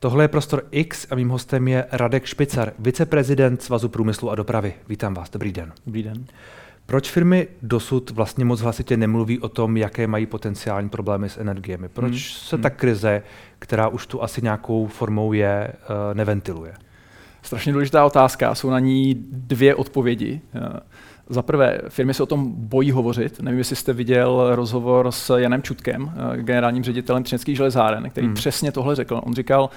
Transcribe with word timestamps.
Tohle 0.00 0.24
je 0.24 0.28
Prostor 0.28 0.62
X 0.70 1.06
a 1.10 1.14
mým 1.14 1.28
hostem 1.28 1.68
je 1.68 1.84
Radek 1.92 2.26
Špicar, 2.26 2.72
viceprezident 2.78 3.62
Svazu 3.62 3.88
průmyslu 3.88 4.30
a 4.30 4.34
dopravy. 4.34 4.74
Vítám 4.88 5.14
vás, 5.14 5.30
dobrý 5.30 5.52
den. 5.52 5.72
Dobrý 5.86 6.02
den. 6.02 6.24
Proč 6.86 7.10
firmy 7.10 7.48
dosud 7.62 8.10
vlastně 8.10 8.44
moc 8.44 8.60
hlasitě 8.60 8.96
nemluví 8.96 9.40
o 9.40 9.48
tom, 9.48 9.76
jaké 9.76 10.06
mají 10.06 10.26
potenciální 10.26 10.88
problémy 10.88 11.28
s 11.28 11.36
energiemi? 11.36 11.88
Proč 11.88 12.12
hmm. 12.12 12.20
se 12.20 12.58
ta 12.58 12.70
krize, 12.70 13.22
která 13.58 13.88
už 13.88 14.06
tu 14.06 14.22
asi 14.22 14.42
nějakou 14.42 14.86
formou 14.86 15.32
je, 15.32 15.68
eh, 15.72 16.14
neventiluje? 16.14 16.74
Strašně 17.42 17.72
důležitá 17.72 18.04
otázka, 18.04 18.54
jsou 18.54 18.70
na 18.70 18.78
ní 18.78 19.14
dvě 19.30 19.74
odpovědi. 19.74 20.40
Za 21.28 21.42
prvé, 21.42 21.80
firmy 21.88 22.14
se 22.14 22.22
o 22.22 22.26
tom 22.26 22.52
bojí 22.56 22.90
hovořit. 22.90 23.40
Nevím, 23.40 23.58
jestli 23.58 23.76
jste 23.76 23.92
viděl 23.92 24.54
rozhovor 24.54 25.12
s 25.12 25.38
Janem 25.38 25.62
Čutkem, 25.62 26.12
eh, 26.34 26.42
generálním 26.42 26.84
ředitelem 26.84 27.22
Třineckých 27.22 27.56
železáren, 27.56 28.10
který 28.10 28.26
hmm. 28.26 28.34
přesně 28.34 28.72
tohle 28.72 28.94
řekl. 28.96 29.20
On 29.24 29.34
říkal, 29.34 29.70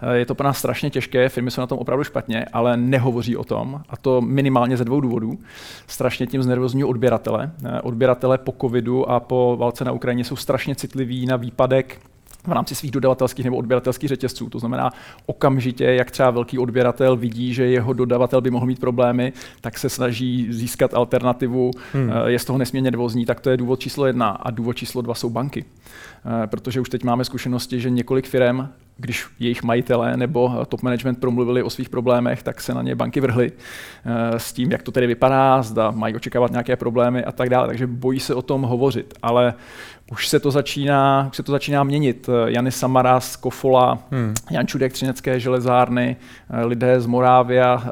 eh, 0.00 0.16
je 0.16 0.26
to 0.26 0.34
pro 0.34 0.46
nás 0.46 0.58
strašně 0.58 0.90
těžké, 0.90 1.28
firmy 1.28 1.50
jsou 1.50 1.60
na 1.60 1.66
tom 1.66 1.78
opravdu 1.78 2.04
špatně, 2.04 2.44
ale 2.52 2.76
nehovoří 2.76 3.36
o 3.36 3.44
tom, 3.44 3.82
a 3.88 3.96
to 3.96 4.20
minimálně 4.20 4.76
ze 4.76 4.84
dvou 4.84 5.00
důvodů. 5.00 5.38
Strašně 5.86 6.26
tím 6.26 6.42
znervozní 6.42 6.84
odběratele. 6.84 7.50
Eh, 7.64 7.80
odběratele 7.80 8.38
po 8.38 8.54
covidu 8.60 9.10
a 9.10 9.20
po 9.20 9.56
válce 9.60 9.84
na 9.84 9.92
Ukrajině 9.92 10.24
jsou 10.24 10.36
strašně 10.36 10.74
citliví 10.74 11.26
na 11.26 11.36
výpadek 11.36 12.00
v 12.46 12.52
rámci 12.52 12.74
svých 12.74 12.90
dodavatelských 12.90 13.44
nebo 13.44 13.56
odběratelských 13.56 14.08
řetězců. 14.08 14.50
To 14.50 14.58
znamená, 14.58 14.90
okamžitě, 15.26 15.84
jak 15.84 16.10
třeba 16.10 16.30
velký 16.30 16.58
odběratel 16.58 17.16
vidí, 17.16 17.54
že 17.54 17.66
jeho 17.66 17.92
dodavatel 17.92 18.40
by 18.40 18.50
mohl 18.50 18.66
mít 18.66 18.80
problémy, 18.80 19.32
tak 19.60 19.78
se 19.78 19.88
snaží 19.88 20.46
získat 20.50 20.94
alternativu, 20.94 21.70
hmm. 21.92 22.10
Eh, 22.10 22.30
je 22.30 22.38
z 22.38 22.44
toho 22.44 22.58
nesmírně 22.58 22.90
nervózní, 22.90 23.26
tak 23.26 23.40
to 23.40 23.50
je 23.50 23.56
důvod 23.56 23.80
číslo 23.80 24.06
jedna. 24.06 24.28
A 24.28 24.50
důvod 24.50 24.72
číslo 24.72 25.02
dva 25.02 25.14
jsou 25.14 25.30
banky. 25.30 25.64
Eh, 25.64 26.46
protože 26.46 26.80
už 26.80 26.88
teď 26.88 27.04
máme 27.04 27.24
zkušenosti, 27.24 27.80
že 27.80 27.90
několik 27.90 28.28
firm 28.28 28.68
když 28.96 29.26
jejich 29.38 29.62
majitelé 29.62 30.16
nebo 30.16 30.66
top 30.68 30.82
management 30.82 31.20
promluvili 31.20 31.62
o 31.62 31.70
svých 31.70 31.88
problémech, 31.88 32.42
tak 32.42 32.60
se 32.60 32.74
na 32.74 32.82
ně 32.82 32.94
banky 32.94 33.20
vrhly 33.20 33.52
eh, 33.52 34.38
s 34.38 34.52
tím, 34.52 34.70
jak 34.70 34.82
to 34.82 34.92
tedy 34.92 35.06
vypadá, 35.06 35.62
zda 35.62 35.90
mají 35.90 36.14
očekávat 36.14 36.50
nějaké 36.50 36.76
problémy 36.76 37.24
a 37.24 37.32
tak 37.32 37.48
dále. 37.48 37.66
Takže 37.66 37.86
bojí 37.86 38.20
se 38.20 38.34
o 38.34 38.42
tom 38.42 38.62
hovořit, 38.62 39.14
ale 39.22 39.54
už 40.12 40.28
se 40.28 40.40
to 40.40 40.50
začíná, 40.50 41.26
už 41.30 41.36
se 41.36 41.42
to 41.42 41.52
začíná 41.52 41.84
měnit. 41.84 42.28
Jany 42.46 42.72
Samaras, 42.72 43.36
Kofola, 43.36 43.98
hmm. 44.10 44.34
Jan 44.50 44.66
Čudek, 44.66 44.92
Třinecké 44.92 45.40
železárny, 45.40 46.16
eh, 46.50 46.64
lidé 46.64 47.00
z 47.00 47.06
Morávia, 47.06 47.84
eh, 47.86 47.90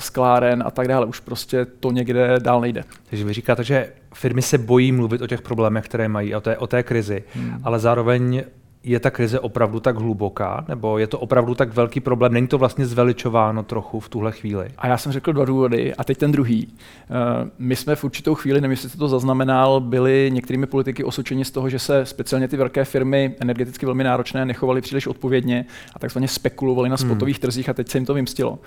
z 0.00 0.10
Kláren 0.10 0.62
a 0.66 0.70
tak 0.70 0.88
dále. 0.88 1.06
Už 1.06 1.20
prostě 1.20 1.64
to 1.64 1.90
někde 1.90 2.40
dál 2.40 2.60
nejde. 2.60 2.84
Takže 3.10 3.24
vy 3.24 3.32
říkáte, 3.32 3.64
že 3.64 3.92
firmy 4.14 4.42
se 4.42 4.58
bojí 4.58 4.92
mluvit 4.92 5.22
o 5.22 5.26
těch 5.26 5.42
problémech, 5.42 5.84
které 5.84 6.08
mají, 6.08 6.34
o 6.34 6.40
té, 6.40 6.58
o 6.58 6.66
té 6.66 6.82
krizi, 6.82 7.24
hmm. 7.34 7.60
ale 7.64 7.78
zároveň 7.78 8.42
je 8.86 9.00
ta 9.00 9.10
krize 9.10 9.40
opravdu 9.40 9.80
tak 9.80 9.96
hluboká, 9.96 10.64
nebo 10.68 10.98
je 10.98 11.06
to 11.06 11.18
opravdu 11.18 11.54
tak 11.54 11.74
velký 11.74 12.00
problém? 12.00 12.32
Není 12.32 12.46
to 12.46 12.58
vlastně 12.58 12.86
zveličováno 12.86 13.62
trochu 13.62 14.00
v 14.00 14.08
tuhle 14.08 14.32
chvíli? 14.32 14.68
A 14.78 14.86
já 14.86 14.96
jsem 14.96 15.12
řekl 15.12 15.32
dva 15.32 15.44
důvody 15.44 15.94
a 15.94 16.04
teď 16.04 16.18
ten 16.18 16.32
druhý. 16.32 16.68
Eh, 16.70 17.50
my 17.58 17.76
jsme 17.76 17.96
v 17.96 18.04
určitou 18.04 18.34
chvíli, 18.34 18.60
nevím, 18.60 18.70
jestli 18.70 18.88
jste 18.88 18.98
to 18.98 19.08
zaznamenal, 19.08 19.80
byli 19.80 20.30
některými 20.32 20.66
politiky 20.66 21.04
osočeni 21.04 21.44
z 21.44 21.50
toho, 21.50 21.68
že 21.68 21.78
se 21.78 22.06
speciálně 22.06 22.48
ty 22.48 22.56
velké 22.56 22.84
firmy 22.84 23.34
energeticky 23.40 23.86
velmi 23.86 24.04
náročné 24.04 24.44
nechovaly 24.44 24.80
příliš 24.80 25.06
odpovědně 25.06 25.66
a 25.94 25.98
takzvaně 25.98 26.28
spekulovali 26.28 26.88
na 26.88 26.96
hmm. 27.00 27.08
spotových 27.08 27.36
hmm. 27.36 27.40
trzích 27.40 27.68
a 27.68 27.74
teď 27.74 27.88
se 27.88 27.98
jim 27.98 28.06
to 28.06 28.14
vymstilo. 28.14 28.58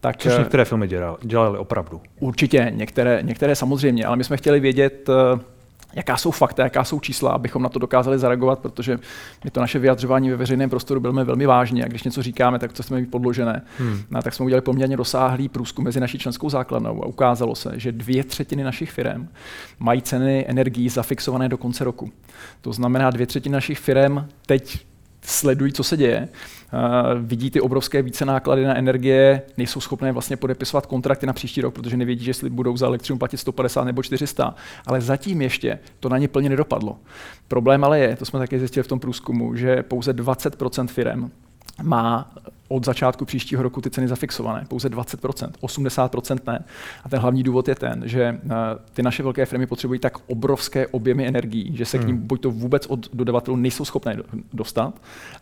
Tak, 0.00 0.16
Což 0.16 0.32
eh, 0.34 0.38
některé 0.38 0.64
firmy 0.64 0.88
dělali, 0.88 1.16
dělali 1.22 1.58
opravdu. 1.58 2.00
Určitě, 2.20 2.72
některé, 2.74 3.18
některé 3.22 3.56
samozřejmě, 3.56 4.06
ale 4.06 4.16
my 4.16 4.24
jsme 4.24 4.36
chtěli 4.36 4.60
vědět, 4.60 5.08
eh, 5.08 5.55
jaká 5.96 6.16
jsou 6.16 6.30
fakta, 6.30 6.62
jaká 6.62 6.84
jsou 6.84 7.00
čísla, 7.00 7.30
abychom 7.30 7.62
na 7.62 7.68
to 7.68 7.78
dokázali 7.78 8.18
zareagovat, 8.18 8.58
protože 8.58 8.98
my 9.44 9.50
to 9.50 9.60
naše 9.60 9.78
vyjadřování 9.78 10.30
ve 10.30 10.36
veřejném 10.36 10.70
prostoru 10.70 11.00
bylo 11.00 11.12
velmi 11.12 11.46
vážně 11.46 11.84
a 11.84 11.88
když 11.88 12.02
něco 12.02 12.22
říkáme, 12.22 12.58
tak 12.58 12.72
to 12.72 12.82
chceme 12.82 13.00
mít 13.00 13.10
podložené. 13.10 13.62
Hmm. 13.78 14.00
No, 14.10 14.22
tak 14.22 14.34
jsme 14.34 14.44
udělali 14.46 14.62
poměrně 14.62 14.96
rozsáhlý 14.96 15.48
průzkum 15.48 15.84
mezi 15.84 16.00
naší 16.00 16.18
členskou 16.18 16.50
základnou 16.50 17.04
a 17.04 17.06
ukázalo 17.06 17.54
se, 17.54 17.72
že 17.76 17.92
dvě 17.92 18.24
třetiny 18.24 18.64
našich 18.64 18.90
firm 18.90 19.28
mají 19.78 20.02
ceny 20.02 20.44
energií 20.48 20.88
zafixované 20.88 21.48
do 21.48 21.58
konce 21.58 21.84
roku. 21.84 22.10
To 22.60 22.72
znamená, 22.72 23.10
dvě 23.10 23.26
třetiny 23.26 23.52
našich 23.52 23.78
firm 23.78 24.26
teď 24.46 24.86
sledují, 25.26 25.72
co 25.72 25.84
se 25.84 25.96
děje, 25.96 26.28
vidí 27.20 27.50
ty 27.50 27.60
obrovské 27.60 28.02
více 28.02 28.24
náklady 28.24 28.64
na 28.64 28.76
energie, 28.76 29.42
nejsou 29.56 29.80
schopné 29.80 30.12
vlastně 30.12 30.36
podepisovat 30.36 30.86
kontrakty 30.86 31.26
na 31.26 31.32
příští 31.32 31.60
rok, 31.60 31.74
protože 31.74 31.96
nevědí, 31.96 32.24
že 32.24 32.30
jestli 32.30 32.50
budou 32.50 32.76
za 32.76 32.86
elektřinu 32.86 33.18
platit 33.18 33.36
150 33.36 33.84
nebo 33.84 34.02
400, 34.02 34.54
ale 34.86 35.00
zatím 35.00 35.42
ještě 35.42 35.78
to 36.00 36.08
na 36.08 36.18
ně 36.18 36.28
plně 36.28 36.48
nedopadlo. 36.48 36.98
Problém 37.48 37.84
ale 37.84 37.98
je, 37.98 38.16
to 38.16 38.24
jsme 38.24 38.38
také 38.38 38.58
zjistili 38.58 38.84
v 38.84 38.88
tom 38.88 39.00
průzkumu, 39.00 39.56
že 39.56 39.82
pouze 39.82 40.12
20% 40.12 40.86
firm 40.86 41.30
má 41.82 42.32
od 42.68 42.84
začátku 42.84 43.24
příštího 43.24 43.62
roku 43.62 43.80
ty 43.80 43.90
ceny 43.90 44.08
zafixované, 44.08 44.64
pouze 44.68 44.88
20%, 44.88 45.50
80% 45.62 46.38
ne. 46.46 46.64
A 47.04 47.08
ten 47.08 47.20
hlavní 47.20 47.42
důvod 47.42 47.68
je 47.68 47.74
ten, 47.74 48.02
že 48.04 48.22
eh, 48.22 48.50
ty 48.94 49.02
naše 49.02 49.22
velké 49.22 49.46
firmy 49.46 49.66
potřebují 49.66 50.00
tak 50.00 50.18
obrovské 50.26 50.86
objemy 50.86 51.26
energií, 51.26 51.76
že 51.76 51.84
se 51.84 51.96
hmm. 51.96 52.04
k 52.04 52.08
ním 52.08 52.26
buď 52.26 52.40
to 52.40 52.50
vůbec 52.50 52.86
od 52.86 53.14
dodavatelů 53.14 53.56
nejsou 53.56 53.84
schopné 53.84 54.16
dostat, 54.52 54.94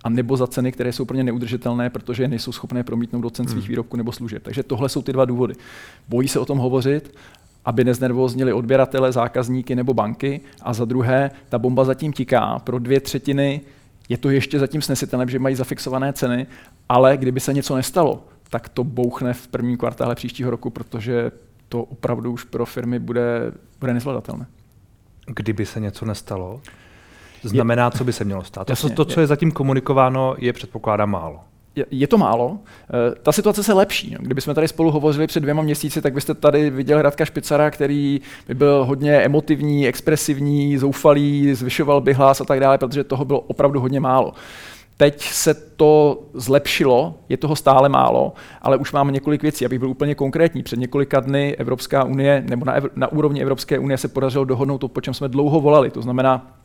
a 0.04 0.08
nebo 0.08 0.36
za 0.36 0.46
ceny, 0.46 0.72
které 0.72 0.92
jsou 0.92 1.04
pro 1.04 1.16
ně 1.16 1.24
neudržitelné, 1.24 1.90
protože 1.90 2.22
je 2.22 2.28
nejsou 2.28 2.52
schopné 2.52 2.82
promítnout 2.82 3.20
do 3.20 3.30
cen 3.30 3.48
svých 3.48 3.64
hmm. 3.64 3.68
výrobků 3.68 3.96
nebo 3.96 4.12
služeb. 4.12 4.42
Takže 4.42 4.62
tohle 4.62 4.88
jsou 4.88 5.02
ty 5.02 5.12
dva 5.12 5.24
důvody. 5.24 5.54
Bojí 6.08 6.28
se 6.28 6.38
o 6.38 6.44
tom 6.44 6.58
hovořit, 6.58 7.14
aby 7.64 7.84
neznervoznili 7.84 8.52
odběratele, 8.52 9.12
zákazníky 9.12 9.74
nebo 9.74 9.94
banky. 9.94 10.40
A 10.62 10.72
za 10.72 10.84
druhé, 10.84 11.30
ta 11.48 11.58
bomba 11.58 11.84
zatím 11.84 12.12
tiká. 12.12 12.58
Pro 12.58 12.78
dvě 12.78 13.00
třetiny 13.00 13.60
je 14.08 14.18
to 14.18 14.30
ještě 14.30 14.58
zatím 14.58 14.82
snesitelné, 14.82 15.26
že 15.28 15.38
mají 15.38 15.56
zafixované 15.56 16.12
ceny, 16.12 16.46
ale 16.88 17.16
kdyby 17.16 17.40
se 17.40 17.52
něco 17.52 17.76
nestalo, 17.76 18.26
tak 18.50 18.68
to 18.68 18.84
bouchne 18.84 19.32
v 19.34 19.48
prvním 19.48 19.76
kvartále 19.76 20.14
příštího 20.14 20.50
roku, 20.50 20.70
protože 20.70 21.32
to 21.68 21.82
opravdu 21.82 22.32
už 22.32 22.44
pro 22.44 22.66
firmy 22.66 22.98
bude, 22.98 23.52
bude 23.80 23.94
nezvladatelné. 23.94 24.46
Kdyby 25.26 25.66
se 25.66 25.80
něco 25.80 26.04
nestalo? 26.04 26.60
Znamená, 27.42 27.90
co 27.90 28.04
by 28.04 28.12
se 28.12 28.24
mělo 28.24 28.44
stát? 28.44 28.70
Jasně, 28.70 28.90
to, 28.90 28.94
to, 28.94 29.04
co 29.04 29.20
je 29.20 29.26
zatím 29.26 29.52
komunikováno, 29.52 30.34
je 30.38 30.52
předpokládá 30.52 31.06
málo 31.06 31.40
je 31.90 32.06
to 32.06 32.18
málo. 32.18 32.58
Eh, 32.58 33.14
ta 33.22 33.32
situace 33.32 33.62
se 33.62 33.72
lepší. 33.72 34.16
Kdyby 34.20 34.40
jsme 34.40 34.54
tady 34.54 34.68
spolu 34.68 34.90
hovořili 34.90 35.26
před 35.26 35.40
dvěma 35.40 35.62
měsíci, 35.62 36.02
tak 36.02 36.14
byste 36.14 36.34
tady 36.34 36.70
viděl 36.70 37.02
Radka 37.02 37.24
Špicara, 37.24 37.70
který 37.70 38.20
by 38.48 38.54
byl 38.54 38.84
hodně 38.84 39.16
emotivní, 39.16 39.88
expresivní, 39.88 40.78
zoufalý, 40.78 41.54
zvyšoval 41.54 42.00
by 42.00 42.12
hlas 42.12 42.40
a 42.40 42.44
tak 42.44 42.60
dále, 42.60 42.78
protože 42.78 43.04
toho 43.04 43.24
bylo 43.24 43.40
opravdu 43.40 43.80
hodně 43.80 44.00
málo. 44.00 44.32
Teď 44.96 45.22
se 45.22 45.54
to 45.54 46.22
zlepšilo, 46.34 47.14
je 47.28 47.36
toho 47.36 47.56
stále 47.56 47.88
málo, 47.88 48.32
ale 48.62 48.76
už 48.76 48.92
máme 48.92 49.12
několik 49.12 49.42
věcí. 49.42 49.66
Abych 49.66 49.78
byl 49.78 49.90
úplně 49.90 50.14
konkrétní. 50.14 50.62
Před 50.62 50.78
několika 50.78 51.20
dny 51.20 51.56
Evropská 51.56 52.04
unie, 52.04 52.44
nebo 52.48 52.64
na, 52.64 52.74
na 52.96 53.12
úrovni 53.12 53.42
Evropské 53.42 53.78
unie 53.78 53.98
se 53.98 54.08
podařilo 54.08 54.44
dohodnout 54.44 54.78
to, 54.78 54.88
po 54.88 55.00
čem 55.00 55.14
jsme 55.14 55.28
dlouho 55.28 55.60
volali. 55.60 55.90
To 55.90 56.02
znamená 56.02 56.56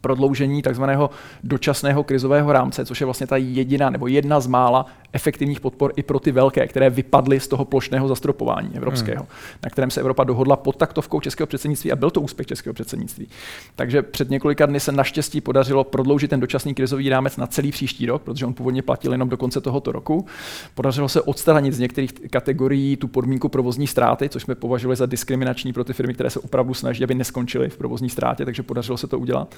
prodloužení 0.00 0.62
takzvaného 0.62 1.10
dočasného 1.44 2.04
krizového 2.04 2.52
rámce, 2.52 2.84
což 2.84 3.00
je 3.00 3.04
vlastně 3.04 3.26
ta 3.26 3.36
jediná 3.36 3.90
nebo 3.90 4.06
jedna 4.06 4.40
z 4.40 4.46
mála 4.46 4.86
efektivních 5.12 5.60
podpor 5.60 5.92
i 5.96 6.02
pro 6.02 6.18
ty 6.18 6.32
velké, 6.32 6.66
které 6.66 6.90
vypadly 6.90 7.40
z 7.40 7.48
toho 7.48 7.64
plošného 7.64 8.08
zastropování 8.08 8.70
evropského, 8.74 9.22
hmm. 9.22 9.32
na 9.64 9.70
kterém 9.70 9.90
se 9.90 10.00
Evropa 10.00 10.24
dohodla 10.24 10.56
pod 10.56 10.76
taktovkou 10.76 11.20
českého 11.20 11.46
předsednictví 11.46 11.92
a 11.92 11.96
byl 11.96 12.10
to 12.10 12.20
úspěch 12.20 12.46
českého 12.46 12.74
předsednictví. 12.74 13.28
Takže 13.76 14.02
před 14.02 14.30
několika 14.30 14.66
dny 14.66 14.80
se 14.80 14.92
naštěstí 14.92 15.40
podařilo 15.40 15.84
prodloužit 15.84 16.30
ten 16.30 16.40
dočasný 16.40 16.74
krizový 16.74 17.08
rámec 17.08 17.36
na 17.36 17.46
celý 17.46 17.70
příští 17.70 18.06
rok, 18.06 18.22
protože 18.22 18.46
on 18.46 18.54
původně 18.54 18.82
platil 18.82 19.12
jenom 19.12 19.28
do 19.28 19.36
konce 19.36 19.60
tohoto 19.60 19.92
roku. 19.92 20.26
Podařilo 20.74 21.08
se 21.08 21.20
odstranit 21.20 21.74
z 21.74 21.78
některých 21.78 22.12
kategorií 22.12 22.96
tu 22.96 23.08
podmínku 23.08 23.48
provozní 23.48 23.86
ztráty, 23.86 24.28
což 24.28 24.42
jsme 24.42 24.54
považovali 24.54 24.96
za 24.96 25.06
diskriminační 25.06 25.72
pro 25.72 25.84
ty 25.84 25.92
firmy, 25.92 26.14
které 26.14 26.30
se 26.30 26.40
opravdu 26.40 26.74
snaží, 26.74 27.04
aby 27.04 27.14
neskončily 27.14 27.68
v 27.68 27.76
provozní 27.76 28.10
ztrátě, 28.10 28.44
takže 28.44 28.62
podařilo 28.62 28.98
se 28.98 29.06
to 29.06 29.18
udělat, 29.18 29.54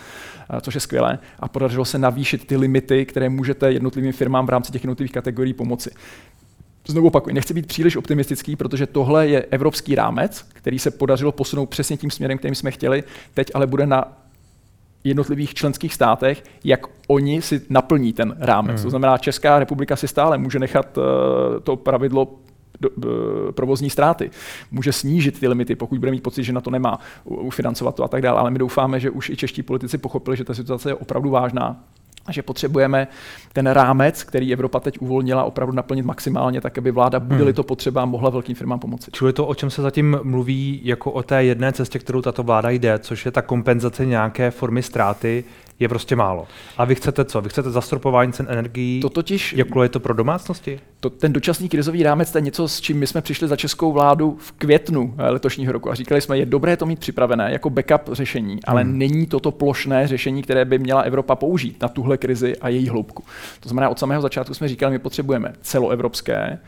což 0.61 0.75
je 0.75 0.81
skvělé. 0.81 1.19
A 1.41 1.49
podařilo 1.49 1.85
se 1.85 1.99
navýšit 1.99 2.47
ty 2.47 2.57
limity, 2.57 3.07
které 3.07 3.29
můžete 3.29 3.73
jednotlivým 3.73 4.13
firmám 4.13 4.47
v 4.47 4.51
rámci 4.51 4.73
těch 4.73 4.85
jednotlivých 4.85 5.13
kategorií 5.13 5.40
kategorií 5.41 5.55
pomoci. 5.55 5.91
Znovu 6.87 7.07
opakuju, 7.07 7.35
nechci 7.35 7.55
být 7.55 7.67
příliš 7.67 7.97
optimistický, 7.97 8.57
protože 8.57 8.87
tohle 8.87 9.29
je 9.29 9.43
evropský 9.51 9.95
rámec, 9.95 10.47
který 10.53 10.79
se 10.79 10.91
podařilo 10.91 11.33
posunout 11.33 11.67
přesně 11.67 11.97
tím 11.97 12.11
směrem, 12.11 12.39
kterým 12.39 12.55
jsme 12.55 12.71
chtěli, 12.71 13.05
teď 13.35 13.51
ale 13.55 13.67
bude 13.67 13.87
na 13.87 14.05
jednotlivých 15.05 15.55
členských 15.55 15.95
státech, 15.95 16.45
jak 16.65 16.87
oni 17.09 17.43
si 17.43 17.63
naplní 17.71 18.13
ten 18.13 18.37
rámec. 18.39 18.77
Hmm. 18.77 18.83
To 18.83 18.91
znamená, 18.91 19.19
Česká 19.19 19.59
republika 19.59 19.97
si 19.97 20.09
stále 20.09 20.39
může 20.39 20.59
nechat 20.59 20.99
uh, 20.99 21.05
to 21.61 21.77
pravidlo 21.77 22.29
do, 22.81 22.91
uh, 22.91 23.53
provozní 23.53 23.91
ztráty. 23.91 24.31
Může 24.71 24.93
snížit 24.93 25.41
ty 25.41 25.49
limity, 25.49 25.75
pokud 25.75 25.99
bude 25.99 26.11
mít 26.11 26.23
pocit, 26.23 26.45
že 26.45 26.53
na 26.53 26.61
to 26.61 26.71
nemá 26.71 26.99
ufinancovat 27.25 27.95
to 27.95 28.05
a 28.05 28.09
tak 28.09 28.23
dále. 28.23 28.41
Ale 28.41 28.51
my 28.51 28.59
doufáme, 28.59 29.01
že 29.01 29.11
už 29.11 29.31
i 29.31 29.37
čeští 29.37 29.63
politici 29.63 29.99
pochopili, 29.99 30.37
že 30.37 30.45
ta 30.45 30.55
situace 30.55 30.91
je 30.91 30.95
opravdu 30.95 31.31
vážná 31.31 31.85
že 32.31 32.43
potřebujeme 32.43 33.09
ten 33.53 33.67
rámec, 33.67 34.25
který 34.25 34.53
Evropa 34.53 34.81
teď 34.81 34.99
uvolnila, 34.99 35.45
opravdu 35.45 35.75
naplnit 35.75 36.05
maximálně, 36.05 36.61
tak 36.61 36.79
aby 36.79 36.91
vláda, 36.91 37.21
bude-li 37.21 37.45
hmm. 37.45 37.55
to 37.55 37.63
potřeba, 37.63 38.05
mohla 38.05 38.31
velkým 38.31 38.57
firmám 38.57 38.79
pomoci. 38.79 39.11
Čili 39.11 39.33
to, 39.33 39.47
o 39.47 39.55
čem 39.55 39.71
se 39.71 39.83
zatím 39.83 40.19
mluví, 40.23 40.81
jako 40.85 41.11
o 41.11 41.23
té 41.23 41.45
jedné 41.45 41.73
cestě, 41.73 41.99
kterou 41.99 42.23
tato 42.23 42.43
vláda 42.43 42.71
jde, 42.71 42.99
což 42.99 43.25
je 43.25 43.31
ta 43.31 43.43
kompenzace 43.43 44.07
nějaké 44.07 44.51
formy 44.51 44.83
ztráty, 44.83 45.45
je 45.81 45.89
prostě 45.89 46.17
málo. 46.17 46.47
A 46.77 46.85
vy 46.85 46.95
chcete 46.95 47.25
co? 47.25 47.41
Vy 47.41 47.49
chcete 47.49 47.71
zastropování 47.71 48.33
cen 48.33 48.47
energií? 48.51 49.01
To 49.01 49.09
totiž, 49.09 49.53
Jakou 49.53 49.83
je 49.83 49.89
to 49.89 50.01
pro 50.01 50.15
domácnosti? 50.15 50.81
To, 51.01 51.11
ten 51.11 51.33
dočasný 51.33 51.69
krizový 51.69 52.03
rámec 52.03 52.33
to 52.33 52.39
je 52.39 52.43
něco, 52.43 52.69
s 52.69 52.81
čím 52.81 52.99
my 52.99 53.07
jsme 53.07 53.21
přišli 53.21 53.49
za 53.49 53.57
českou 53.57 53.93
vládu 53.93 54.37
v 54.41 54.53
květnu 54.53 55.15
eh, 55.19 55.31
letošního 55.31 55.73
roku 55.73 55.91
a 55.91 55.95
říkali 55.95 56.21
jsme, 56.21 56.39
je 56.39 56.47
dobré 56.47 56.77
to 56.77 56.87
mít 56.87 56.99
připravené 56.99 57.53
jako 57.53 57.71
backup 57.71 58.01
řešení, 58.13 58.59
ale 58.65 58.83
hmm. 58.83 58.99
není 58.99 59.27
to 59.27 59.41
to 59.41 59.51
plošné 59.51 60.09
řešení, 60.09 60.43
které 60.43 60.65
by 60.65 60.79
měla 60.79 61.01
Evropa 61.01 61.37
použít 61.37 61.83
na 61.83 61.89
tuhle 61.89 62.19
krizi 62.19 62.57
a 62.57 62.69
její 62.69 62.89
hloubku. 62.89 63.25
To 63.61 63.69
znamená, 63.69 63.89
od 63.89 63.99
samého 63.99 64.23
začátku 64.23 64.55
jsme 64.55 64.69
říkali, 64.69 64.93
my 64.93 64.99
potřebujeme 64.99 65.53
celoevropské, 65.61 66.59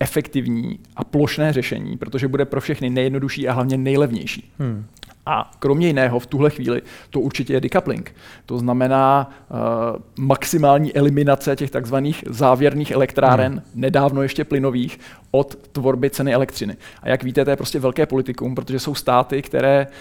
efektivní 0.00 0.78
a 0.96 1.04
plošné 1.04 1.52
řešení, 1.52 1.96
protože 1.96 2.28
bude 2.28 2.44
pro 2.44 2.60
všechny 2.60 2.90
nejjednodušší 2.90 3.48
a 3.48 3.52
hlavně 3.52 3.78
nejlevnější. 3.78 4.52
Hmm. 4.58 4.84
A 5.30 5.50
kromě 5.58 5.86
jiného 5.86 6.18
v 6.18 6.26
tuhle 6.26 6.50
chvíli 6.50 6.82
to 7.10 7.20
určitě 7.20 7.52
je 7.52 7.60
decoupling. 7.60 8.14
To 8.46 8.58
znamená 8.58 9.30
uh, 9.50 9.56
maximální 10.18 10.96
eliminace 10.96 11.56
těch 11.56 11.70
takzvaných 11.70 12.24
závěrných 12.26 12.90
elektráren, 12.90 13.52
hmm. 13.52 13.62
nedávno 13.74 14.22
ještě 14.22 14.44
plynových, 14.44 15.00
od 15.30 15.56
tvorby 15.72 16.10
ceny 16.10 16.34
elektřiny. 16.34 16.76
A 17.02 17.08
jak 17.08 17.22
víte, 17.22 17.44
to 17.44 17.50
je 17.50 17.56
prostě 17.56 17.78
velké 17.78 18.06
politikum, 18.06 18.54
protože 18.54 18.80
jsou 18.80 18.94
státy, 18.94 19.42
které 19.42 19.86
uh, 19.86 19.92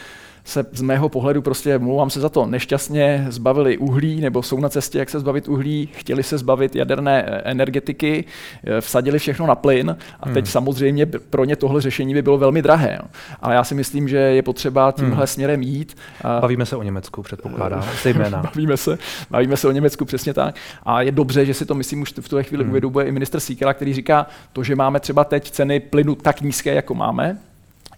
se 0.48 0.66
z 0.72 0.82
mého 0.82 1.10
pohledu 1.10 1.42
prostě, 1.42 1.80
mluvám 1.80 2.10
se 2.10 2.20
za 2.20 2.30
to, 2.30 2.46
nešťastně 2.46 3.26
zbavili 3.30 3.78
uhlí, 3.78 4.22
nebo 4.22 4.44
jsou 4.44 4.60
na 4.60 4.70
cestě, 4.70 5.00
jak 5.00 5.10
se 5.10 5.20
zbavit 5.20 5.48
uhlí, 5.48 5.90
chtěli 5.94 6.24
se 6.24 6.38
zbavit 6.38 6.76
jaderné 6.76 7.24
eh, 7.24 7.42
energetiky, 7.44 8.26
eh, 8.64 8.82
vsadili 8.82 9.20
všechno 9.20 9.48
na 9.48 9.56
plyn 9.56 9.98
a 10.20 10.26
teď 10.26 10.46
hmm. 10.46 10.52
samozřejmě 10.52 11.06
pro 11.06 11.46
ně 11.46 11.56
tohle 11.56 11.82
řešení 11.82 12.14
by 12.14 12.22
bylo 12.22 12.38
velmi 12.38 12.62
drahé. 12.62 13.00
Ale 13.42 13.56
já 13.56 13.64
si 13.64 13.76
myslím, 13.76 14.08
že 14.08 14.18
je 14.18 14.42
potřeba 14.42 14.92
tímhle 14.92 15.18
hmm. 15.18 15.28
směrem 15.28 15.62
jít. 15.62 15.98
Bavíme 16.42 16.66
se 16.66 16.76
o 16.76 16.84
Německu, 16.84 17.24
předpokládám, 17.24 17.84
zejména. 18.04 18.42
bavíme, 18.42 18.78
se, 18.78 18.98
bavíme 19.30 19.58
se 19.58 19.68
o 19.68 19.72
Německu, 19.72 20.06
přesně 20.06 20.34
tak. 20.34 20.56
A 20.84 21.02
je 21.02 21.12
dobře, 21.12 21.46
že 21.46 21.54
si 21.54 21.66
to, 21.66 21.76
myslím, 21.76 22.02
už 22.02 22.14
v 22.22 22.30
tuhle 22.30 22.44
chvíli 22.44 22.64
hmm. 22.64 22.72
uvědomuje 22.72 23.06
i 23.06 23.12
minister 23.12 23.40
Síkela, 23.40 23.74
který 23.74 23.94
říká, 23.94 24.28
to, 24.54 24.64
že 24.64 24.76
máme 24.76 25.00
třeba 25.00 25.24
teď 25.24 25.52
ceny 25.52 25.80
plynu 25.80 26.16
tak 26.16 26.42
nízké, 26.42 26.74
jako 26.74 26.94
máme, 26.96 27.38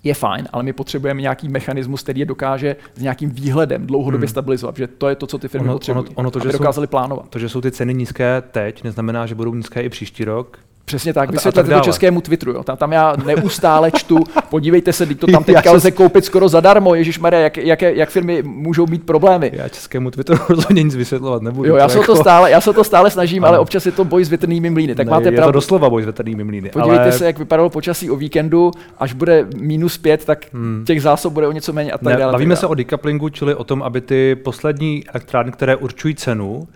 je 0.03 0.13
fajn, 0.13 0.47
ale 0.53 0.63
my 0.63 0.73
potřebujeme 0.73 1.21
nějaký 1.21 1.49
mechanismus, 1.49 2.03
který 2.03 2.19
je 2.19 2.25
dokáže 2.25 2.75
s 2.95 3.01
nějakým 3.01 3.29
výhledem 3.29 3.87
dlouhodobě 3.87 4.25
hmm. 4.25 4.31
stabilizovat, 4.31 4.77
že 4.77 4.87
to 4.87 5.09
je 5.09 5.15
to, 5.15 5.27
co 5.27 5.37
ty 5.37 5.47
firmy 5.47 5.67
ono, 5.67 5.75
potřebují, 5.75 6.05
ono, 6.05 6.15
ono 6.15 6.31
to, 6.31 6.39
aby 6.39 6.47
že 6.47 6.57
dokázali 6.57 6.87
jsou, 6.87 6.91
plánovat. 6.91 7.29
To, 7.29 7.39
že 7.39 7.49
jsou 7.49 7.61
ty 7.61 7.71
ceny 7.71 7.93
nízké 7.93 8.43
teď, 8.51 8.83
neznamená, 8.83 9.25
že 9.25 9.35
budou 9.35 9.55
nízké 9.55 9.81
i 9.81 9.89
příští 9.89 10.25
rok. 10.25 10.59
Přesně 10.89 11.13
tak, 11.13 11.31
vysvětlete 11.31 11.69
to 11.69 11.79
českému 11.79 12.21
Twitteru. 12.21 12.51
Jo. 12.51 12.63
Tam, 12.63 12.77
tam 12.77 12.91
já 12.91 13.15
neustále 13.25 13.91
čtu, 13.91 14.23
podívejte 14.49 14.93
se, 14.93 15.05
to 15.05 15.27
tam 15.27 15.43
teďka 15.53 15.71
lze 15.71 15.91
koupit 15.91 16.25
skoro 16.25 16.49
zadarmo, 16.49 16.95
Ježíš 16.95 17.19
Maria, 17.19 17.41
jak, 17.41 17.57
jak, 17.57 17.81
jak, 17.81 18.09
firmy 18.09 18.43
můžou 18.43 18.87
mít 18.87 19.03
problémy. 19.03 19.51
Já 19.53 19.69
českému 19.69 20.11
Twitteru 20.11 20.39
rozhodně 20.49 20.83
nic 20.83 20.95
vysvětlovat 20.95 21.41
nebudu. 21.41 21.69
Jo, 21.69 21.75
já, 21.75 21.89
se 21.89 21.97
jako... 21.97 22.15
to 22.15 22.21
stále, 22.21 22.51
já 22.51 22.61
se 22.61 22.73
to 22.73 22.83
stále 22.83 23.11
snažím, 23.11 23.43
ano. 23.43 23.49
ale 23.49 23.59
občas 23.59 23.85
je 23.85 23.91
to 23.91 24.05
boj 24.05 24.25
s 24.25 24.29
větrnými 24.29 24.69
mlýny. 24.69 24.95
Tak 24.95 25.05
ne, 25.05 25.11
máte 25.11 25.27
je 25.27 25.31
pravdu. 25.31 25.47
to 25.47 25.51
doslova 25.51 25.89
boj 25.89 26.01
s 26.01 26.05
větrnými 26.05 26.43
mlýny. 26.43 26.69
Podívejte 26.69 27.03
ale... 27.03 27.11
se, 27.11 27.25
jak 27.25 27.39
vypadalo 27.39 27.69
počasí 27.69 28.11
o 28.11 28.15
víkendu, 28.15 28.71
až 28.97 29.13
bude 29.13 29.47
minus 29.57 29.97
pět, 29.97 30.25
tak 30.25 30.45
hmm. 30.53 30.83
těch 30.87 31.01
zásob 31.01 31.33
bude 31.33 31.47
o 31.47 31.51
něco 31.51 31.73
méně 31.73 31.91
a 31.91 31.97
tak 31.97 32.17
dále. 32.17 32.31
Bavíme 32.31 32.55
se 32.55 32.67
o 32.67 32.73
decouplingu, 32.73 33.29
čili 33.29 33.55
o 33.55 33.63
tom, 33.63 33.83
aby 33.83 34.01
ty 34.01 34.35
poslední 34.35 35.03
elektrárny, 35.07 35.51
které 35.51 35.75
určují 35.75 36.15
cenu, 36.15 36.67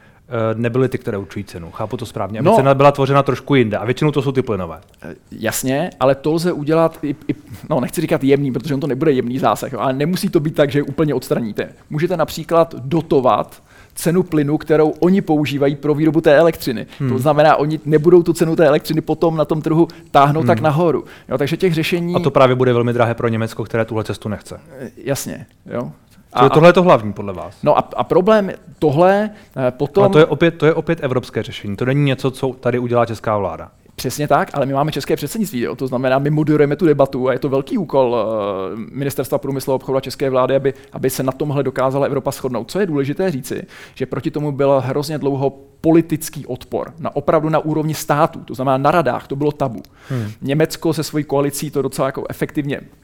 nebyly 0.55 0.89
ty, 0.89 0.97
které 0.97 1.17
určují 1.17 1.45
cenu. 1.45 1.71
Chápu 1.71 1.97
to 1.97 2.05
správně. 2.05 2.39
Aby 2.39 2.45
no, 2.45 2.55
cena 2.55 2.73
byla 2.73 2.91
tvořena 2.91 3.23
trošku 3.23 3.55
jinde. 3.55 3.77
A 3.77 3.85
většinou 3.85 4.11
to 4.11 4.21
jsou 4.21 4.31
ty 4.31 4.41
plynové. 4.41 4.79
Eh, 5.01 5.15
jasně, 5.31 5.89
ale 5.99 6.15
to 6.15 6.33
lze 6.33 6.51
udělat, 6.51 6.99
i, 7.03 7.15
i, 7.27 7.35
no 7.69 7.79
nechci 7.79 8.01
říkat 8.01 8.23
jemný, 8.23 8.51
protože 8.51 8.73
on 8.73 8.79
to 8.79 8.87
nebude 8.87 9.11
jemný 9.11 9.39
zásah, 9.39 9.73
ale 9.73 9.93
nemusí 9.93 10.29
to 10.29 10.39
být 10.39 10.55
tak, 10.55 10.71
že 10.71 10.83
úplně 10.83 11.13
odstraníte. 11.13 11.69
Můžete 11.89 12.17
například 12.17 12.75
dotovat 12.75 13.63
cenu 13.95 14.23
plynu, 14.23 14.57
kterou 14.57 14.89
oni 14.89 15.21
používají 15.21 15.75
pro 15.75 15.93
výrobu 15.93 16.21
té 16.21 16.37
elektřiny. 16.37 16.85
Hmm. 16.99 17.09
To 17.09 17.19
znamená, 17.19 17.55
oni 17.55 17.79
nebudou 17.85 18.23
tu 18.23 18.33
cenu 18.33 18.55
té 18.55 18.67
elektřiny 18.67 19.01
potom 19.01 19.37
na 19.37 19.45
tom 19.45 19.61
trhu 19.61 19.87
táhnout 20.11 20.43
hmm. 20.43 20.47
tak 20.47 20.59
nahoru. 20.59 21.03
Jo, 21.29 21.37
takže 21.37 21.57
těch 21.57 21.73
řešení... 21.73 22.15
A 22.15 22.19
to 22.19 22.31
právě 22.31 22.55
bude 22.55 22.73
velmi 22.73 22.93
drahé 22.93 23.13
pro 23.13 23.27
Německo, 23.27 23.63
které 23.63 23.85
tuhle 23.85 24.03
cestu 24.03 24.29
nechce. 24.29 24.59
Eh, 24.79 24.91
jasně, 24.97 25.45
jo. 25.65 25.91
A, 26.33 26.49
tohle 26.49 26.69
je 26.69 26.73
to 26.73 26.83
hlavní 26.83 27.13
podle 27.13 27.33
vás. 27.33 27.57
No 27.63 27.77
a, 27.77 27.89
a 27.95 28.03
problém 28.03 28.51
tohle 28.79 29.29
eh, 29.67 29.71
potom... 29.71 30.03
A 30.03 30.09
to 30.09 30.19
je, 30.19 30.25
opět, 30.25 30.51
to 30.51 30.65
je 30.65 30.73
opět 30.73 30.99
evropské 31.03 31.43
řešení. 31.43 31.75
To 31.75 31.85
není 31.85 32.03
něco, 32.03 32.31
co 32.31 32.47
tady 32.59 32.79
udělá 32.79 33.05
česká 33.05 33.37
vláda. 33.37 33.71
Přesně 33.95 34.27
tak, 34.27 34.49
ale 34.53 34.65
my 34.65 34.73
máme 34.73 34.91
české 34.91 35.15
předsednictví, 35.15 35.59
jo? 35.59 35.75
to 35.75 35.87
znamená, 35.87 36.19
my 36.19 36.29
moderujeme 36.29 36.75
tu 36.75 36.85
debatu 36.85 37.29
a 37.29 37.33
je 37.33 37.39
to 37.39 37.49
velký 37.49 37.77
úkol 37.77 38.15
uh, 38.15 38.79
Ministerstva 38.91 39.37
průmyslu 39.37 39.73
a 39.73 39.75
obchodu 39.75 39.97
a 39.97 40.01
české 40.01 40.29
vlády, 40.29 40.55
aby, 40.55 40.73
aby 40.93 41.09
se 41.09 41.23
na 41.23 41.31
tomhle 41.31 41.63
dokázala 41.63 42.05
Evropa 42.05 42.31
shodnout. 42.31 42.71
Co 42.71 42.79
je 42.79 42.85
důležité 42.85 43.31
říci, 43.31 43.63
že 43.95 44.05
proti 44.05 44.31
tomu 44.31 44.51
byl 44.51 44.81
hrozně 44.85 45.17
dlouho 45.17 45.49
politický 45.81 46.45
odpor, 46.45 46.93
na 46.99 47.15
opravdu 47.15 47.49
na 47.49 47.59
úrovni 47.59 47.93
států, 47.93 48.39
to 48.39 48.53
znamená 48.53 48.77
na 48.77 48.91
radách, 48.91 49.27
to 49.27 49.35
bylo 49.35 49.51
tabu. 49.51 49.81
Hmm. 50.09 50.31
Německo 50.41 50.93
se 50.93 51.03
svojí 51.03 51.23
koalicí 51.23 51.71
to 51.71 51.81
docela 51.81 52.07
jako 52.07 52.23
efektivně 52.29 52.81
Eh, 52.81 53.02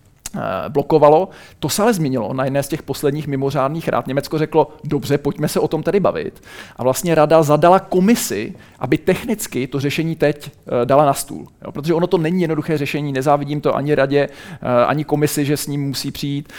blokovalo. 0.69 1.29
To 1.59 1.69
se 1.69 1.81
ale 1.81 1.93
změnilo 1.93 2.33
na 2.33 2.43
jedné 2.43 2.63
z 2.63 2.67
těch 2.67 2.83
posledních 2.83 3.27
mimořádných 3.27 3.87
rád. 3.87 4.07
Německo 4.07 4.37
řeklo, 4.37 4.67
dobře, 4.83 5.17
pojďme 5.17 5.47
se 5.47 5.59
o 5.59 5.67
tom 5.67 5.83
tedy 5.83 5.99
bavit. 5.99 6.43
A 6.75 6.83
vlastně 6.83 7.15
rada 7.15 7.43
zadala 7.43 7.79
komisi, 7.79 8.55
aby 8.79 8.97
technicky 8.97 9.67
to 9.67 9.79
řešení 9.79 10.15
teď 10.15 10.51
eh, 10.51 10.85
dala 10.85 11.05
na 11.05 11.13
stůl. 11.13 11.47
Jo, 11.65 11.71
protože 11.71 11.93
ono 11.93 12.07
to 12.07 12.17
není 12.17 12.41
jednoduché 12.41 12.77
řešení, 12.77 13.13
nezávidím 13.13 13.61
to 13.61 13.75
ani 13.75 13.95
radě, 13.95 14.29
eh, 14.61 14.85
ani 14.85 15.03
komisi, 15.03 15.45
že 15.45 15.57
s 15.57 15.67
ním 15.67 15.87
musí 15.87 16.11
přijít, 16.11 16.53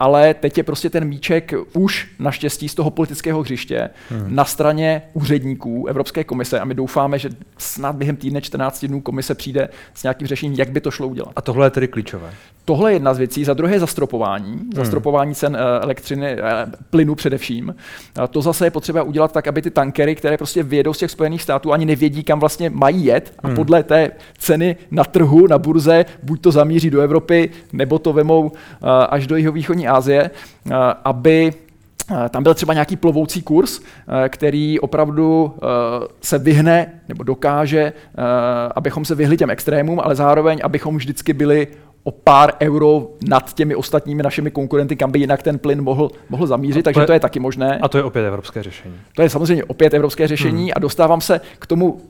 ale 0.00 0.34
teď 0.34 0.58
je 0.58 0.64
prostě 0.64 0.90
ten 0.90 1.04
míček 1.04 1.52
už 1.72 2.08
naštěstí 2.18 2.68
z 2.68 2.74
toho 2.74 2.90
politického 2.90 3.42
hřiště 3.42 3.90
hmm. 4.10 4.34
na 4.34 4.44
straně 4.44 5.02
úředníků 5.12 5.86
Evropské 5.86 6.24
komise 6.24 6.60
a 6.60 6.64
my 6.64 6.74
doufáme, 6.74 7.18
že 7.18 7.28
snad 7.58 7.96
během 7.96 8.16
týdne 8.16 8.40
14 8.40 8.84
dnů 8.84 9.00
komise 9.00 9.34
přijde 9.34 9.68
s 9.94 10.02
nějakým 10.02 10.26
řešením, 10.26 10.58
jak 10.58 10.70
by 10.70 10.80
to 10.80 10.90
šlo 10.90 11.08
udělat. 11.08 11.32
A 11.36 11.42
tohle 11.42 11.66
je 11.66 11.70
tedy 11.70 11.88
klíčové. 11.88 12.30
Tohle 12.64 12.90
je 12.90 12.96
jedna 12.96 13.14
z 13.14 13.18
věcí. 13.18 13.44
Za 13.44 13.54
druhé 13.54 13.80
zastropování, 13.80 14.52
hmm. 14.52 14.70
zastropování 14.74 15.34
cen 15.34 15.56
eh, 15.56 15.80
elektřiny, 15.82 16.26
eh, 16.26 16.66
plynu 16.90 17.14
především. 17.14 17.74
To 18.30 18.42
zase 18.42 18.66
je 18.66 18.70
potřeba 18.70 19.02
udělat 19.02 19.32
tak, 19.32 19.46
aby 19.46 19.62
ty 19.62 19.70
tankery, 19.70 20.14
které 20.14 20.36
prostě 20.36 20.62
vyjedou 20.62 20.92
z 20.94 20.98
těch 20.98 21.10
Spojených 21.10 21.42
států, 21.42 21.55
ani 21.72 21.84
nevědí, 21.84 22.24
kam 22.24 22.40
vlastně 22.40 22.70
mají 22.70 23.04
jet 23.04 23.34
a 23.38 23.46
hmm. 23.46 23.56
podle 23.56 23.82
té 23.82 24.10
ceny 24.38 24.76
na 24.90 25.04
trhu, 25.04 25.46
na 25.46 25.58
burze, 25.58 26.04
buď 26.22 26.40
to 26.40 26.52
zamíří 26.52 26.90
do 26.90 27.00
Evropy, 27.00 27.50
nebo 27.72 27.98
to 27.98 28.12
vemou 28.12 28.52
eh, 28.54 28.86
až 28.86 29.26
do 29.26 29.36
jihovýchodní 29.36 29.88
Asie, 29.88 30.30
aby 31.04 31.52
tam 32.30 32.42
byl 32.42 32.54
třeba 32.54 32.72
nějaký 32.72 32.96
plovoucí 32.96 33.42
kurz, 33.42 33.80
který 34.28 34.80
opravdu 34.80 35.54
se 36.20 36.38
vyhne 36.38 36.92
nebo 37.08 37.24
dokáže, 37.24 37.92
abychom 38.74 39.04
se 39.04 39.14
vyhli 39.14 39.36
těm 39.36 39.50
extrémům, 39.50 40.00
ale 40.00 40.14
zároveň, 40.14 40.60
abychom 40.62 40.96
vždycky 40.96 41.32
byli 41.32 41.68
o 42.06 42.10
pár 42.10 42.52
euro 42.60 43.08
nad 43.28 43.54
těmi 43.54 43.74
ostatními 43.74 44.22
našimi 44.22 44.50
konkurenty, 44.50 44.96
kam 44.96 45.10
by 45.12 45.18
jinak 45.18 45.42
ten 45.42 45.58
plyn 45.58 45.82
mohl, 45.82 46.10
mohl 46.28 46.46
zamířit, 46.46 46.82
to 46.82 46.82
takže 46.82 47.00
je, 47.00 47.06
to 47.06 47.12
je 47.12 47.20
taky 47.20 47.40
možné. 47.40 47.78
A 47.82 47.88
to 47.88 47.98
je 47.98 48.04
opět 48.04 48.26
evropské 48.26 48.62
řešení. 48.62 48.94
To 49.14 49.22
je 49.22 49.30
samozřejmě 49.30 49.64
opět 49.64 49.94
evropské 49.94 50.28
řešení 50.28 50.62
hmm. 50.62 50.72
a 50.76 50.78
dostávám 50.78 51.20
se 51.20 51.40
k 51.58 51.66
tomu 51.66 52.00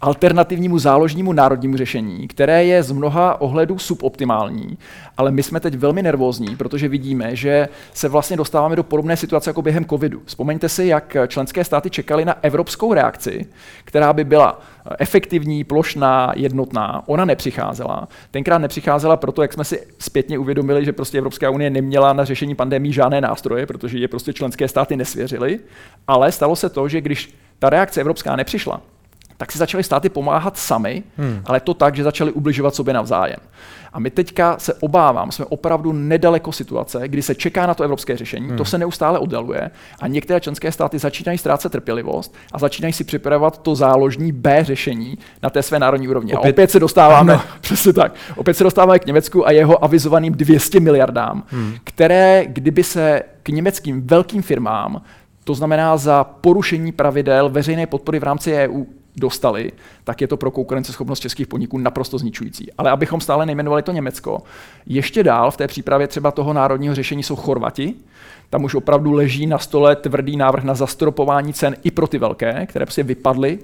alternativnímu 0.00 0.78
záložnímu 0.78 1.32
národnímu 1.32 1.76
řešení, 1.76 2.28
které 2.28 2.64
je 2.64 2.82
z 2.82 2.92
mnoha 2.92 3.40
ohledů 3.40 3.78
suboptimální, 3.78 4.78
ale 5.16 5.30
my 5.30 5.42
jsme 5.42 5.60
teď 5.60 5.74
velmi 5.74 6.02
nervózní, 6.02 6.56
protože 6.56 6.88
vidíme, 6.88 7.36
že 7.36 7.68
se 7.94 8.08
vlastně 8.08 8.36
dostáváme 8.36 8.76
do 8.76 8.82
podobné 8.82 9.16
situace 9.16 9.50
jako 9.50 9.62
během 9.62 9.84
covidu. 9.84 10.22
Vzpomeňte 10.24 10.68
si, 10.68 10.84
jak 10.84 11.16
členské 11.28 11.64
státy 11.64 11.90
čekaly 11.90 12.24
na 12.24 12.36
evropskou 12.42 12.94
reakci, 12.94 13.46
která 13.84 14.12
by 14.12 14.24
byla 14.24 14.60
efektivní, 14.98 15.64
plošná, 15.64 16.32
jednotná. 16.36 17.02
Ona 17.06 17.24
nepřicházela. 17.24 18.08
Tenkrát 18.30 18.58
nepřicházela 18.58 19.16
proto, 19.16 19.42
jak 19.42 19.52
jsme 19.52 19.64
si 19.64 19.86
zpětně 19.98 20.38
uvědomili, 20.38 20.84
že 20.84 20.92
prostě 20.92 21.18
Evropská 21.18 21.50
unie 21.50 21.70
neměla 21.70 22.12
na 22.12 22.24
řešení 22.24 22.54
pandemí 22.54 22.92
žádné 22.92 23.20
nástroje, 23.20 23.66
protože 23.66 23.98
je 23.98 24.08
prostě 24.08 24.32
členské 24.32 24.68
státy 24.68 24.96
nesvěřily. 24.96 25.60
Ale 26.06 26.32
stalo 26.32 26.56
se 26.56 26.68
to, 26.68 26.88
že 26.88 27.00
když 27.00 27.34
ta 27.58 27.70
reakce 27.70 28.00
evropská 28.00 28.36
nepřišla, 28.36 28.80
tak 29.38 29.52
si 29.52 29.58
začaly 29.58 29.84
státy 29.84 30.08
pomáhat 30.08 30.56
sami, 30.56 31.02
hmm. 31.16 31.42
ale 31.44 31.60
to 31.60 31.74
tak, 31.74 31.96
že 31.96 32.04
začaly 32.04 32.32
ubližovat 32.32 32.74
sobě 32.74 32.94
navzájem. 32.94 33.38
A 33.92 33.98
my 33.98 34.10
teďka 34.10 34.58
se 34.58 34.74
obávám, 34.74 35.32
jsme 35.32 35.44
opravdu 35.44 35.92
nedaleko 35.92 36.52
situace, 36.52 37.08
kdy 37.08 37.22
se 37.22 37.34
čeká 37.34 37.66
na 37.66 37.74
to 37.74 37.82
evropské 37.84 38.16
řešení, 38.16 38.48
hmm. 38.48 38.56
to 38.56 38.64
se 38.64 38.78
neustále 38.78 39.18
oddaluje 39.18 39.70
a 40.00 40.08
některé 40.08 40.40
členské 40.40 40.72
státy 40.72 40.98
začínají 40.98 41.38
ztrácet 41.38 41.72
trpělivost 41.72 42.34
a 42.52 42.58
začínají 42.58 42.92
si 42.92 43.04
připravovat 43.04 43.62
to 43.62 43.74
záložní 43.74 44.32
B 44.32 44.64
řešení 44.64 45.18
na 45.42 45.50
té 45.50 45.62
své 45.62 45.78
národní 45.78 46.08
úrovni. 46.08 46.32
Opět, 46.32 46.48
a 46.48 46.52
opět 46.52 46.70
se 46.70 46.80
dostáváme, 46.80 47.32
no. 47.32 47.42
přesně 47.60 47.92
tak, 47.92 48.14
opět 48.36 48.54
se 48.54 48.64
dostáváme 48.64 48.98
k 48.98 49.06
Německu 49.06 49.46
a 49.46 49.50
jeho 49.50 49.84
avizovaným 49.84 50.32
200 50.32 50.80
miliardám, 50.80 51.44
hmm. 51.46 51.74
které, 51.84 52.44
kdyby 52.46 52.84
se 52.84 53.22
k 53.42 53.48
německým 53.48 54.06
velkým 54.06 54.42
firmám 54.42 55.02
to 55.48 55.54
znamená 55.54 55.96
za 55.96 56.24
porušení 56.24 56.92
pravidel 56.92 57.48
veřejné 57.48 57.86
podpory 57.86 58.18
v 58.18 58.22
rámci 58.22 58.54
EU 58.54 58.84
dostali, 59.18 59.72
tak 60.04 60.20
je 60.20 60.28
to 60.28 60.36
pro 60.36 60.50
konkurenceschopnost 60.50 61.20
českých 61.20 61.46
podniků 61.46 61.78
naprosto 61.78 62.18
zničující. 62.18 62.72
Ale 62.78 62.90
abychom 62.90 63.20
stále 63.20 63.46
nejmenovali 63.46 63.82
to 63.82 63.92
Německo, 63.92 64.42
ještě 64.86 65.22
dál 65.22 65.50
v 65.50 65.56
té 65.56 65.66
přípravě 65.66 66.06
třeba 66.06 66.30
toho 66.30 66.52
národního 66.52 66.94
řešení 66.94 67.22
jsou 67.22 67.36
Chorvati, 67.36 67.94
tam 68.50 68.64
už 68.64 68.74
opravdu 68.74 69.12
leží 69.12 69.46
na 69.46 69.58
stole 69.58 69.96
tvrdý 69.96 70.36
návrh 70.36 70.64
na 70.64 70.74
zastropování 70.74 71.52
cen 71.52 71.76
i 71.84 71.90
pro 71.90 72.06
ty 72.06 72.18
velké, 72.18 72.66
které 72.66 72.86
prostě 72.86 73.02
vypadly 73.02 73.58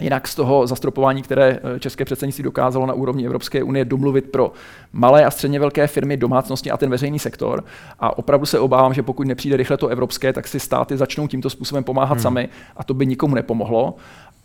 Jinak 0.00 0.28
z 0.28 0.34
toho 0.34 0.66
zastropování, 0.66 1.22
které 1.22 1.60
eh, 1.76 1.80
české 1.80 2.04
předsednictví 2.04 2.44
dokázalo 2.44 2.86
na 2.86 2.92
úrovni 2.92 3.26
Evropské 3.26 3.62
unie 3.62 3.84
domluvit 3.84 4.30
pro 4.30 4.52
malé 4.92 5.24
a 5.24 5.30
středně 5.30 5.60
velké 5.60 5.86
firmy, 5.86 6.16
domácnosti 6.16 6.70
a 6.70 6.76
ten 6.76 6.90
veřejný 6.90 7.18
sektor. 7.18 7.64
A 8.00 8.18
opravdu 8.18 8.46
se 8.46 8.58
obávám, 8.58 8.94
že 8.94 9.02
pokud 9.02 9.26
nepřijde 9.26 9.56
rychle 9.56 9.76
to 9.76 9.88
evropské, 9.88 10.32
tak 10.32 10.48
si 10.48 10.60
státy 10.60 10.96
začnou 10.96 11.28
tímto 11.28 11.50
způsobem 11.50 11.84
pomáhat 11.84 12.14
hmm. 12.14 12.22
sami 12.22 12.48
a 12.76 12.84
to 12.84 12.94
by 12.94 13.06
nikomu 13.06 13.34
nepomohlo. 13.34 13.94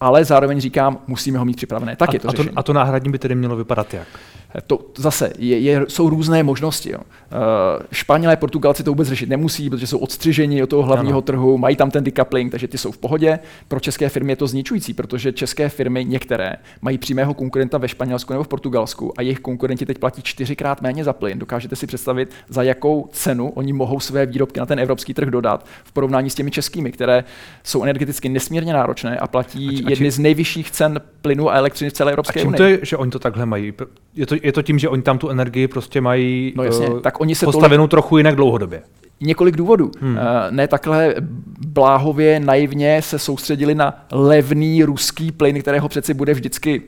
Ale 0.03 0.25
zároveň 0.25 0.62
říkám, 0.62 0.98
musíme 1.07 1.39
ho 1.39 1.45
mít 1.45 1.57
připravené. 1.57 1.95
Tak 1.95 2.10
a, 2.10 2.13
je 2.13 2.19
to, 2.19 2.29
a 2.29 2.33
to, 2.33 2.43
a 2.55 2.63
to 2.63 2.74
náhradní 2.74 3.12
by 3.12 3.19
tedy 3.19 3.36
mělo 3.36 3.55
vypadat 3.55 3.93
jak? 3.93 4.07
To 4.67 4.79
zase 4.98 5.33
je, 5.38 5.60
je, 5.60 5.86
jsou 5.88 6.10
různé 6.10 6.43
možnosti. 6.43 6.91
Jo. 6.91 6.98
Uh, 7.00 7.86
Španělé, 7.91 8.36
Portugalci 8.36 8.83
to 8.83 8.91
vůbec 8.91 9.07
řešit 9.07 9.29
nemusí, 9.29 9.69
protože 9.69 9.88
jsou 9.88 9.98
odstřiženi 9.98 10.63
od 10.63 10.69
toho 10.69 10.83
hlavního 10.83 11.17
ano. 11.17 11.22
trhu, 11.22 11.57
mají 11.57 11.75
tam 11.75 11.91
ten 11.91 12.03
decoupling, 12.03 12.51
takže 12.51 12.67
ty 12.67 12.77
jsou 12.77 12.91
v 12.91 12.98
pohodě. 12.98 13.39
Pro 13.67 13.79
české 13.79 14.10
firmy 14.10 14.31
je 14.31 14.36
to 14.36 14.48
zničující, 14.48 14.93
protože 14.93 15.31
české 15.31 15.69
firmy 15.69 16.05
některé 16.05 16.53
mají 16.81 16.98
přímého 16.98 17.33
konkurenta 17.33 17.77
ve 17.77 17.88
Španělsku 17.88 18.33
nebo 18.33 18.43
v 18.43 18.48
Portugalsku 18.48 19.13
a 19.17 19.22
jejich 19.22 19.39
konkurenti 19.39 19.86
teď 19.86 19.98
platí 19.98 20.22
čtyřikrát 20.22 20.81
méně 20.81 21.03
za 21.03 21.13
plyn. 21.13 21.39
Dokážete 21.39 21.75
si 21.75 21.88
představit, 21.88 22.31
za 22.50 22.63
jakou 22.63 23.10
cenu 23.12 23.50
oni 23.50 23.74
mohou 23.74 24.00
své 24.00 24.25
výrobky 24.25 24.60
na 24.60 24.65
ten 24.65 24.79
evropský 24.79 25.13
trh 25.13 25.29
dodat 25.29 25.65
v 25.83 25.91
porovnání 25.91 26.29
s 26.29 26.36
těmi 26.36 26.51
českými, 26.51 26.91
které 26.91 27.24
jsou 27.63 27.83
energeticky 27.83 28.29
nesmírně 28.29 28.74
náročné 28.74 29.17
a 29.17 29.27
platí 29.27 29.67
a 29.67 29.72
či, 29.72 29.77
a 29.77 29.88
či, 29.88 29.91
jedny 29.91 30.12
z 30.12 30.19
nejvyšších 30.19 30.72
cen 30.72 31.01
plynu 31.22 31.50
a 31.50 31.53
elektřiny 31.53 31.89
v 31.89 31.93
celé 31.93 32.12
Evropské 32.12 32.43
unii. 32.43 32.57
to 32.57 32.63
je, 32.63 32.79
že 32.81 32.98
oni 32.98 33.12
to 33.12 33.19
takhle 33.19 33.45
mají? 33.45 33.74
Je 34.15 34.25
to, 34.25 34.36
je 34.43 34.51
to 34.51 34.62
tím, 34.62 34.79
že 34.79 34.89
oni 34.89 35.01
tam 35.01 35.17
tu 35.17 35.29
energii 35.29 35.67
prostě 35.67 36.01
mají 36.01 36.53
no 36.55 36.63
jasně, 36.63 36.89
uh, 36.89 37.00
tak 37.00 37.21
oni 37.21 37.35
se 37.35 37.45
postavenou 37.45 37.83
tolik... 37.83 37.89
trochu 37.89 38.17
jinak 38.17 38.35
dlouhodobě. 38.35 38.81
Několik 39.21 39.55
důvodů. 39.55 39.91
Hmm. 40.01 40.15
Uh, 40.15 40.21
ne 40.50 40.67
takhle 40.67 41.15
bláhově, 41.67 42.39
naivně 42.39 43.01
se 43.01 43.19
soustředili 43.19 43.75
na 43.75 44.05
levný 44.12 44.83
ruský 44.83 45.31
plyn, 45.31 45.62
kterého 45.62 45.89
přeci 45.89 46.13
bude 46.13 46.33
vždycky 46.33 46.81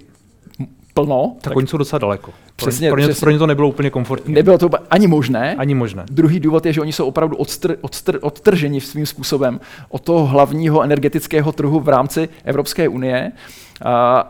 plno. 0.93 1.31
Tak, 1.33 1.43
tak 1.43 1.57
oni 1.57 1.67
jsou 1.67 1.77
docela 1.77 1.99
daleko. 1.99 2.31
Přesně, 2.55 2.89
pro, 2.89 2.99
ně, 2.99 3.07
přesně. 3.07 3.19
pro 3.19 3.31
ně 3.31 3.37
to 3.37 3.47
nebylo 3.47 3.69
úplně 3.69 3.89
komfortní. 3.89 4.33
Nebylo 4.33 4.57
to 4.57 4.69
ani 4.89 5.07
možné. 5.07 5.55
Ani 5.55 5.75
možné. 5.75 6.05
Druhý 6.11 6.39
důvod 6.39 6.65
je, 6.65 6.73
že 6.73 6.81
oni 6.81 6.93
jsou 6.93 7.05
opravdu 7.05 7.37
odstr, 7.37 7.77
odstr, 7.81 8.19
odtrženi 8.21 8.81
svým 8.81 9.05
způsobem 9.05 9.59
od 9.89 10.01
toho 10.01 10.25
hlavního 10.25 10.81
energetického 10.81 11.51
trhu 11.51 11.79
v 11.79 11.89
rámci 11.89 12.29
Evropské 12.45 12.87
unie 12.87 13.31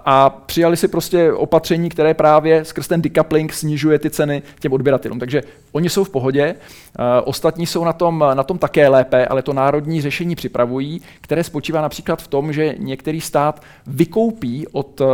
a 0.06 0.30
přijali 0.46 0.78
si 0.78 0.88
prostě 0.88 1.34
opatření, 1.34 1.90
které 1.90 2.14
právě 2.14 2.66
skrz 2.66 2.88
ten 2.88 3.02
decoupling 3.02 3.54
snižuje 3.54 4.00
ty 4.00 4.10
ceny 4.10 4.42
těm 4.60 4.74
odběratelům. 4.74 5.20
Takže 5.20 5.44
oni 5.72 5.90
jsou 5.90 6.04
v 6.04 6.10
pohodě, 6.10 6.56
ostatní 7.24 7.68
jsou 7.68 7.84
na 7.84 7.94
tom, 7.94 8.24
na 8.34 8.44
tom 8.44 8.58
také 8.58 8.88
lépe, 8.88 9.28
ale 9.28 9.42
to 9.42 9.54
národní 9.54 10.02
řešení 10.02 10.36
připravují, 10.36 11.02
které 11.22 11.44
spočívá 11.44 11.82
například 11.82 12.22
v 12.22 12.28
tom, 12.28 12.54
že 12.54 12.76
některý 12.78 13.22
stát 13.22 13.62
vykoupí 13.88 14.68
od 14.72 15.02
e, 15.02 15.06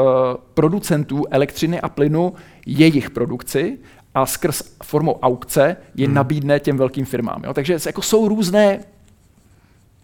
producentů 0.54 1.26
elektřiny 1.32 1.82
a 1.82 1.90
plynu 1.90 2.34
jejich 2.66 3.10
produkci 3.10 3.78
a 4.16 4.26
skrz 4.26 4.64
formou 4.84 5.20
aukce 5.22 5.78
je 5.96 6.06
hmm. 6.06 6.16
nabídne 6.16 6.60
těm 6.60 6.78
velkým 6.78 7.06
firmám. 7.06 7.44
Jo? 7.44 7.54
Takže 7.54 7.78
jako 7.86 8.02
jsou 8.02 8.28
různé 8.28 8.80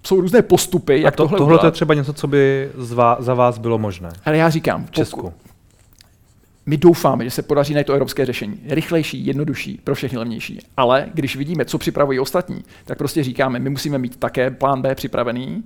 jsou 0.07 0.21
různé 0.21 0.41
postupy, 0.41 1.01
jak 1.01 1.15
to, 1.15 1.23
tohle 1.23 1.37
Tohle 1.37 1.59
je 1.63 1.71
třeba 1.71 1.93
něco, 1.93 2.13
co 2.13 2.27
by 2.27 2.71
zvá, 2.77 3.17
za 3.19 3.33
vás 3.33 3.57
bylo 3.57 3.77
možné. 3.77 4.09
Ale 4.25 4.37
já 4.37 4.49
říkám, 4.49 4.85
v 4.85 4.91
Česku. 4.91 5.33
My 6.65 6.77
doufáme, 6.77 7.23
že 7.23 7.31
se 7.31 7.41
podaří 7.41 7.73
najít 7.73 7.87
to 7.87 7.93
evropské 7.93 8.25
řešení. 8.25 8.59
Rychlejší, 8.65 9.25
jednodušší, 9.25 9.79
pro 9.83 9.95
všechny 9.95 10.17
levnější. 10.17 10.59
Ale 10.77 11.05
když 11.13 11.35
vidíme, 11.35 11.65
co 11.65 11.77
připravují 11.77 12.19
ostatní, 12.19 12.63
tak 12.85 12.97
prostě 12.97 13.23
říkáme, 13.23 13.59
my 13.59 13.69
musíme 13.69 13.97
mít 13.97 14.17
také 14.17 14.51
plán 14.51 14.81
B 14.81 14.95
připravený 14.95 15.63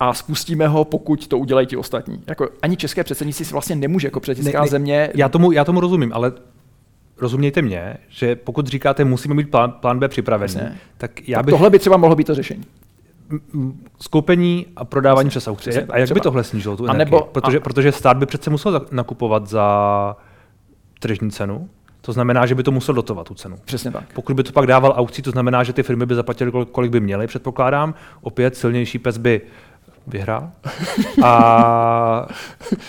a 0.00 0.14
spustíme 0.14 0.68
ho, 0.68 0.84
pokud 0.84 1.26
to 1.26 1.38
udělají 1.38 1.66
ti 1.66 1.76
ostatní. 1.76 2.22
Jako 2.26 2.48
ani 2.62 2.76
české 2.76 3.04
předsednictví 3.04 3.44
si 3.44 3.52
vlastně 3.52 3.76
nemůže 3.76 4.06
jako 4.06 4.20
předsednická 4.20 4.58
ne, 4.58 4.64
ne, 4.64 4.70
země. 4.70 5.10
Já 5.14 5.28
tomu, 5.28 5.52
já 5.52 5.64
tomu 5.64 5.80
rozumím, 5.80 6.12
ale 6.12 6.32
rozumějte 7.18 7.62
mě, 7.62 7.96
že 8.08 8.36
pokud 8.36 8.66
říkáte, 8.66 9.04
musíme 9.04 9.34
mít 9.34 9.50
plán, 9.50 9.72
plán 9.80 9.98
B 9.98 10.08
připravený, 10.08 10.54
Jasně. 10.54 10.78
tak 10.98 11.28
já 11.28 11.38
tak 11.38 11.46
bych... 11.46 11.52
Tohle 11.52 11.70
by 11.70 11.78
třeba 11.78 11.96
mohlo 11.96 12.16
být 12.16 12.26
to 12.26 12.34
řešení 12.34 12.64
skoupení 14.00 14.66
a 14.76 14.84
prodávání 14.84 15.28
přes 15.28 15.48
aukci. 15.48 15.82
A 15.82 15.98
jak 15.98 16.12
by 16.12 16.20
tohle 16.20 16.44
snížilo 16.44 16.76
tu 16.76 16.84
energii? 16.84 16.98
Nebo, 16.98 17.20
protože, 17.20 17.58
a... 17.58 17.60
protože 17.60 17.92
stát 17.92 18.16
by 18.16 18.26
přece 18.26 18.50
musel 18.50 18.86
nakupovat 18.90 19.46
za 19.46 20.16
tržní 20.98 21.30
cenu, 21.30 21.68
to 22.00 22.12
znamená, 22.12 22.46
že 22.46 22.54
by 22.54 22.62
to 22.62 22.70
musel 22.70 22.94
dotovat 22.94 23.26
tu 23.26 23.34
cenu. 23.34 23.56
Přesně 23.64 23.90
tak. 23.90 24.04
Pokud 24.14 24.36
by 24.36 24.42
to 24.42 24.52
pak 24.52 24.66
dával 24.66 24.94
aukcí, 24.96 25.22
to 25.22 25.30
znamená, 25.30 25.64
že 25.64 25.72
ty 25.72 25.82
firmy 25.82 26.06
by 26.06 26.14
zaplatily, 26.14 26.52
kolik 26.72 26.90
by 26.90 27.00
měly, 27.00 27.26
předpokládám. 27.26 27.94
Opět 28.20 28.56
silnější 28.56 28.98
pes 28.98 29.18
by 29.18 29.40
vyhrál. 30.06 30.50
A 31.22 32.28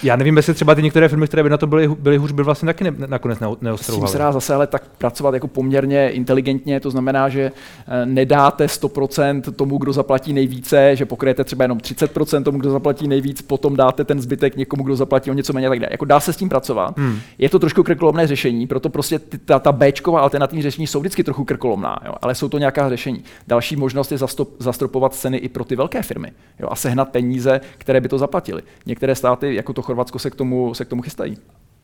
já 0.03 0.15
nevím, 0.15 0.38
jestli 0.38 0.53
třeba 0.53 0.75
ty 0.75 0.83
některé 0.83 1.09
firmy, 1.09 1.27
které 1.27 1.43
by 1.43 1.50
na 1.50 1.57
to 1.57 1.67
byly, 1.67 1.88
byly 1.88 2.17
hůř, 2.17 2.31
by 2.31 2.43
vlastně 2.43 2.65
taky 2.65 2.83
ne, 2.83 2.93
nakonec 3.07 3.39
neostrouhaly. 3.62 4.09
S 4.09 4.12
se 4.12 4.17
dá 4.17 4.31
zase 4.31 4.55
ale 4.55 4.67
tak 4.67 4.83
pracovat 4.97 5.33
jako 5.33 5.47
poměrně 5.47 6.09
inteligentně, 6.09 6.79
to 6.79 6.91
znamená, 6.91 7.29
že 7.29 7.51
eh, 7.88 8.05
nedáte 8.05 8.65
100% 8.65 9.41
tomu, 9.41 9.77
kdo 9.77 9.93
zaplatí 9.93 10.33
nejvíce, 10.33 10.95
že 10.95 11.05
pokryjete 11.05 11.43
třeba 11.43 11.63
jenom 11.63 11.77
30% 11.77 12.43
tomu, 12.43 12.59
kdo 12.59 12.71
zaplatí 12.71 13.07
nejvíc, 13.07 13.41
potom 13.41 13.75
dáte 13.75 14.03
ten 14.03 14.21
zbytek 14.21 14.55
někomu, 14.55 14.83
kdo 14.83 14.95
zaplatí 14.95 15.31
o 15.31 15.33
něco 15.33 15.53
méně, 15.53 15.69
tak 15.69 15.79
dále. 15.79 15.89
Jako 15.91 16.05
dá 16.05 16.19
se 16.19 16.33
s 16.33 16.38
tím 16.38 16.50
pracovat. 16.50 16.97
Hmm. 16.97 17.19
Je 17.38 17.50
to 17.50 17.59
trošku 17.59 17.83
krkolomné 17.83 18.27
řešení, 18.27 18.67
proto 18.67 18.89
prostě 18.89 19.19
ta, 19.19 19.59
ta 19.59 19.71
Bčková 19.71 20.21
alternativní 20.21 20.62
řešení 20.62 20.88
jsou 20.88 21.00
vždycky 21.00 21.24
trochu 21.24 21.45
krkolomná, 21.45 22.00
jo, 22.05 22.13
ale 22.21 22.36
jsou 22.36 22.50
to 22.50 22.57
nějaká 22.57 22.89
řešení. 22.89 23.24
Další 23.47 23.75
možnost 23.75 24.12
je 24.12 24.17
zastop, 24.17 24.50
zastropovat 24.59 25.13
ceny 25.13 25.38
i 25.38 25.50
pro 25.50 25.63
ty 25.63 25.75
velké 25.75 26.01
firmy 26.01 26.31
jo, 26.59 26.67
a 26.71 26.75
sehnat 26.75 27.07
peníze, 27.08 27.62
které 27.78 28.02
by 28.02 28.10
to 28.10 28.18
zaplatili. 28.18 28.62
Některé 28.86 29.16
státy, 29.16 29.56
jako 29.56 29.74
to 29.74 29.82
Chorvatsko, 29.82 30.20
se 30.20 30.30
k 30.30 30.36
tomu, 30.36 30.74
se 30.74 30.86
k 30.86 30.88
tomu 30.88 31.02
chystají. 31.02 31.38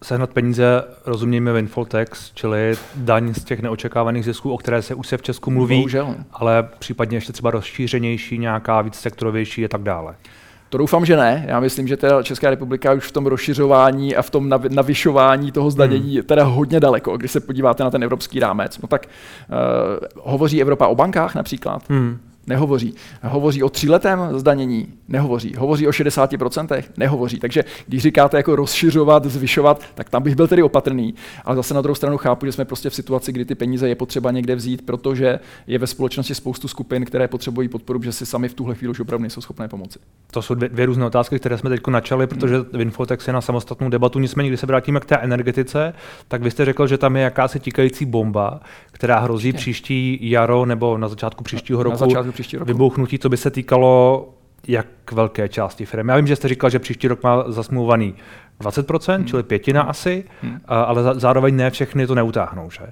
Sehnat 0.03 0.29
peníze 0.29 0.83
rozumíme 1.05 1.53
windfall 1.53 1.85
tax, 1.85 2.31
čili 2.33 2.75
daň 2.95 3.33
z 3.33 3.43
těch 3.43 3.61
neočekávaných 3.61 4.25
zisků, 4.25 4.53
o 4.53 4.57
které 4.57 4.81
se 4.81 4.95
už 4.95 5.07
se 5.07 5.17
v 5.17 5.21
Česku 5.21 5.51
mluví, 5.51 5.75
Bohužel. 5.75 6.15
ale 6.33 6.69
případně 6.79 7.17
ještě 7.17 7.33
třeba 7.33 7.51
rozšířenější, 7.51 8.37
nějaká 8.37 8.81
víc 8.81 8.95
sektorovější 8.95 9.65
a 9.65 9.67
tak 9.67 9.81
dále. 9.81 10.15
To 10.69 10.77
doufám, 10.77 11.05
že 11.05 11.17
ne. 11.17 11.45
Já 11.47 11.59
myslím, 11.59 11.87
že 11.87 11.97
teda 11.97 12.23
Česká 12.23 12.49
republika 12.49 12.93
už 12.93 13.07
v 13.07 13.11
tom 13.11 13.25
rozšiřování 13.25 14.15
a 14.15 14.21
v 14.21 14.29
tom 14.29 14.49
navyšování 14.69 15.51
toho 15.51 15.71
zdanění 15.71 16.07
hmm. 16.07 16.15
je 16.15 16.23
teda 16.23 16.43
hodně 16.43 16.79
daleko, 16.79 17.17
když 17.17 17.31
se 17.31 17.39
podíváte 17.39 17.83
na 17.83 17.91
ten 17.91 18.03
evropský 18.03 18.39
rámec. 18.39 18.79
No 18.81 18.87
tak 18.87 19.05
uh, 19.05 20.31
hovoří 20.31 20.61
Evropa 20.61 20.87
o 20.87 20.95
bankách 20.95 21.35
například. 21.35 21.89
Hmm. 21.89 22.19
Nehovoří. 22.47 22.93
Hovoří 23.23 23.63
o 23.63 23.69
tříletém 23.69 24.19
zdanění? 24.39 24.87
Nehovoří. 25.07 25.55
Hovoří 25.57 25.87
o 25.87 25.91
60%? 25.91 26.83
Nehovoří. 26.97 27.39
Takže 27.39 27.63
když 27.87 28.01
říkáte 28.01 28.37
jako 28.37 28.55
rozšiřovat, 28.55 29.25
zvyšovat, 29.25 29.83
tak 29.95 30.09
tam 30.09 30.23
bych 30.23 30.35
byl 30.35 30.47
tedy 30.47 30.63
opatrný. 30.63 31.15
Ale 31.45 31.55
zase 31.55 31.73
na 31.73 31.81
druhou 31.81 31.95
stranu 31.95 32.17
chápu, 32.17 32.45
že 32.45 32.51
jsme 32.51 32.65
prostě 32.65 32.89
v 32.89 32.95
situaci, 32.95 33.31
kdy 33.31 33.45
ty 33.45 33.55
peníze 33.55 33.89
je 33.89 33.95
potřeba 33.95 34.31
někde 34.31 34.55
vzít, 34.55 34.85
protože 34.85 35.39
je 35.67 35.79
ve 35.79 35.87
společnosti 35.87 36.35
spoustu 36.35 36.67
skupin, 36.67 37.05
které 37.05 37.27
potřebují 37.27 37.67
podporu, 37.67 38.03
že 38.03 38.11
si 38.11 38.25
sami 38.25 38.49
v 38.49 38.53
tuhle 38.53 38.75
chvíli 38.75 38.91
už 38.91 38.99
opravdu 38.99 39.21
nejsou 39.21 39.41
schopné 39.41 39.67
pomoci. 39.67 39.99
To 40.31 40.41
jsou 40.41 40.55
dvě, 40.55 40.69
dvě 40.69 40.85
různé 40.85 41.05
otázky, 41.05 41.39
které 41.39 41.57
jsme 41.57 41.69
teď 41.69 41.87
načali, 41.87 42.27
protože 42.27 42.55
hmm. 42.55 42.65
Winfotex 42.73 43.27
je 43.27 43.33
na 43.33 43.41
samostatnou 43.41 43.89
debatu. 43.89 44.19
Nicméně, 44.19 44.49
když 44.49 44.59
se 44.59 44.65
vrátíme 44.65 44.99
k 44.99 45.05
té 45.05 45.15
energetice, 45.17 45.93
tak 46.27 46.43
vy 46.43 46.51
jste 46.51 46.65
řekl, 46.65 46.87
že 46.87 46.97
tam 46.97 47.15
je 47.15 47.23
jakási 47.23 47.59
tikající 47.59 48.05
bomba, 48.05 48.59
která 48.91 49.19
hrozí 49.19 49.53
příští 49.53 50.19
jaro 50.21 50.65
nebo 50.65 50.97
na 50.97 51.07
začátku 51.07 51.43
příštího 51.43 51.83
roku. 51.83 51.93
Na 51.93 51.97
začátku 51.97 52.31
příští 52.33 52.57
roku. 52.57 52.67
Vybouchnutí, 52.67 53.19
co 53.19 53.29
by 53.29 53.37
se 53.37 53.51
týkalo 53.51 54.29
jak 54.67 55.11
velké 55.11 55.49
části 55.49 55.85
firmy. 55.85 56.11
Já 56.11 56.17
vím, 56.17 56.27
že 56.27 56.35
jste 56.35 56.47
říkal, 56.47 56.69
že 56.69 56.79
příští 56.79 57.07
rok 57.07 57.23
má 57.23 57.43
zasmluvaný 57.51 58.15
20%, 58.61 59.15
hmm. 59.15 59.25
čili 59.25 59.43
pětina 59.43 59.81
hmm. 59.81 59.89
asi, 59.89 60.23
hmm. 60.41 60.59
ale 60.67 61.19
zároveň 61.19 61.55
ne 61.55 61.71
všechny 61.71 62.07
to 62.07 62.15
neutáhnou, 62.15 62.69
že? 62.69 62.83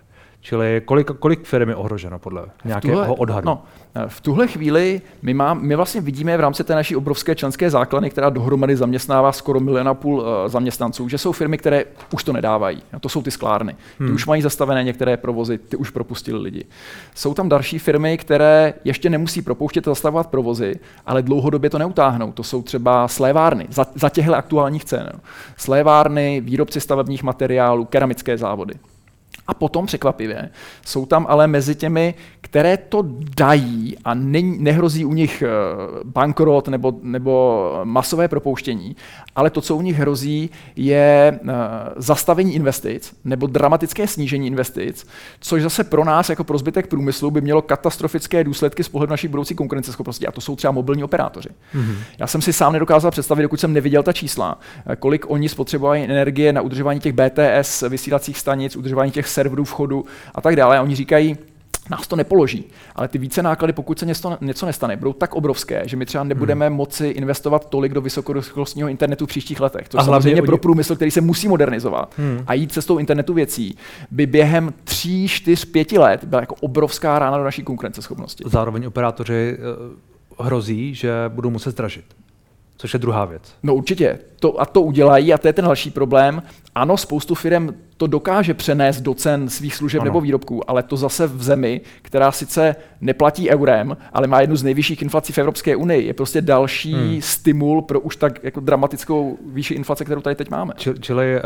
Čili 0.42 0.82
kolik, 0.86 1.12
kolik 1.20 1.44
firm 1.44 1.70
je 1.70 1.76
ohroženo 1.76 2.20
podle 2.20 2.46
nějakého 2.66 2.98
tuhle, 2.98 3.18
odhadu? 3.18 3.46
No, 3.46 3.64
v 4.08 4.22
tuhle 4.22 4.48
chvíli 4.48 5.02
my, 5.22 5.34
má, 5.34 5.54
my 5.54 5.76
vlastně 5.76 6.02
vidíme 6.02 6.38
v 6.38 6.40
rámci 6.40 6.64
té 6.64 6.76
naší 6.76 6.96
obrovské 6.96 7.36
členské 7.36 7.70
základny, 7.70 8.10
která 8.10 8.30
dohromady 8.30 8.76
zaměstnává 8.76 9.32
skoro 9.32 9.60
milion 9.60 9.88
a 9.88 9.94
půl 9.94 10.20
uh, 10.20 10.26
zaměstnanců, 10.48 11.10
že 11.10 11.18
jsou 11.18 11.32
firmy, 11.32 11.58
které 11.58 11.86
už 12.14 12.24
to 12.24 12.34
nedávají. 12.34 12.84
A 12.94 13.00
to 13.00 13.10
jsou 13.10 13.22
ty 13.22 13.32
sklárny. 13.32 13.74
Ty 13.74 14.04
hmm. 14.04 14.16
už 14.16 14.26
mají 14.26 14.42
zastavené 14.42 14.84
některé 14.84 15.18
provozy, 15.18 15.58
ty 15.58 15.78
už 15.78 15.90
propustili 15.90 16.40
lidi. 16.40 16.66
Jsou 17.16 17.34
tam 17.34 17.50
další 17.50 17.80
firmy, 17.80 18.18
které 18.18 18.74
ještě 18.84 19.10
nemusí 19.10 19.42
propouštět 19.42 19.88
a 19.88 19.92
zastavovat 19.92 20.28
provozy, 20.28 20.76
ale 21.06 21.22
dlouhodobě 21.22 21.70
to 21.70 21.78
neutáhnou. 21.78 22.32
To 22.32 22.44
jsou 22.44 22.62
třeba 22.62 23.08
slévárny 23.08 23.68
za, 23.70 23.86
za 23.96 24.10
těchto 24.10 24.36
aktuálních 24.36 24.86
cen. 24.86 25.10
Slévárny, 25.58 26.42
výrobci 26.42 26.82
stavebních 26.82 27.24
materiálů, 27.24 27.86
keramické 27.86 28.38
závody. 28.38 28.74
A 29.48 29.54
potom 29.54 29.86
překvapivě 29.86 30.50
jsou 30.86 31.06
tam 31.06 31.26
ale 31.30 31.48
mezi 31.48 31.76
těmi, 31.76 32.14
které 32.42 32.78
to 32.78 33.06
dají 33.38 33.98
a 34.06 34.14
ne, 34.14 34.42
nehrozí 34.42 35.06
u 35.06 35.14
nich 35.14 35.42
eh, 35.42 35.48
bankrot 36.04 36.68
nebo, 36.68 36.94
nebo 37.02 37.72
masové 37.84 38.28
propouštění, 38.28 38.96
ale 39.36 39.50
to, 39.50 39.62
co 39.62 39.76
u 39.76 39.82
nich 39.82 39.96
hrozí, 39.96 40.50
je 40.76 41.40
uh, 41.44 41.50
zastavení 41.96 42.56
investic 42.56 43.14
nebo 43.26 43.48
dramatické 43.48 44.08
snížení 44.08 44.48
investic, 44.48 45.08
což 45.40 45.62
zase 45.62 45.84
pro 45.84 46.06
nás 46.06 46.30
jako 46.30 46.44
pro 46.44 46.58
zbytek 46.58 46.88
průmyslu 46.88 47.32
by 47.32 47.42
mělo 47.42 47.62
katastrofické 47.62 48.44
důsledky 48.44 48.84
z 48.84 48.90
pohledu 48.90 49.12
naší 49.12 49.28
budoucí 49.28 49.56
konkurenceschopnosti 49.56 50.28
a 50.28 50.32
to 50.32 50.42
jsou 50.42 50.56
třeba 50.56 50.72
mobilní 50.72 51.04
operátoři. 51.04 51.50
Mm-hmm. 51.50 51.96
Já 52.20 52.28
jsem 52.28 52.42
si 52.42 52.54
sám 52.54 52.74
nedokázal 52.74 53.12
představit, 53.12 53.42
dokud 53.42 53.60
jsem 53.60 53.74
neviděl 53.74 54.04
ta 54.04 54.14
čísla, 54.14 54.60
eh, 54.86 54.96
kolik 54.96 55.26
oni 55.30 55.50
spotřebovají 55.50 56.04
energie 56.04 56.54
na 56.54 56.62
udržování 56.62 57.00
těch 57.00 57.14
BTS 57.14 57.82
vysílacích 57.90 58.38
stanic, 58.38 58.76
udržování 58.76 59.12
těch 59.12 59.28
serverů 59.32 59.64
vchodu 59.64 60.06
a 60.36 60.42
tak 60.42 60.56
dále. 60.56 60.78
A 60.78 60.82
oni 60.82 60.96
říkají, 60.96 61.38
nás 61.90 62.08
to 62.08 62.16
nepoloží. 62.16 62.66
Ale 62.96 63.08
ty 63.08 63.18
více 63.18 63.44
náklady, 63.44 63.74
pokud 63.74 64.00
se 64.00 64.06
něco, 64.06 64.38
něco 64.42 64.66
nestane, 64.66 64.96
budou 64.96 65.14
tak 65.14 65.36
obrovské, 65.36 65.82
že 65.86 65.98
my 65.98 66.06
třeba 66.06 66.24
nebudeme 66.24 66.68
hmm. 66.68 66.76
moci 66.76 67.08
investovat 67.08 67.70
tolik 67.70 67.94
do 67.94 68.02
vysokorychlostního 68.02 68.90
internetu 68.90 69.26
v 69.26 69.30
příštích 69.30 69.60
letech. 69.60 69.90
To 69.90 70.04
samozřejmě 70.04 70.42
pro 70.42 70.58
průmysl, 70.58 70.96
který 70.96 71.12
se 71.12 71.22
musí 71.22 71.48
modernizovat 71.48 72.14
hmm. 72.18 72.44
a 72.48 72.54
jít 72.54 72.72
cestou 72.72 72.98
internetu 72.98 73.34
věcí, 73.34 73.78
by 74.12 74.26
během 74.26 74.74
3, 74.84 75.28
4, 75.28 75.66
5 75.66 75.92
let 75.92 76.24
byla 76.24 76.42
jako 76.42 76.56
obrovská 76.60 77.20
rána 77.20 77.38
do 77.38 77.44
naší 77.44 77.64
konkurenceschopnosti. 77.64 78.44
Zároveň 78.48 78.86
operátoři 78.86 79.58
eh, 79.58 80.44
hrozí, 80.44 80.96
že 80.96 81.12
budou 81.28 81.50
muset 81.50 81.72
zdražit 81.72 82.06
což 82.82 82.94
je 82.94 83.00
druhá 83.00 83.26
věc. 83.26 83.42
No 83.64 83.76
určitě. 83.76 84.20
To, 84.40 84.62
a 84.62 84.66
to 84.66 84.82
udělají 84.82 85.34
a 85.34 85.38
to 85.38 85.48
je 85.48 85.54
ten 85.54 85.66
další 85.66 85.92
problém. 85.92 86.44
Ano, 86.76 86.98
spoustu 86.98 87.36
firm 87.36 87.70
to 88.02 88.08
dokáže 88.08 88.54
přenést 88.54 89.02
do 89.02 89.14
cen 89.14 89.50
svých 89.50 89.76
služeb 89.76 90.02
ano. 90.02 90.06
nebo 90.06 90.22
výrobků, 90.22 90.70
ale 90.70 90.84
to 90.84 90.98
zase 90.98 91.28
v 91.28 91.44
zemi, 91.44 91.82
která 92.02 92.32
sice 92.32 92.76
neplatí 93.02 93.50
eurem, 93.50 93.98
ale 94.14 94.28
má 94.28 94.42
jednu 94.42 94.56
z 94.56 94.64
nejvyšších 94.64 95.02
inflací 95.02 95.34
v 95.34 95.38
Evropské 95.38 95.76
unii, 95.76 96.08
je 96.08 96.14
prostě 96.14 96.42
další 96.42 96.94
hmm. 96.94 97.22
stimul 97.22 97.82
pro 97.82 98.00
už 98.00 98.16
tak 98.16 98.44
jako 98.44 98.60
dramatickou 98.60 99.38
výši 99.54 99.74
inflace, 99.74 100.06
kterou 100.06 100.22
tady 100.22 100.36
teď 100.36 100.50
máme. 100.50 100.74
Čili, 100.78 101.00
čili 101.00 101.36
uh, 101.36 101.42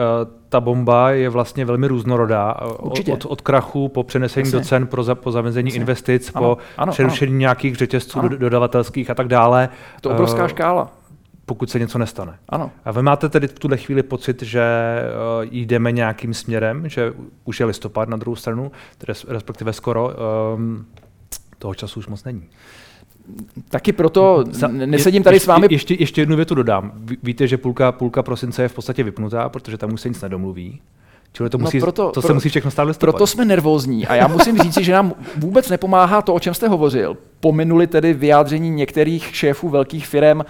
ta 0.49 0.59
bomba 0.59 1.11
je 1.11 1.29
vlastně 1.29 1.65
velmi 1.65 1.87
různorodá. 1.87 2.55
Eh, 2.61 2.65
Určitě. 2.81 3.13
Od, 3.13 3.25
od 3.25 3.41
krachu 3.41 3.89
po 3.89 4.03
přenesení 4.03 4.47
Jasně. 4.47 4.59
do 4.59 4.65
cen, 4.65 4.87
pro, 4.87 5.03
za, 5.03 5.15
po 5.15 5.31
zamezení 5.31 5.69
Jasně. 5.69 5.79
investic, 5.79 6.31
ano. 6.33 6.55
po 6.55 6.61
ano, 6.77 6.91
přerušení 6.91 7.31
ano. 7.31 7.39
nějakých 7.39 7.75
řetězců 7.75 8.19
ano. 8.19 8.29
dodavatelských 8.29 9.09
a 9.09 9.15
tak 9.15 9.27
dále. 9.27 9.69
To 10.01 10.09
je 10.09 10.13
obrovská 10.13 10.43
uh, 10.43 10.49
škála 10.49 10.91
pokud 11.45 11.69
se 11.69 11.79
něco 11.79 11.97
nestane. 11.97 12.35
Ano. 12.49 12.71
A 12.85 12.91
vy 12.91 13.01
máte 13.01 13.29
tedy 13.29 13.47
v 13.47 13.59
tuhle 13.59 13.77
chvíli 13.77 14.03
pocit, 14.03 14.41
že 14.41 14.61
uh, 15.41 15.45
jdeme 15.51 15.91
nějakým 15.91 16.33
směrem, 16.33 16.89
že 16.89 17.13
už 17.43 17.59
je 17.59 17.65
listopad 17.65 18.09
na 18.09 18.17
druhou 18.17 18.35
stranu, 18.35 18.71
respektive 19.27 19.73
skoro, 19.73 20.11
um, 20.55 20.85
toho 21.59 21.75
času 21.75 21.99
už 21.99 22.07
moc 22.07 22.23
není. 22.23 22.43
Taky 23.69 23.93
proto 23.93 24.43
nesedím 24.69 25.23
tady 25.23 25.39
s 25.39 25.47
vámi. 25.47 25.67
Ještě, 25.69 25.95
ještě 25.99 26.21
jednu 26.21 26.35
větu 26.35 26.55
dodám. 26.55 26.91
Víte, 27.23 27.47
že 27.47 27.57
půlka, 27.57 27.91
půlka 27.91 28.23
prosince 28.23 28.61
je 28.61 28.67
v 28.67 28.73
podstatě 28.73 29.03
vypnutá, 29.03 29.49
protože 29.49 29.77
tam 29.77 29.93
už 29.93 30.01
se 30.01 30.09
nic 30.09 30.21
nedomluví. 30.21 30.81
Čili 31.33 31.49
to, 31.49 31.57
no 31.57 31.61
musí, 31.61 31.77
no 31.77 31.81
proto, 31.81 32.11
to 32.11 32.21
se 32.21 32.33
musí 32.33 32.49
všechno 32.49 32.71
stát 32.71 32.83
listopad. 32.83 33.13
Proto 33.13 33.27
jsme 33.27 33.45
nervózní 33.45 34.07
a 34.07 34.15
já 34.15 34.27
musím 34.27 34.57
říct, 34.57 34.77
že 34.77 34.93
nám 34.93 35.13
vůbec 35.37 35.69
nepomáhá 35.69 36.21
to, 36.21 36.33
o 36.33 36.39
čem 36.39 36.53
jste 36.53 36.67
hovořil. 36.67 37.17
Pominuli 37.39 37.87
tedy 37.87 38.13
vyjádření 38.13 38.69
některých 38.69 39.35
šéfů 39.35 39.69
velkých 39.69 40.07
firm, 40.07 40.41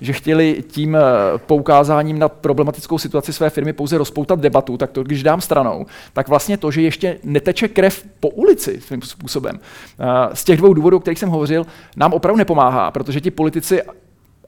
že 0.00 0.12
chtěli 0.12 0.64
tím 0.68 0.96
eh, 0.96 1.00
poukázáním 1.46 2.18
na 2.18 2.28
problematickou 2.28 2.98
situaci 2.98 3.32
své 3.32 3.50
firmy 3.50 3.72
pouze 3.72 3.98
rozpoutat 3.98 4.40
debatu, 4.40 4.76
tak 4.76 4.90
to 4.90 5.02
když 5.02 5.22
dám 5.22 5.40
stranou, 5.40 5.86
tak 6.12 6.28
vlastně 6.28 6.56
to, 6.56 6.70
že 6.70 6.82
ještě 6.82 7.18
neteče 7.24 7.68
krev 7.68 8.04
po 8.20 8.28
ulici 8.28 8.80
svým 8.80 9.02
způsobem, 9.02 9.58
eh, 9.58 10.04
z 10.32 10.44
těch 10.44 10.58
dvou 10.58 10.74
důvodů, 10.74 10.96
o 10.96 11.00
kterých 11.00 11.18
jsem 11.18 11.28
hovořil, 11.28 11.66
nám 11.96 12.12
opravdu 12.12 12.38
nepomáhá, 12.38 12.90
protože 12.90 13.20
ti 13.20 13.30
politici 13.30 13.82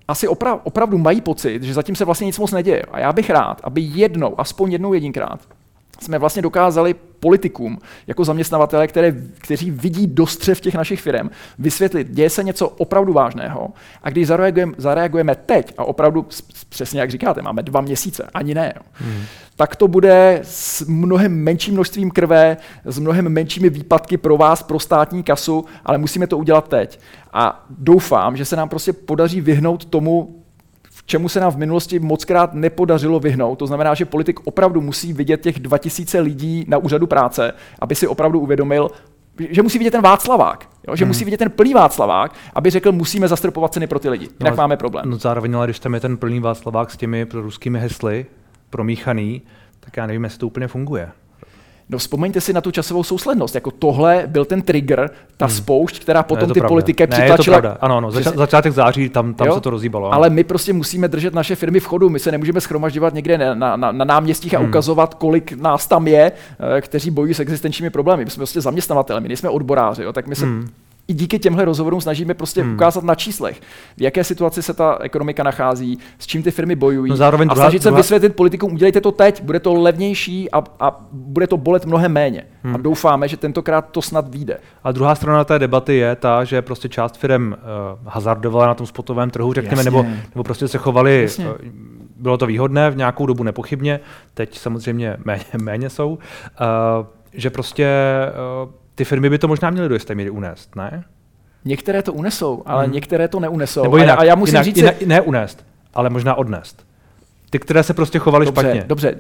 asi 0.09 0.29
opra- 0.29 0.61
opravdu 0.65 0.99
mají 0.99 1.21
pocit, 1.21 1.63
že 1.63 1.75
zatím 1.75 1.97
se 1.97 2.05
vlastně 2.05 2.25
nic 2.25 2.39
moc 2.39 2.53
neděje. 2.53 2.83
A 2.83 2.99
já 2.99 3.13
bych 3.13 3.31
rád, 3.31 3.61
aby 3.65 3.81
jednou, 3.81 4.41
aspoň 4.41 4.73
jednou 4.73 4.93
jedinkrát, 4.93 5.41
jsme 6.01 6.19
vlastně 6.19 6.43
dokázali 6.43 6.95
politikům 7.21 7.79
jako 8.07 8.25
zaměstnavatele, 8.25 8.87
které, 8.87 9.15
kteří 9.39 9.71
vidí 9.71 10.07
do 10.07 10.27
střev 10.27 10.61
těch 10.61 10.75
našich 10.75 11.01
firm, 11.01 11.31
vysvětlit, 11.59 12.11
děje 12.11 12.31
se 12.31 12.45
něco 12.45 12.69
opravdu 12.69 13.13
vážného 13.13 13.71
a 14.03 14.11
když 14.11 14.27
zareagujeme, 14.27 14.73
zareagujeme 14.77 15.35
teď 15.35 15.75
a 15.79 15.85
opravdu 15.85 16.27
přesně 16.69 17.01
jak 17.01 17.11
říkáte, 17.11 17.43
máme 17.43 17.63
dva 17.63 17.81
měsíce, 17.81 18.29
ani 18.35 18.55
ne, 18.55 18.73
jo, 18.77 18.83
hmm. 18.93 19.23
tak 19.57 19.77
to 19.77 19.89
bude 19.89 20.41
s 20.43 20.87
mnohem 20.87 21.33
menším 21.43 21.75
množstvím 21.75 22.11
krve, 22.11 22.57
s 22.85 22.99
mnohem 22.99 23.29
menšími 23.29 23.71
výpadky 23.71 24.17
pro 24.17 24.37
vás, 24.37 24.63
pro 24.63 24.81
státní 24.81 25.23
kasu, 25.23 25.65
ale 25.85 25.99
musíme 25.99 26.27
to 26.27 26.39
udělat 26.39 26.69
teď. 26.69 27.01
A 27.33 27.67
doufám, 27.71 28.37
že 28.37 28.45
se 28.45 28.57
nám 28.57 28.69
prostě 28.69 28.93
podaří 28.93 29.41
vyhnout 29.41 29.85
tomu, 29.85 30.38
čemu 31.09 31.29
se 31.29 31.41
nám 31.41 31.53
v 31.53 31.57
minulosti 31.57 31.99
mockrát 31.99 32.55
nepodařilo 32.55 33.21
vyhnout. 33.21 33.59
To 33.59 33.67
znamená, 33.67 33.95
že 33.95 34.05
politik 34.05 34.47
opravdu 34.47 34.81
musí 34.81 35.13
vidět 35.13 35.41
těch 35.41 35.59
2000 35.61 36.21
lidí 36.21 36.65
na 36.69 36.79
úřadu 36.79 37.07
práce, 37.07 37.53
aby 37.79 37.95
si 37.95 38.07
opravdu 38.07 38.41
uvědomil, 38.41 38.91
že 39.51 39.63
musí 39.63 39.79
vidět 39.79 39.91
ten 39.91 40.03
Václavák, 40.03 40.69
jo? 40.89 40.97
že 40.97 41.05
hmm. 41.05 41.09
musí 41.09 41.25
vidět 41.25 41.37
ten 41.37 41.51
plný 41.51 41.75
Václavák, 41.75 42.35
aby 42.55 42.71
řekl, 42.71 42.93
musíme 42.93 43.29
zastropovat 43.29 43.73
ceny 43.73 43.87
pro 43.87 43.99
ty 43.99 44.09
lidi, 44.09 44.29
jinak 44.41 44.53
no, 44.53 44.57
máme 44.57 44.77
problém. 44.77 45.11
No 45.11 45.17
zároveň, 45.17 45.57
ale 45.57 45.67
když 45.67 45.79
tam 45.79 45.95
je 45.95 46.01
ten 46.01 46.17
plný 46.17 46.41
Václavák 46.41 46.91
s 46.91 46.97
těmi 46.97 47.27
ruskými 47.33 47.81
hesly, 47.81 48.27
promíchaný, 48.71 49.43
tak 49.81 49.97
já 49.97 50.07
nevím, 50.07 50.25
jestli 50.25 50.39
to 50.39 50.47
úplně 50.47 50.69
funguje. 50.69 51.09
No 51.91 51.99
vzpomeňte 51.99 52.41
si 52.41 52.53
na 52.53 52.61
tu 52.61 52.71
časovou 52.71 53.03
souslednost. 53.03 53.55
Jako 53.55 53.71
tohle 53.71 54.25
byl 54.27 54.45
ten 54.45 54.63
trigger, 54.63 55.11
ta 55.37 55.47
hmm. 55.47 55.55
spoušť, 55.55 56.03
která 56.03 56.23
potom 56.23 56.51
ty 56.51 56.61
politiky 56.61 57.07
přitlačila. 57.07 57.61
Ne, 57.61 57.69
je 57.69 57.73
to 57.73 57.85
Ano, 57.85 57.97
ano. 57.97 58.11
Zača- 58.11 58.37
začátek 58.37 58.73
září, 58.73 59.09
tam, 59.09 59.35
tam 59.35 59.53
se 59.53 59.61
to 59.61 59.71
rozjíbalo. 59.71 60.07
Ano. 60.07 60.15
Ale 60.15 60.31
my 60.31 60.45
prostě 60.45 60.73
musíme 60.73 61.09
držet 61.09 61.35
naše 61.35 61.57
firmy 61.57 61.81
v 61.81 61.87
chodu. 61.87 62.09
My 62.09 62.19
se 62.19 62.33
nemůžeme 62.33 62.61
schromažďovat 62.61 63.15
někde 63.15 63.39
na, 63.39 63.55
na, 63.55 63.77
na, 63.77 63.93
na 63.93 64.05
náměstích 64.05 64.55
a 64.55 64.59
hmm. 64.59 64.69
ukazovat, 64.69 65.15
kolik 65.15 65.53
nás 65.53 65.87
tam 65.87 66.09
je, 66.09 66.33
eh, 66.77 66.81
kteří 66.81 67.11
bojují 67.11 67.35
s 67.35 67.41
existenčními 67.41 67.91
problémy. 67.91 68.25
My 68.25 68.31
jsme 68.31 68.41
prostě 68.41 68.61
zaměstnavatele, 68.61 69.21
my 69.21 69.29
nejsme 69.29 69.49
odboráři, 69.49 70.03
jo, 70.03 70.13
tak 70.13 70.27
my 70.27 70.37
se 70.37 70.45
hmm 70.47 70.69
i 71.09 71.15
díky 71.15 71.39
těmhle 71.39 71.65
rozhovorům 71.65 72.01
snažíme 72.01 72.35
prostě 72.35 72.63
hmm. 72.63 72.75
ukázat 72.75 73.05
na 73.05 73.15
číslech, 73.15 73.61
v 73.97 74.03
jaké 74.03 74.25
situaci 74.25 74.63
se 74.63 74.75
ta 74.75 74.99
ekonomika 75.01 75.43
nachází, 75.43 75.99
s 76.19 76.27
čím 76.27 76.43
ty 76.43 76.51
firmy 76.51 76.77
bojují. 76.77 77.11
No 77.11 77.17
zároveň 77.17 77.49
a 77.51 77.55
snažit 77.55 77.83
se 77.83 77.91
vysvětlit 77.91 78.37
politikům, 78.37 78.73
udělejte 78.73 79.01
to 79.01 79.13
teď, 79.13 79.43
bude 79.43 79.61
to 79.61 79.75
levnější 79.75 80.51
a, 80.51 80.65
a 80.81 81.01
bude 81.13 81.47
to 81.47 81.57
bolet 81.57 81.87
mnohem 81.87 82.13
méně. 82.13 82.45
Hmm. 82.63 82.75
A 82.75 82.79
doufáme, 82.79 83.29
že 83.29 83.37
tentokrát 83.37 83.91
to 83.91 84.03
snad 84.03 84.29
vyjde. 84.29 84.59
A 84.85 84.93
druhá 84.93 85.15
strana 85.15 85.45
té 85.45 85.59
debaty 85.59 85.97
je 85.97 86.17
ta, 86.17 86.45
že 86.45 86.63
prostě 86.63 86.89
část 86.89 87.17
firm 87.17 87.53
uh, 87.53 87.57
hazardovala 88.05 88.67
na 88.67 88.75
tom 88.75 88.87
spotovém 88.87 89.31
trhu, 89.31 89.53
řekněme, 89.53 89.85
nebo, 89.85 90.07
nebo 90.35 90.45
prostě 90.45 90.69
se 90.69 90.79
chovali, 90.79 91.29
uh, 91.39 91.45
bylo 92.17 92.39
to 92.39 92.47
výhodné 92.47 92.91
v 92.91 92.97
nějakou 92.97 93.27
dobu 93.27 93.43
nepochybně, 93.43 94.01
teď 94.35 94.59
samozřejmě 94.59 95.17
méně, 95.25 95.45
méně 95.63 95.91
jsou, 95.91 96.11
uh, 96.11 96.19
že 97.33 97.51
prostě 97.51 97.89
uh, 98.65 98.71
ty 98.99 99.05
firmy 99.05 99.31
by 99.31 99.39
to 99.39 99.49
možná 99.49 99.71
měly 99.71 99.89
do 99.89 99.95
jisté 99.95 100.15
míry 100.15 100.31
unést, 100.31 100.77
ne? 100.77 101.05
Některé 101.65 102.03
to 102.03 102.13
unesou, 102.13 102.63
ale 102.67 102.85
hmm. 102.85 102.93
některé 102.93 103.29
to 103.29 103.41
neunesou. 103.41 103.83
Nebo 103.83 103.97
jinak, 103.97 104.19
a 104.19 104.25
já 104.25 104.35
musím 104.35 104.53
jinak, 104.53 104.65
říct, 104.65 104.77
jinak, 104.77 105.03
ne 105.03 105.21
unést, 105.21 105.67
ale 105.95 106.11
možná 106.11 106.35
odnést. 106.35 106.87
Ty, 107.51 107.59
které 107.59 107.83
se 107.83 107.95
prostě 107.95 108.19
chovaly 108.19 108.47
dobře, 108.47 108.63
špatně. 108.63 108.85
Dobře, 108.87 109.19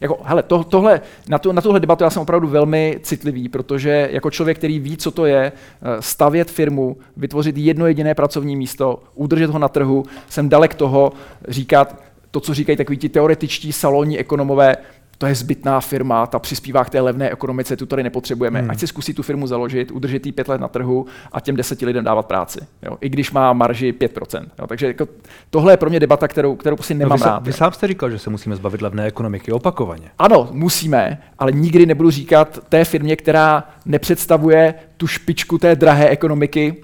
jako, 0.00 0.18
hele, 0.24 0.42
to, 0.42 0.64
tohle, 0.64 1.00
na, 1.28 1.38
to, 1.38 1.52
na 1.52 1.62
tuhle 1.62 1.80
debatu 1.80 2.04
já 2.04 2.10
jsem 2.10 2.22
opravdu 2.22 2.48
velmi 2.48 2.98
citlivý, 3.02 3.48
protože 3.48 4.08
jako 4.12 4.30
člověk, 4.30 4.58
který 4.58 4.78
ví, 4.78 4.96
co 4.96 5.10
to 5.10 5.26
je, 5.26 5.52
eh, 5.52 6.02
stavět 6.02 6.50
firmu, 6.50 6.96
vytvořit 7.16 7.56
jedno 7.56 7.86
jediné 7.86 8.14
pracovní 8.14 8.56
místo, 8.56 9.02
udržet 9.14 9.50
ho 9.50 9.58
na 9.58 9.68
trhu, 9.68 10.04
jsem 10.28 10.48
dalek 10.48 10.74
toho 10.74 11.12
říkat 11.48 12.02
to, 12.30 12.40
co 12.40 12.54
říkají 12.54 12.76
takový 12.76 12.98
ti 12.98 13.08
teoretičtí 13.08 13.72
salonní 13.72 14.18
ekonomové, 14.18 14.76
to 15.22 15.26
je 15.26 15.34
zbytná 15.34 15.80
firma, 15.80 16.26
ta 16.26 16.38
přispívá 16.38 16.84
k 16.84 16.90
té 16.90 17.00
levné 17.00 17.30
ekonomice, 17.30 17.76
tu 17.76 17.86
tady 17.86 18.02
nepotřebujeme. 18.02 18.60
Hmm. 18.60 18.70
Ať 18.70 18.78
si 18.78 18.86
zkusí 18.86 19.14
tu 19.14 19.22
firmu 19.22 19.46
založit, 19.46 19.90
udržet 19.90 20.26
ji 20.26 20.32
pět 20.32 20.48
let 20.48 20.60
na 20.60 20.68
trhu 20.68 21.06
a 21.32 21.40
těm 21.40 21.56
deseti 21.56 21.86
lidem 21.86 22.04
dávat 22.04 22.26
práci. 22.26 22.60
Jo? 22.82 22.96
I 23.00 23.08
když 23.08 23.30
má 23.30 23.52
marži 23.52 23.92
5%. 23.92 24.46
Jo? 24.58 24.66
Takže 24.66 24.86
jako, 24.86 25.08
tohle 25.50 25.72
je 25.72 25.76
pro 25.76 25.90
mě 25.90 26.00
debata, 26.00 26.28
kterou, 26.28 26.56
kterou 26.56 26.76
prostě 26.76 26.94
nemám 26.94 27.18
no, 27.18 27.24
vy, 27.24 27.30
rád. 27.30 27.46
Vy 27.46 27.52
sám 27.52 27.72
jste 27.72 27.86
říkal, 27.86 28.10
že 28.10 28.18
se 28.18 28.30
musíme 28.30 28.56
zbavit 28.56 28.82
levné 28.82 29.04
ekonomiky 29.04 29.52
opakovaně. 29.52 30.10
Ano, 30.18 30.48
musíme, 30.50 31.18
ale 31.38 31.52
nikdy 31.52 31.86
nebudu 31.86 32.10
říkat 32.10 32.58
té 32.68 32.84
firmě, 32.84 33.16
která 33.16 33.64
nepředstavuje 33.86 34.74
tu 34.96 35.06
špičku 35.06 35.58
té 35.58 35.76
drahé 35.76 36.08
ekonomiky, 36.08 36.76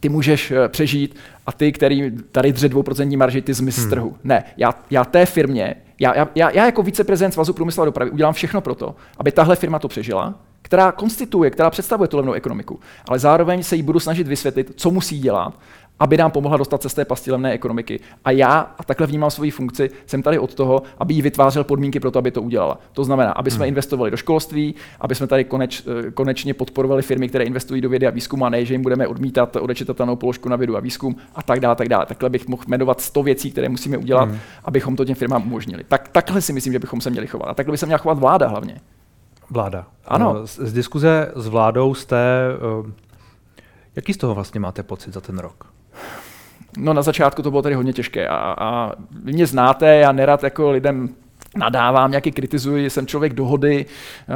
ty 0.00 0.08
můžeš 0.08 0.50
eh, 0.50 0.68
přežít 0.68 1.16
a 1.46 1.52
ty, 1.52 1.72
který 1.72 2.10
tady 2.32 2.52
dře 2.52 2.68
2% 2.68 3.16
marži, 3.16 3.42
ty 3.42 3.54
zmiz 3.54 3.76
hmm. 3.76 3.86
z 3.86 3.90
trhu. 3.90 4.16
Ne, 4.24 4.44
já, 4.56 4.74
já 4.90 5.04
té 5.04 5.26
firmě, 5.26 5.74
já, 6.00 6.16
já, 6.34 6.50
já 6.50 6.66
jako 6.66 6.82
viceprezident 6.82 7.34
Svazu 7.34 7.52
průmyslu 7.52 7.82
a 7.82 7.84
dopravy 7.84 8.10
udělám 8.10 8.34
všechno 8.34 8.60
pro 8.60 8.74
to, 8.74 8.94
aby 9.18 9.32
tahle 9.32 9.56
firma 9.56 9.78
to 9.78 9.88
přežila, 9.88 10.34
která 10.66 10.92
konstituje, 10.92 11.50
která 11.50 11.70
představuje 11.70 12.08
tu 12.08 12.16
levnou 12.16 12.32
ekonomiku, 12.32 12.80
ale 13.08 13.18
zároveň 13.18 13.62
se 13.62 13.76
jí 13.76 13.82
budu 13.82 14.00
snažit 14.00 14.28
vysvětlit, 14.28 14.72
co 14.76 14.90
musí 14.90 15.18
dělat, 15.18 15.54
aby 15.98 16.16
nám 16.16 16.30
pomohla 16.30 16.56
dostat 16.56 16.82
se 16.82 16.88
z 16.88 16.94
té 16.94 17.04
pastilemné 17.04 17.52
ekonomiky. 17.52 18.00
A 18.24 18.30
já, 18.30 18.74
a 18.78 18.84
takhle 18.84 19.06
vnímám 19.06 19.30
svoji 19.30 19.50
funkci, 19.50 19.90
jsem 20.06 20.22
tady 20.22 20.38
od 20.38 20.54
toho, 20.54 20.82
aby 20.98 21.14
jí 21.14 21.22
vytvářel 21.22 21.64
podmínky 21.64 22.00
pro 22.00 22.10
to, 22.10 22.18
aby 22.18 22.30
to 22.30 22.42
udělala. 22.42 22.78
To 22.92 23.04
znamená, 23.04 23.32
aby 23.32 23.50
jsme 23.50 23.64
hmm. 23.64 23.68
investovali 23.68 24.10
do 24.10 24.16
školství, 24.16 24.74
aby 25.00 25.14
jsme 25.14 25.26
tady 25.26 25.44
koneč, 25.44 25.82
eh, 25.86 26.10
konečně 26.10 26.54
podporovali 26.54 27.02
firmy, 27.02 27.28
které 27.28 27.44
investují 27.44 27.80
do 27.80 27.88
vědy 27.88 28.06
a 28.06 28.10
výzkumu, 28.10 28.44
a 28.44 28.48
ne, 28.48 28.64
že 28.64 28.74
jim 28.74 28.82
budeme 28.82 29.06
odmítat 29.06 29.56
odečitatelnou 29.56 30.16
položku 30.16 30.48
na 30.48 30.56
vědu 30.56 30.76
a 30.76 30.80
výzkum 30.80 31.16
a 31.34 31.42
tak 31.42 31.60
dále, 31.60 31.76
tak 31.76 31.88
dále. 31.88 32.06
Takhle 32.06 32.30
bych 32.30 32.48
mohl 32.48 32.62
jmenovat 32.66 33.00
100 33.00 33.22
věcí, 33.22 33.50
které 33.50 33.68
musíme 33.68 33.98
udělat, 33.98 34.28
hmm. 34.28 34.38
abychom 34.64 34.96
to 34.96 35.04
těm 35.04 35.14
firmám 35.14 35.42
umožnili. 35.42 35.84
Tak, 35.88 36.08
takhle 36.08 36.40
si 36.40 36.52
myslím, 36.52 36.72
že 36.72 36.78
bychom 36.78 37.00
se 37.00 37.10
měli 37.10 37.26
chovat. 37.26 37.46
A 37.48 37.54
takhle 37.54 37.72
by 37.72 37.78
se 37.78 37.86
měla 37.86 37.98
chovat 37.98 38.18
vláda 38.18 38.48
hlavně. 38.48 38.80
Vláda. 39.50 39.86
Ano. 40.04 40.46
Z, 40.46 40.58
z 40.58 40.72
diskuze 40.72 41.32
s 41.34 41.46
vládou 41.46 41.94
jste. 41.94 42.46
Uh, 42.80 42.90
jaký 43.96 44.12
z 44.12 44.16
toho 44.16 44.34
vlastně 44.34 44.60
máte 44.60 44.82
pocit 44.82 45.14
za 45.14 45.20
ten 45.20 45.38
rok? 45.38 45.66
No 46.78 46.92
na 46.92 47.02
začátku 47.02 47.42
to 47.42 47.50
bylo 47.50 47.62
tady 47.62 47.74
hodně 47.74 47.92
těžké 47.92 48.28
a, 48.28 48.36
a 48.58 48.92
vy 49.24 49.32
mě 49.32 49.46
znáte, 49.46 49.96
já 49.96 50.12
nerad 50.12 50.42
jako 50.42 50.70
lidem 50.70 51.08
nadávám, 51.56 52.10
nějaký 52.10 52.32
kritizuji, 52.32 52.90
jsem 52.90 53.06
člověk 53.06 53.34
dohody, 53.34 53.86
uh, 53.86 54.34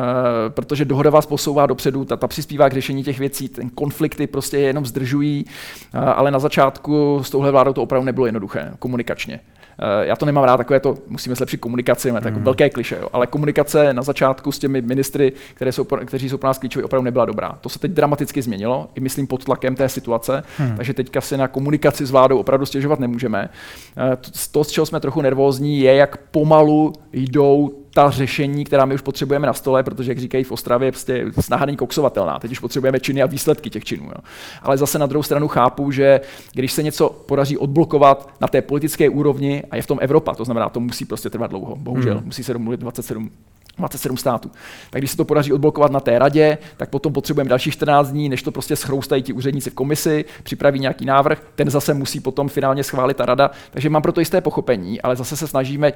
protože 0.49 0.85
dohoda 0.85 1.11
vás 1.11 1.27
posouvá 1.27 1.67
dopředu, 1.67 2.05
ta, 2.05 2.17
ta 2.17 2.29
přispívá 2.29 2.69
k 2.69 2.73
řešení 2.73 3.05
těch 3.05 3.19
věcí, 3.19 3.49
ten 3.49 3.71
konflikty 3.71 4.27
prostě 4.27 4.59
jenom 4.59 4.87
zdržují, 4.87 5.45
uh, 5.45 6.01
ale 6.09 6.31
na 6.31 6.39
začátku 6.39 7.21
s 7.25 7.31
touhle 7.31 7.51
vládou 7.51 7.73
to 7.73 7.83
opravdu 7.83 8.07
nebylo 8.07 8.27
jednoduché 8.27 8.73
komunikačně. 8.79 9.41
Eh, 9.81 10.07
já 10.07 10.17
to 10.17 10.27
nemám 10.27 10.45
rád, 10.45 10.57
takové 10.57 10.81
to, 10.81 10.95
musíme 11.09 11.35
zlepšit 11.35 11.57
komunikaci, 11.57 12.11
mm. 12.11 12.19
jako 12.25 12.41
velké 12.41 12.71
kliše, 12.71 12.99
jo. 13.01 13.09
ale 13.13 13.27
komunikace 13.27 13.95
na 13.95 14.03
začátku 14.03 14.53
s 14.53 14.59
těmi 14.59 14.83
ministry, 14.83 15.33
které 15.55 15.73
jsou, 15.73 15.85
kteří 15.85 16.29
jsou 16.29 16.39
pro 16.39 16.49
nás 16.49 16.59
klíčoví, 16.59 16.85
opravdu 16.85 17.05
nebyla 17.05 17.25
dobrá. 17.25 17.59
To 17.61 17.69
se 17.69 17.79
teď 17.79 17.91
dramaticky 17.91 18.43
změnilo, 18.43 18.89
i 18.95 19.01
myslím 19.01 19.27
pod 19.27 19.45
tlakem 19.45 19.75
té 19.75 19.89
situace, 19.89 20.43
mm. 20.59 20.77
takže 20.77 20.95
teďka 20.95 21.21
si 21.21 21.37
na 21.37 21.49
komunikaci 21.49 22.07
s 22.07 22.11
vládou 22.11 22.39
opravdu 22.39 22.67
stěžovat 22.67 23.01
nemůžeme. 23.01 23.49
Eh, 23.97 24.17
to, 24.51 24.65
z 24.65 24.71
čeho 24.71 24.87
jsme 24.87 25.01
trochu 25.01 25.23
nervózní, 25.23 25.81
je, 25.81 25.95
jak 25.95 26.17
pomalu 26.17 26.93
jdou 27.13 27.80
ta 27.95 28.11
řešení, 28.11 28.65
která 28.65 28.85
my 28.85 28.95
už 28.95 29.01
potřebujeme 29.01 29.47
na 29.47 29.53
stole, 29.53 29.83
protože, 29.83 30.11
jak 30.11 30.19
říkají 30.19 30.45
v 30.45 30.53
Ostravě, 30.53 30.93
prostě 30.93 31.25
snaha 31.41 31.67
není 31.67 31.77
koksovatelná. 31.77 32.39
Teď 32.39 32.51
už 32.51 32.59
potřebujeme 32.59 33.01
činy 33.01 33.23
a 33.23 33.27
výsledky 33.27 33.71
těch 33.71 33.85
činů. 33.85 34.05
Jo. 34.05 34.23
Ale 34.63 34.77
zase 34.77 34.99
na 34.99 35.07
druhou 35.07 35.23
stranu 35.23 35.49
chápu, 35.49 35.91
že 35.91 36.21
když 36.53 36.73
se 36.73 36.83
něco 36.83 37.09
podaří 37.09 37.59
odblokovat 37.59 38.35
na 38.41 38.49
té 38.49 38.63
politické 38.63 39.09
úrovni, 39.09 39.63
a 39.71 39.77
je 39.77 39.83
v 39.83 39.87
tom 39.87 39.99
Evropa, 40.01 40.35
to 40.35 40.45
znamená, 40.45 40.69
to 40.69 40.81
musí 40.81 41.05
prostě 41.05 41.31
trvat 41.31 41.51
dlouho. 41.51 41.77
Bohužel, 41.77 42.15
hmm. 42.15 42.27
musí 42.27 42.45
se 42.45 42.53
domluvit 42.53 42.81
27 42.81 43.31
27 43.79 44.17
států. 44.17 44.51
Tak 44.91 45.01
když 45.01 45.11
se 45.11 45.17
to 45.17 45.25
podaří 45.25 45.53
odblokovat 45.53 45.93
na 45.93 46.01
té 46.01 46.19
radě, 46.19 46.59
tak 46.77 46.91
potom 46.91 47.13
potřebujeme 47.13 47.49
dalších 47.51 47.73
14 47.73 48.09
dní, 48.09 48.29
než 48.29 48.43
to 48.43 48.53
prostě 48.53 48.77
schroustají 48.77 49.23
ti 49.23 49.33
úředníci 49.33 49.71
v 49.71 49.75
komisi, 49.75 50.25
připraví 50.43 50.81
nějaký 50.81 51.05
návrh, 51.05 51.43
ten 51.55 51.71
zase 51.71 51.95
musí 51.95 52.21
potom 52.21 52.49
finálně 52.49 52.85
schválit 52.85 53.17
ta 53.17 53.27
rada. 53.27 53.51
Takže 53.71 53.91
mám 53.91 54.03
proto 54.03 54.21
jisté 54.21 54.41
pochopení, 54.41 55.01
ale 55.01 55.17
zase 55.17 55.37
se 55.37 55.47
snažíme 55.47 55.93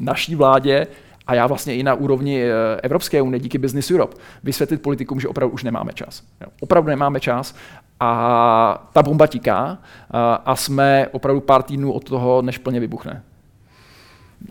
naší 0.00 0.34
vládě 0.34 0.86
a 1.28 1.34
já 1.34 1.46
vlastně 1.46 1.76
i 1.76 1.82
na 1.82 1.94
úrovni 1.94 2.42
eh, 2.44 2.80
Evropské 2.82 3.22
unie 3.22 3.40
díky 3.40 3.58
Business 3.58 3.90
Europe 3.90 4.16
vysvětlit 4.44 4.82
politikům, 4.82 5.20
že 5.20 5.28
opravdu 5.28 5.54
už 5.54 5.64
nemáme 5.64 5.92
čas. 5.92 6.22
Opravdu 6.60 6.88
nemáme 6.88 7.20
čas 7.20 7.54
a 8.00 8.88
ta 8.92 9.02
bomba 9.02 9.26
tiká 9.26 9.78
a 10.44 10.56
jsme 10.56 11.06
opravdu 11.12 11.40
pár 11.40 11.62
týdnů 11.62 11.92
od 11.92 12.04
toho, 12.04 12.42
než 12.42 12.58
plně 12.58 12.80
vybuchne. 12.80 13.22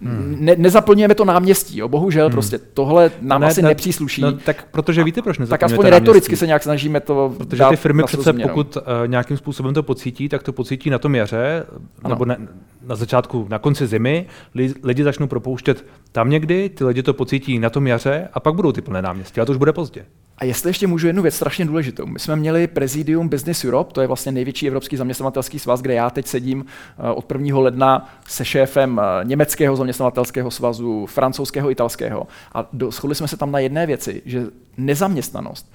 Hmm. 0.01 0.35
Ne, 0.39 0.55
nezaplňujeme 0.57 1.15
to 1.15 1.25
náměstí, 1.25 1.77
jo. 1.77 1.87
bohužel 1.87 2.25
hmm. 2.25 2.31
prostě 2.31 2.57
tohle 2.57 3.11
nám 3.21 3.41
ne, 3.41 3.47
asi 3.47 3.61
ne, 3.61 3.67
nepřísluší. 3.67 4.21
No, 4.21 4.31
tak 4.33 4.67
protože 4.71 5.03
víte, 5.03 5.21
proč 5.21 5.37
Tak 5.49 5.63
aspoň 5.63 5.85
retoricky 5.85 6.35
se 6.35 6.47
nějak 6.47 6.63
snažíme 6.63 6.99
to 6.99 7.33
Protože 7.37 7.63
ty 7.69 7.75
firmy 7.75 8.03
přece, 8.03 8.33
pokud 8.33 8.75
uh, 8.77 8.83
nějakým 9.07 9.37
způsobem 9.37 9.73
to 9.73 9.83
pocítí, 9.83 10.29
tak 10.29 10.43
to 10.43 10.53
pocítí 10.53 10.89
na 10.89 10.99
tom 10.99 11.15
jaře, 11.15 11.65
ano. 12.03 12.15
nebo 12.15 12.25
ne, 12.25 12.37
na 12.87 12.95
začátku, 12.95 13.47
na 13.49 13.59
konci 13.59 13.87
zimy, 13.87 14.25
lidi 14.83 15.03
začnou 15.03 15.27
propouštět 15.27 15.85
tam 16.11 16.29
někdy, 16.29 16.69
ty 16.69 16.83
lidi 16.83 17.03
to 17.03 17.13
pocítí 17.13 17.59
na 17.59 17.69
tom 17.69 17.87
jaře 17.87 18.27
a 18.33 18.39
pak 18.39 18.53
budou 18.53 18.71
ty 18.71 18.81
plné 18.81 19.01
náměstí, 19.01 19.41
a 19.41 19.45
to 19.45 19.51
už 19.51 19.57
bude 19.57 19.73
pozdě. 19.73 20.05
A 20.37 20.45
jestli 20.45 20.69
ještě 20.69 20.87
můžu 20.87 21.07
jednu 21.07 21.21
věc 21.21 21.35
strašně 21.35 21.65
důležitou. 21.65 22.05
My 22.05 22.19
jsme 22.19 22.35
měli 22.35 22.67
Presidium 22.67 23.29
Business 23.29 23.65
Europe, 23.65 23.93
to 23.93 24.01
je 24.01 24.07
vlastně 24.07 24.31
největší 24.31 24.67
evropský 24.67 24.97
zaměstnavatelský 24.97 25.59
svaz, 25.59 25.81
kde 25.81 25.93
já 25.93 26.09
teď 26.09 26.27
sedím 26.27 26.65
eh, 26.65 27.11
od 27.11 27.31
1. 27.31 27.59
ledna 27.59 28.09
se 28.27 28.45
šéfem 28.45 29.01
eh, 29.03 29.25
německého 29.25 29.75
zaměstnavatelského 29.77 30.51
svazu, 30.51 31.05
francouzského, 31.05 31.71
italského. 31.71 32.27
A 32.53 32.69
shodli 32.89 33.15
jsme 33.15 33.27
se 33.27 33.37
tam 33.37 33.51
na 33.51 33.59
jedné 33.59 33.85
věci, 33.85 34.21
že 34.25 34.45
nezaměstnanost 34.77 35.71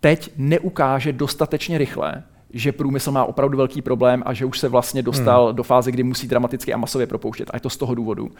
teď 0.00 0.30
neukáže 0.36 1.12
dostatečně 1.12 1.78
rychle, 1.78 2.22
že 2.52 2.72
průmysl 2.72 3.10
má 3.10 3.24
opravdu 3.24 3.56
velký 3.56 3.82
problém 3.82 4.22
a 4.26 4.32
že 4.32 4.44
už 4.44 4.58
se 4.58 4.68
vlastně 4.68 5.02
dostal 5.02 5.46
hmm. 5.46 5.56
do 5.56 5.62
fáze, 5.62 5.92
kdy 5.92 6.02
musí 6.02 6.28
dramaticky 6.28 6.72
a 6.72 6.76
masově 6.76 7.06
propouštět. 7.06 7.50
A 7.50 7.56
je 7.56 7.60
to 7.60 7.70
z 7.70 7.76
toho 7.76 7.94
důvodu. 7.94 8.30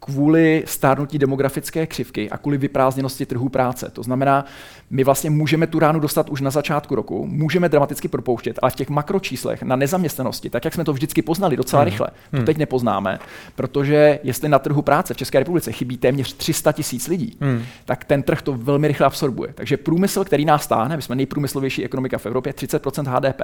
Kvůli 0.00 0.62
stárnutí 0.66 1.18
demografické 1.18 1.86
křivky 1.86 2.30
a 2.30 2.38
kvůli 2.38 2.58
vyprázdněnosti 2.58 3.26
trhu 3.26 3.48
práce. 3.48 3.90
To 3.92 4.02
znamená, 4.02 4.44
my 4.90 5.04
vlastně 5.04 5.30
můžeme 5.30 5.66
tu 5.66 5.78
ránu 5.78 6.00
dostat 6.00 6.30
už 6.30 6.40
na 6.40 6.50
začátku 6.50 6.94
roku, 6.94 7.26
můžeme 7.26 7.68
dramaticky 7.68 8.08
propouštět, 8.08 8.58
ale 8.62 8.70
v 8.70 8.74
těch 8.74 8.88
makročíslech 8.88 9.62
na 9.62 9.76
nezaměstnanosti, 9.76 10.50
tak 10.50 10.64
jak 10.64 10.74
jsme 10.74 10.84
to 10.84 10.92
vždycky 10.92 11.22
poznali 11.22 11.56
docela 11.56 11.82
hmm. 11.82 11.90
rychle, 11.90 12.08
to 12.30 12.36
hmm. 12.36 12.46
teď 12.46 12.56
nepoznáme, 12.56 13.18
protože 13.54 14.18
jestli 14.22 14.48
na 14.48 14.58
trhu 14.58 14.82
práce 14.82 15.14
v 15.14 15.16
České 15.16 15.38
republice 15.38 15.72
chybí 15.72 15.96
téměř 15.96 16.32
300 16.32 16.72
tisíc 16.72 17.08
lidí, 17.08 17.36
hmm. 17.40 17.62
tak 17.84 18.04
ten 18.04 18.22
trh 18.22 18.42
to 18.42 18.52
velmi 18.52 18.88
rychle 18.88 19.06
absorbuje. 19.06 19.52
Takže 19.54 19.76
průmysl, 19.76 20.24
který 20.24 20.44
nás 20.44 20.62
stáhne, 20.62 20.96
my 20.96 21.02
jsme 21.02 21.16
nejprůmyslovější 21.16 21.84
ekonomika 21.84 22.18
v 22.18 22.26
Evropě, 22.26 22.52
30 22.52 22.86
HDP, 23.06 23.40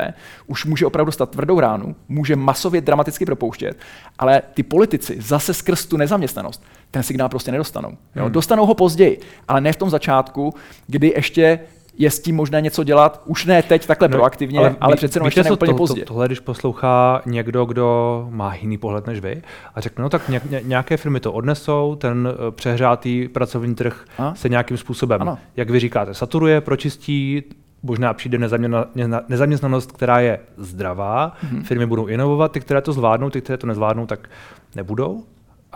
už 0.47 0.65
může 0.65 0.87
opravdu 0.87 1.13
stát 1.13 1.31
tvrdou 1.31 1.61
ránu, 1.61 1.97
může 2.09 2.37
masově 2.37 2.81
dramaticky 2.81 3.25
propouštět, 3.25 3.77
ale 4.19 4.43
ty 4.55 4.63
politici 4.63 5.17
zase 5.21 5.55
skrz 5.55 5.87
tu 5.87 5.97
nezaměstnanost 5.97 6.63
ten 6.91 7.03
signál 7.03 7.29
prostě 7.29 7.53
nedostanou. 7.53 7.91
Jo? 7.91 8.23
Hmm. 8.23 8.33
Dostanou 8.33 8.67
ho 8.67 8.75
později, 8.75 9.21
ale 9.49 9.61
ne 9.61 9.73
v 9.73 9.77
tom 9.77 9.91
začátku, 9.91 10.55
kdy 10.87 11.13
ještě 11.17 11.61
je 11.99 12.11
s 12.11 12.21
tím 12.21 12.37
možné 12.37 12.61
něco 12.61 12.85
dělat, 12.85 13.23
už 13.25 13.45
ne 13.45 13.63
teď 13.63 13.87
takhle 13.87 14.09
no, 14.09 14.13
proaktivně, 14.13 14.59
ale, 14.59 14.77
ale 14.81 14.97
přece 14.97 15.17
jenom 15.17 15.27
ještě 15.27 15.43
ne 15.43 15.51
úplně 15.51 15.73
to, 15.73 15.77
pozdě. 15.77 16.01
To, 16.01 16.07
tohle, 16.07 16.27
když 16.27 16.41
poslouchá 16.41 17.23
někdo, 17.27 17.65
kdo 17.65 18.27
má 18.31 18.55
jiný 18.55 18.79
pohled 18.79 19.07
než 19.07 19.21
vy 19.21 19.43
a 19.75 19.81
řekne, 19.81 20.03
no 20.03 20.09
tak 20.09 20.29
ně, 20.29 20.41
ně, 20.51 20.61
nějaké 20.65 20.97
firmy 20.97 21.21
to 21.21 21.33
odnesou, 21.33 21.95
ten 21.95 22.29
uh, 22.29 22.51
přehrátý 22.51 23.29
pracovní 23.29 23.75
trh 23.75 24.05
a? 24.19 24.35
se 24.35 24.49
nějakým 24.49 24.77
způsobem, 24.77 25.23
ano. 25.23 25.39
jak 25.57 25.71
vy 25.71 25.81
říkáte, 25.81 26.15
saturuje, 26.15 26.61
pročistí, 26.61 27.43
možná 27.87 28.15
přijde 28.15 28.39
nezaměstnanost, 29.29 29.93
která 29.93 30.21
je 30.21 30.39
zdravá, 30.57 31.33
mm-hmm. 31.33 31.63
firmy 31.63 31.87
budou 31.87 32.07
inovovat, 32.07 32.53
ty, 32.53 32.61
které 32.61 32.81
to 32.81 32.93
zvládnou, 32.93 33.31
ty, 33.31 33.41
které 33.41 33.57
to 33.57 33.67
nezvládnou, 33.67 34.07
tak 34.07 34.29
nebudou. 34.77 35.25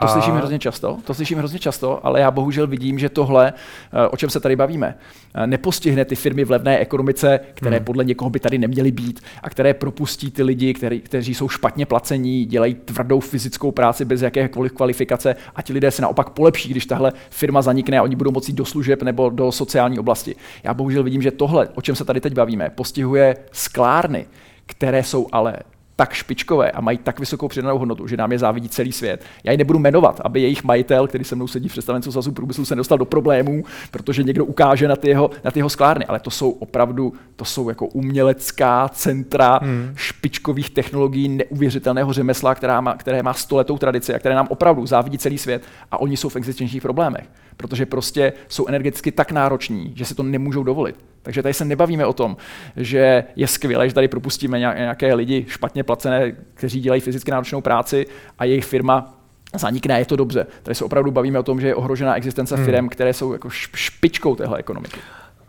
To 0.01 0.07
a... 0.07 0.09
slyším 0.09 0.35
hrozně 0.35 0.59
často, 0.59 0.99
to 1.05 1.15
slyším 1.15 1.39
hrozně 1.39 1.59
často, 1.59 2.07
ale 2.07 2.21
já 2.21 2.31
bohužel 2.31 2.67
vidím, 2.67 2.99
že 2.99 3.09
tohle, 3.09 3.53
eh, 3.93 4.09
o 4.09 4.17
čem 4.17 4.31
se 4.31 4.41
tady 4.41 4.57
bavíme, 4.57 4.95
eh, 5.35 5.47
nepostihne 5.47 6.05
ty 6.05 6.15
firmy 6.15 6.45
v 6.45 6.51
levné 6.51 6.79
ekonomice, 6.79 7.41
které 7.55 7.77
hmm. 7.77 7.85
podle 7.85 8.05
někoho 8.05 8.31
by 8.31 8.41
tady 8.41 8.59
neměly 8.59 8.91
být 8.91 9.21
a 9.43 9.51
které 9.51 9.75
propustí 9.75 10.31
ty 10.31 10.43
lidi, 10.43 10.75
který, 10.75 11.01
kteří 11.01 11.35
jsou 11.35 11.49
špatně 11.49 11.87
placení, 11.87 12.45
dělají 12.45 12.75
tvrdou 12.75 13.21
fyzickou 13.21 13.71
práci 13.71 14.05
bez 14.05 14.23
jakékoliv 14.23 14.73
kvalifikace 14.73 15.37
a 15.57 15.63
ti 15.63 15.73
lidé 15.73 15.91
se 15.91 16.03
naopak 16.03 16.31
polepší, 16.31 16.69
když 16.69 16.87
tahle 16.87 17.13
firma 17.31 17.63
zanikne 17.63 17.99
a 17.99 18.03
oni 18.03 18.17
budou 18.17 18.31
moci 18.31 18.53
do 18.53 18.65
služeb 18.65 19.03
nebo 19.03 19.31
do 19.31 19.53
sociální 19.53 19.99
oblasti. 19.99 20.37
Já 20.63 20.75
bohužel 20.75 21.03
vidím, 21.03 21.23
že 21.23 21.31
tohle, 21.31 21.69
o 21.75 21.83
čem 21.83 21.97
se 21.97 22.05
tady 22.05 22.21
teď 22.21 22.35
bavíme, 22.35 22.71
postihuje 22.71 23.37
sklárny, 23.53 24.27
které 24.67 25.03
jsou 25.03 25.27
ale 25.33 25.57
tak 26.01 26.13
špičkové 26.13 26.71
a 26.71 26.81
mají 26.81 26.99
tak 26.99 27.21
vysokou 27.21 27.49
přidanou 27.49 27.79
hodnotu, 27.79 28.07
že 28.07 28.17
nám 28.17 28.33
je 28.33 28.39
závidí 28.39 28.69
celý 28.69 28.93
svět. 28.93 29.25
Já 29.45 29.53
ji 29.53 29.59
nebudu 29.59 29.79
jmenovat, 29.79 30.21
aby 30.25 30.41
jejich 30.41 30.65
majitel, 30.65 31.07
který 31.07 31.25
se 31.25 31.37
mnou 31.37 31.47
sedí 31.47 31.69
v 31.69 31.73
představenců 31.73 32.13
svazu 32.13 32.33
průmyslu, 32.33 32.65
se 32.65 32.75
nedostal 32.75 32.99
do 32.99 33.05
problémů, 33.05 33.65
protože 33.91 34.23
někdo 34.23 34.45
ukáže 34.45 34.89
na 34.89 34.97
ty 34.97 35.09
jeho, 35.09 35.31
na 35.45 35.51
ty 35.51 35.59
jeho 35.59 35.69
sklárny. 35.69 36.07
Ale 36.07 36.21
to 36.21 36.31
jsou 36.31 36.51
opravdu, 36.51 37.13
to 37.37 37.45
jsou 37.45 37.69
jako 37.69 37.87
umělecká 37.87 38.89
centra 38.89 39.61
hmm. 39.63 39.93
špičkových 39.95 40.71
technologií, 40.71 41.29
neuvěřitelného 41.29 42.13
řemesla, 42.13 42.55
která 42.55 42.81
má, 42.81 42.97
které 42.97 43.23
má 43.23 43.35
stoletou 43.35 43.79
tradici 43.79 44.15
a 44.15 44.19
které 44.19 44.35
nám 44.35 44.47
opravdu 44.51 44.87
závidí 44.87 45.19
celý 45.19 45.39
svět 45.39 45.63
a 45.91 46.01
oni 46.01 46.17
jsou 46.17 46.29
v 46.29 46.37
existenčních 46.37 46.83
problémech, 46.83 47.25
protože 47.61 47.87
prostě 47.87 48.33
jsou 48.49 48.67
energeticky 48.67 49.13
tak 49.13 49.33
nároční, 49.33 49.93
že 49.97 50.05
si 50.05 50.15
to 50.15 50.23
nemůžou 50.23 50.63
dovolit. 50.63 50.97
Takže 51.23 51.43
tady 51.43 51.55
se 51.55 51.65
nebavíme 51.65 52.07
o 52.07 52.13
tom, 52.13 52.37
že 52.77 53.25
je 53.37 53.47
skvělé, 53.47 53.89
že 53.89 53.95
tady 53.95 54.09
propustíme 54.09 54.59
nějaké 54.59 55.15
lidi 55.15 55.45
špatně 55.49 55.85
placené, 55.85 56.33
kteří 56.55 56.81
dělají 56.81 57.01
fyzicky 57.01 57.31
náročnou 57.31 57.61
práci 57.61 58.07
a 58.39 58.45
jejich 58.45 58.65
firma 58.65 59.15
zanikne, 59.55 59.99
je 59.99 60.05
to 60.05 60.17
dobře. 60.17 60.47
Tady 60.63 60.75
se 60.75 60.85
opravdu 60.85 61.11
bavíme 61.11 61.39
o 61.39 61.43
tom, 61.43 61.61
že 61.61 61.67
je 61.67 61.75
ohrožená 61.75 62.17
existence 62.17 62.57
hmm. 62.57 62.65
firm, 62.65 62.89
které 62.89 63.13
jsou 63.13 63.33
jako 63.33 63.51
špičkou 63.75 64.37
téhle 64.37 64.59
ekonomiky. 64.59 65.01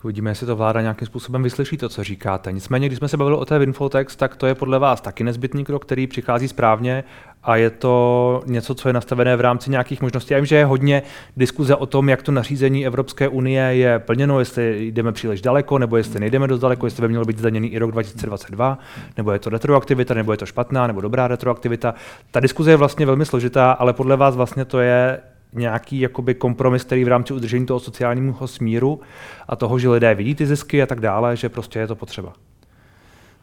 Uvidíme, 0.03 0.31
jestli 0.31 0.47
to 0.47 0.55
vláda 0.55 0.81
nějakým 0.81 1.05
způsobem 1.05 1.43
vyslyší 1.43 1.77
to, 1.77 1.89
co 1.89 2.03
říkáte. 2.03 2.51
Nicméně, 2.51 2.87
když 2.87 2.97
jsme 2.99 3.07
se 3.07 3.17
bavili 3.17 3.37
o 3.37 3.45
té 3.45 3.59
Winfotex, 3.59 4.15
tak 4.15 4.35
to 4.35 4.47
je 4.47 4.55
podle 4.55 4.79
vás 4.79 5.01
taky 5.01 5.23
nezbytný 5.23 5.65
krok, 5.65 5.85
který 5.85 6.07
přichází 6.07 6.47
správně 6.47 7.03
a 7.43 7.55
je 7.55 7.69
to 7.69 8.41
něco, 8.45 8.75
co 8.75 8.89
je 8.89 8.93
nastavené 8.93 9.35
v 9.35 9.41
rámci 9.41 9.71
nějakých 9.71 10.01
možností. 10.01 10.33
Já 10.33 10.39
vím, 10.39 10.45
že 10.45 10.55
je 10.55 10.65
hodně 10.65 11.01
diskuze 11.37 11.75
o 11.75 11.85
tom, 11.85 12.09
jak 12.09 12.23
to 12.23 12.31
nařízení 12.31 12.85
Evropské 12.85 13.27
unie 13.27 13.63
je 13.63 13.99
plněno, 13.99 14.39
jestli 14.39 14.87
jdeme 14.87 15.11
příliš 15.11 15.41
daleko, 15.41 15.77
nebo 15.77 15.97
jestli 15.97 16.19
nejdeme 16.19 16.47
dost 16.47 16.59
daleko, 16.59 16.85
jestli 16.85 17.01
by 17.01 17.07
mělo 17.07 17.25
být 17.25 17.39
zdaněný 17.39 17.73
i 17.73 17.77
rok 17.77 17.91
2022, 17.91 18.77
nebo 19.17 19.31
je 19.31 19.39
to 19.39 19.49
retroaktivita, 19.49 20.13
nebo 20.13 20.31
je 20.31 20.37
to 20.37 20.45
špatná, 20.45 20.87
nebo 20.87 21.01
dobrá 21.01 21.27
retroaktivita. 21.27 21.93
Ta 22.31 22.39
diskuze 22.39 22.71
je 22.71 22.77
vlastně 22.77 23.05
velmi 23.05 23.25
složitá, 23.25 23.71
ale 23.71 23.93
podle 23.93 24.17
vás 24.17 24.35
vlastně 24.35 24.65
to 24.65 24.79
je 24.79 25.19
nějaký 25.53 25.99
jakoby 25.99 26.35
kompromis, 26.35 26.83
který 26.83 27.03
v 27.03 27.07
rámci 27.07 27.33
udržení 27.33 27.65
toho 27.65 27.79
sociálního 27.79 28.47
smíru 28.47 29.01
a 29.47 29.55
toho, 29.55 29.79
že 29.79 29.89
lidé 29.89 30.15
vidí 30.15 30.35
ty 30.35 30.45
zisky 30.45 30.83
a 30.83 30.85
tak 30.85 30.99
dále, 30.99 31.35
že 31.35 31.49
prostě 31.49 31.79
je 31.79 31.87
to 31.87 31.95
potřeba. 31.95 32.33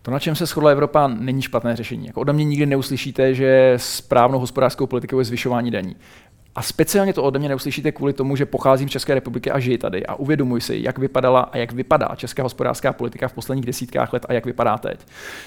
To, 0.02 0.10
na 0.10 0.18
čem 0.18 0.34
se 0.34 0.46
shodla 0.46 0.70
Evropa, 0.70 1.08
není 1.08 1.42
špatné 1.42 1.76
řešení. 1.76 2.06
Jako 2.06 2.20
ode 2.20 2.32
mě 2.32 2.44
nikdy 2.44 2.66
neuslyšíte, 2.66 3.34
že 3.34 3.74
správnou 3.76 4.38
hospodářskou 4.38 4.86
politikou 4.86 5.18
je 5.18 5.24
zvyšování 5.24 5.70
daní. 5.70 5.96
A 6.58 6.62
speciálně 6.62 7.12
to 7.12 7.22
ode 7.22 7.38
mě 7.38 7.48
neuslyšíte 7.48 7.92
kvůli 7.92 8.12
tomu, 8.12 8.36
že 8.36 8.46
pocházím 8.46 8.88
z 8.88 8.92
České 8.92 9.14
republiky 9.14 9.50
a 9.50 9.58
žiji 9.58 9.78
tady 9.78 10.06
a 10.06 10.14
uvědomuji 10.14 10.60
si, 10.60 10.78
jak 10.82 10.98
vypadala 10.98 11.40
a 11.40 11.56
jak 11.56 11.72
vypadá 11.72 12.08
česká 12.16 12.42
hospodářská 12.42 12.92
politika 12.92 13.28
v 13.28 13.32
posledních 13.32 13.66
desítkách 13.66 14.12
let 14.12 14.26
a 14.28 14.32
jak 14.32 14.46
vypadá 14.46 14.78
teď. 14.78 15.00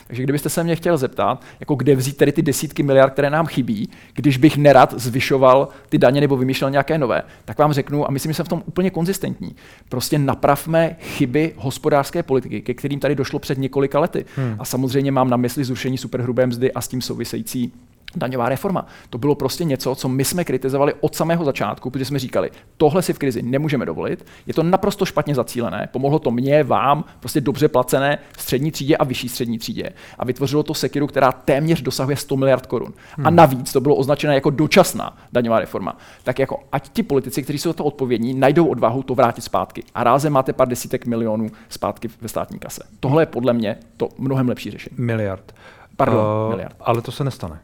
Takže 0.07 0.23
kdybyste 0.23 0.49
se 0.49 0.63
mě 0.63 0.75
chtěl 0.75 0.97
zeptat, 0.97 1.41
jako 1.59 1.75
kde 1.75 1.95
vzít 1.95 2.17
tedy 2.17 2.31
ty 2.31 2.41
desítky 2.41 2.83
miliard, 2.83 3.13
které 3.13 3.29
nám 3.29 3.45
chybí, 3.45 3.89
když 4.13 4.37
bych 4.37 4.57
nerad 4.57 4.93
zvyšoval 4.97 5.67
ty 5.89 5.97
daně 5.97 6.21
nebo 6.21 6.37
vymýšlel 6.37 6.71
nějaké 6.71 6.97
nové, 6.97 7.21
tak 7.45 7.57
vám 7.57 7.73
řeknu, 7.73 8.07
a 8.07 8.11
myslím, 8.11 8.31
že 8.31 8.35
jsem 8.35 8.45
v 8.45 8.49
tom 8.49 8.63
úplně 8.65 8.89
konzistentní. 8.89 9.55
Prostě 9.89 10.19
napravme 10.19 10.95
chyby 10.99 11.53
hospodářské 11.57 12.23
politiky, 12.23 12.61
ke 12.61 12.73
kterým 12.73 12.99
tady 12.99 13.15
došlo 13.15 13.39
před 13.39 13.57
několika 13.57 13.99
lety. 13.99 14.25
Hmm. 14.35 14.55
A 14.59 14.65
samozřejmě 14.65 15.11
mám 15.11 15.29
na 15.29 15.37
mysli 15.37 15.63
zrušení 15.63 15.97
superhrubé 15.97 16.47
mzdy 16.47 16.71
a 16.71 16.81
s 16.81 16.87
tím 16.87 17.01
související 17.01 17.73
daňová 18.15 18.49
reforma. 18.49 18.85
To 19.09 19.17
bylo 19.17 19.35
prostě 19.35 19.63
něco, 19.63 19.95
co 19.95 20.09
my 20.09 20.25
jsme 20.25 20.43
kritizovali 20.43 20.93
od 20.99 21.15
samého 21.15 21.45
začátku, 21.45 21.89
protože 21.89 22.05
jsme 22.05 22.19
říkali, 22.19 22.51
tohle 22.77 23.01
si 23.01 23.13
v 23.13 23.19
krizi 23.19 23.41
nemůžeme 23.41 23.85
dovolit, 23.85 24.25
je 24.47 24.53
to 24.53 24.63
naprosto 24.63 25.05
špatně 25.05 25.35
zacílené, 25.35 25.89
pomohlo 25.91 26.19
to 26.19 26.31
mně, 26.31 26.63
vám, 26.63 27.03
prostě 27.19 27.41
dobře 27.41 27.67
placené 27.67 28.17
střední 28.37 28.71
třídě 28.71 28.97
a 28.97 29.03
vyšší 29.03 29.29
střední 29.29 29.59
třídě 29.59 29.89
a 30.19 30.25
vytvořilo 30.25 30.63
to 30.63 30.73
sekiru, 30.73 31.07
která 31.07 31.31
téměř 31.31 31.81
dosahuje 31.81 32.17
100 32.17 32.37
miliard 32.37 32.65
korun. 32.65 32.93
Hmm. 33.17 33.27
A 33.27 33.29
navíc 33.29 33.73
to 33.73 33.81
bylo 33.81 33.95
označené 33.95 34.35
jako 34.35 34.49
dočasná 34.49 35.17
daňová 35.33 35.59
reforma. 35.59 35.97
Tak 36.23 36.39
jako 36.39 36.59
ať 36.71 36.89
ti 36.89 37.03
politici, 37.03 37.43
kteří 37.43 37.59
jsou 37.59 37.69
za 37.69 37.73
to 37.73 37.83
odpovědní, 37.83 38.33
najdou 38.33 38.67
odvahu 38.67 39.03
to 39.03 39.15
vrátit 39.15 39.41
zpátky. 39.41 39.83
A 39.95 40.03
rázem 40.03 40.33
máte 40.33 40.53
pár 40.53 40.67
desítek 40.67 41.05
milionů 41.05 41.49
zpátky 41.69 42.09
ve 42.21 42.29
státní 42.29 42.59
kase. 42.59 42.83
Tohle 42.99 43.21
je 43.21 43.25
podle 43.25 43.53
mě 43.53 43.77
to 43.97 44.09
mnohem 44.17 44.49
lepší 44.49 44.71
řešení. 44.71 44.95
Miliard. 44.99 45.55
Pardon, 45.97 46.25
uh, 46.43 46.49
miliard. 46.49 46.75
Ale 46.79 47.01
to 47.01 47.11
se 47.11 47.23
nestane. 47.23 47.59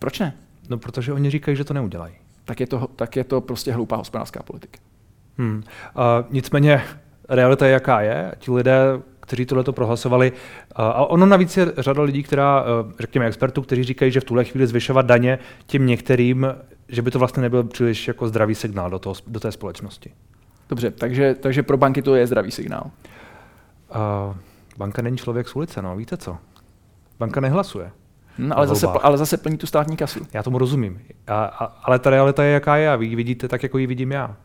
Proč 0.00 0.18
ne? 0.18 0.34
No, 0.68 0.78
protože 0.78 1.12
oni 1.12 1.30
říkají, 1.30 1.56
že 1.56 1.64
to 1.64 1.74
neudělají. 1.74 2.14
Tak 2.44 2.60
je 2.60 2.66
to, 2.66 2.88
tak 2.96 3.16
je 3.16 3.24
to 3.24 3.40
prostě 3.40 3.72
hloupá 3.72 3.96
hospodářská 3.96 4.42
politika. 4.42 4.78
Hmm. 5.38 5.56
Uh, 5.56 5.62
nicméně 6.30 6.82
realita 7.28 7.66
je, 7.66 7.72
jaká 7.72 8.00
je. 8.00 8.32
Ti 8.38 8.50
lidé, 8.50 8.78
kteří 9.20 9.46
tohle 9.46 9.64
to 9.64 9.72
prohlasovali. 9.72 10.32
A 10.74 11.04
ono 11.04 11.26
navíc 11.26 11.56
je 11.56 11.72
řada 11.78 12.02
lidí, 12.02 12.22
která, 12.22 12.64
řekněme 12.98 13.26
expertů, 13.26 13.62
kteří 13.62 13.84
říkají, 13.84 14.12
že 14.12 14.20
v 14.20 14.24
tuhle 14.24 14.44
chvíli 14.44 14.66
zvyšovat 14.66 15.06
daně 15.06 15.38
těm 15.66 15.86
některým, 15.86 16.54
že 16.88 17.02
by 17.02 17.10
to 17.10 17.18
vlastně 17.18 17.42
nebyl 17.42 17.64
příliš 17.64 18.08
jako 18.08 18.28
zdravý 18.28 18.54
signál 18.54 18.90
do, 18.90 18.98
toho, 18.98 19.14
do 19.26 19.40
té 19.40 19.52
společnosti. 19.52 20.12
Dobře, 20.68 20.90
takže, 20.90 21.34
takže 21.34 21.62
pro 21.62 21.76
banky 21.76 22.02
to 22.02 22.14
je 22.14 22.26
zdravý 22.26 22.50
signál. 22.50 22.90
Uh, 23.90 24.36
banka 24.76 25.02
není 25.02 25.16
člověk 25.16 25.48
z 25.48 25.56
ulice, 25.56 25.82
no 25.82 25.96
víte 25.96 26.16
co? 26.16 26.38
Banka 27.18 27.40
nehlasuje. 27.40 27.90
No, 28.38 28.58
ale, 28.58 28.66
zase, 28.66 28.86
ale 28.86 29.18
zase 29.18 29.36
plní 29.36 29.58
tu 29.58 29.66
státní 29.66 29.96
kasu. 29.96 30.26
Já 30.32 30.42
tomu 30.42 30.58
rozumím. 30.58 31.00
A, 31.26 31.44
a, 31.44 31.64
ale 31.64 31.98
ta 31.98 32.10
realita 32.10 32.44
je, 32.44 32.52
jaká 32.52 32.76
je 32.76 32.90
a 32.90 32.96
vy 32.96 33.06
ji 33.06 33.16
vidíte 33.16 33.48
tak, 33.48 33.62
jako 33.62 33.78
ji 33.78 33.86
vidím 33.86 34.12
já. 34.12 34.36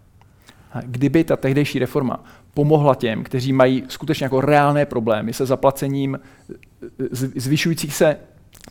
Kdyby 0.84 1.24
ta 1.24 1.36
tehdejší 1.36 1.80
reforma 1.80 2.24
pomohla 2.54 2.96
těm, 2.96 3.24
kteří 3.24 3.54
mají 3.54 3.84
skutečně 3.88 4.24
jako 4.24 4.42
reálné 4.42 4.86
problémy 4.86 5.34
se 5.34 5.46
zaplacením 5.46 6.20
zvyšujících 7.36 7.96
se 7.96 8.18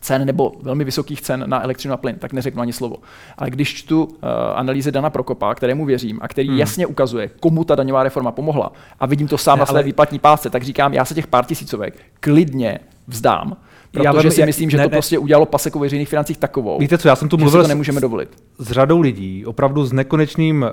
cen 0.01 0.25
nebo 0.25 0.51
velmi 0.61 0.83
vysokých 0.83 1.21
cen 1.21 1.43
na 1.47 1.63
elektřinu 1.63 1.93
a 1.93 1.97
plyn, 1.97 2.15
tak 2.15 2.33
neřeknu 2.33 2.61
ani 2.61 2.73
slovo. 2.73 2.95
Ale 3.37 3.49
když 3.49 3.73
čtu 3.73 4.03
uh, 4.03 4.13
analýzy 4.55 4.91
Dana 4.91 5.09
Prokopa, 5.09 5.55
kterému 5.55 5.85
věřím 5.85 6.19
a 6.21 6.27
který 6.27 6.49
hmm. 6.49 6.57
jasně 6.57 6.87
ukazuje, 6.87 7.27
komu 7.27 7.63
ta 7.63 7.75
daňová 7.75 8.03
reforma 8.03 8.31
pomohla, 8.31 8.71
a 8.99 9.05
vidím 9.05 9.27
to 9.27 9.37
sám 9.37 9.57
ne, 9.57 9.59
na 9.59 9.65
své 9.65 9.79
ale... 9.79 9.83
výplatní 9.83 10.19
pásce, 10.19 10.49
tak 10.49 10.63
říkám, 10.63 10.93
já 10.93 11.05
se 11.05 11.13
těch 11.13 11.27
pár 11.27 11.45
tisícovek 11.45 11.99
klidně 12.19 12.79
vzdám, 13.07 13.57
Protože 13.95 14.27
já 14.27 14.31
si 14.31 14.45
myslím, 14.45 14.69
že 14.69 14.77
ne, 14.77 14.83
to 14.83 14.89
ne, 14.89 14.95
prostě 14.95 15.19
udělalo 15.19 15.45
paseku 15.45 15.79
veřejných 15.79 16.09
financích 16.09 16.37
takovou. 16.37 16.79
Víte 16.79 16.97
co, 16.97 17.07
já 17.07 17.15
jsem 17.15 17.29
tu 17.29 17.37
mluvil 17.37 17.61
to 17.61 17.67
nemůžeme 17.67 18.01
dovolit. 18.01 18.29
S, 18.59 18.67
s 18.67 18.71
řadou 18.71 19.01
lidí, 19.01 19.45
opravdu 19.45 19.85
s 19.85 19.93
nekonečným 19.93 20.65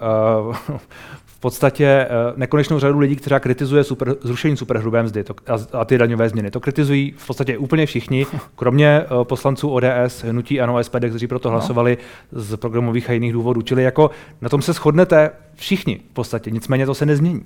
uh, 0.48 0.54
v 1.26 1.40
podstatě 1.40 2.06
uh, 2.10 2.38
nekonečnou 2.38 2.78
řadu 2.78 2.98
lidí, 2.98 3.16
která 3.16 3.40
kritizuje 3.40 3.84
super, 3.84 4.16
zrušení 4.22 4.56
superhrubé 4.56 5.02
mzdy 5.02 5.24
to, 5.24 5.34
a, 5.46 5.80
a 5.80 5.84
ty 5.84 5.98
daňové 5.98 6.28
změny. 6.28 6.50
To 6.50 6.60
kritizují 6.60 7.14
v 7.16 7.26
podstatě 7.26 7.58
úplně 7.58 7.86
všichni, 7.86 8.26
kromě 8.56 9.04
uh, 9.18 9.24
poslanců 9.24 9.70
ODS, 9.70 10.22
hnutí 10.24 10.60
ANO, 10.60 10.84
SPD, 10.84 11.04
kteří 11.08 11.26
proto 11.26 11.48
no. 11.48 11.52
hlasovali 11.52 11.98
z 12.32 12.56
programových 12.56 13.10
a 13.10 13.12
jiných 13.12 13.32
důvodů. 13.32 13.62
Čili 13.62 13.82
jako 13.82 14.10
na 14.40 14.48
tom 14.48 14.62
se 14.62 14.72
shodnete 14.72 15.30
všichni 15.54 16.00
v 16.10 16.14
podstatě, 16.14 16.50
nicméně 16.50 16.86
to 16.86 16.94
se 16.94 17.06
nezmění. 17.06 17.42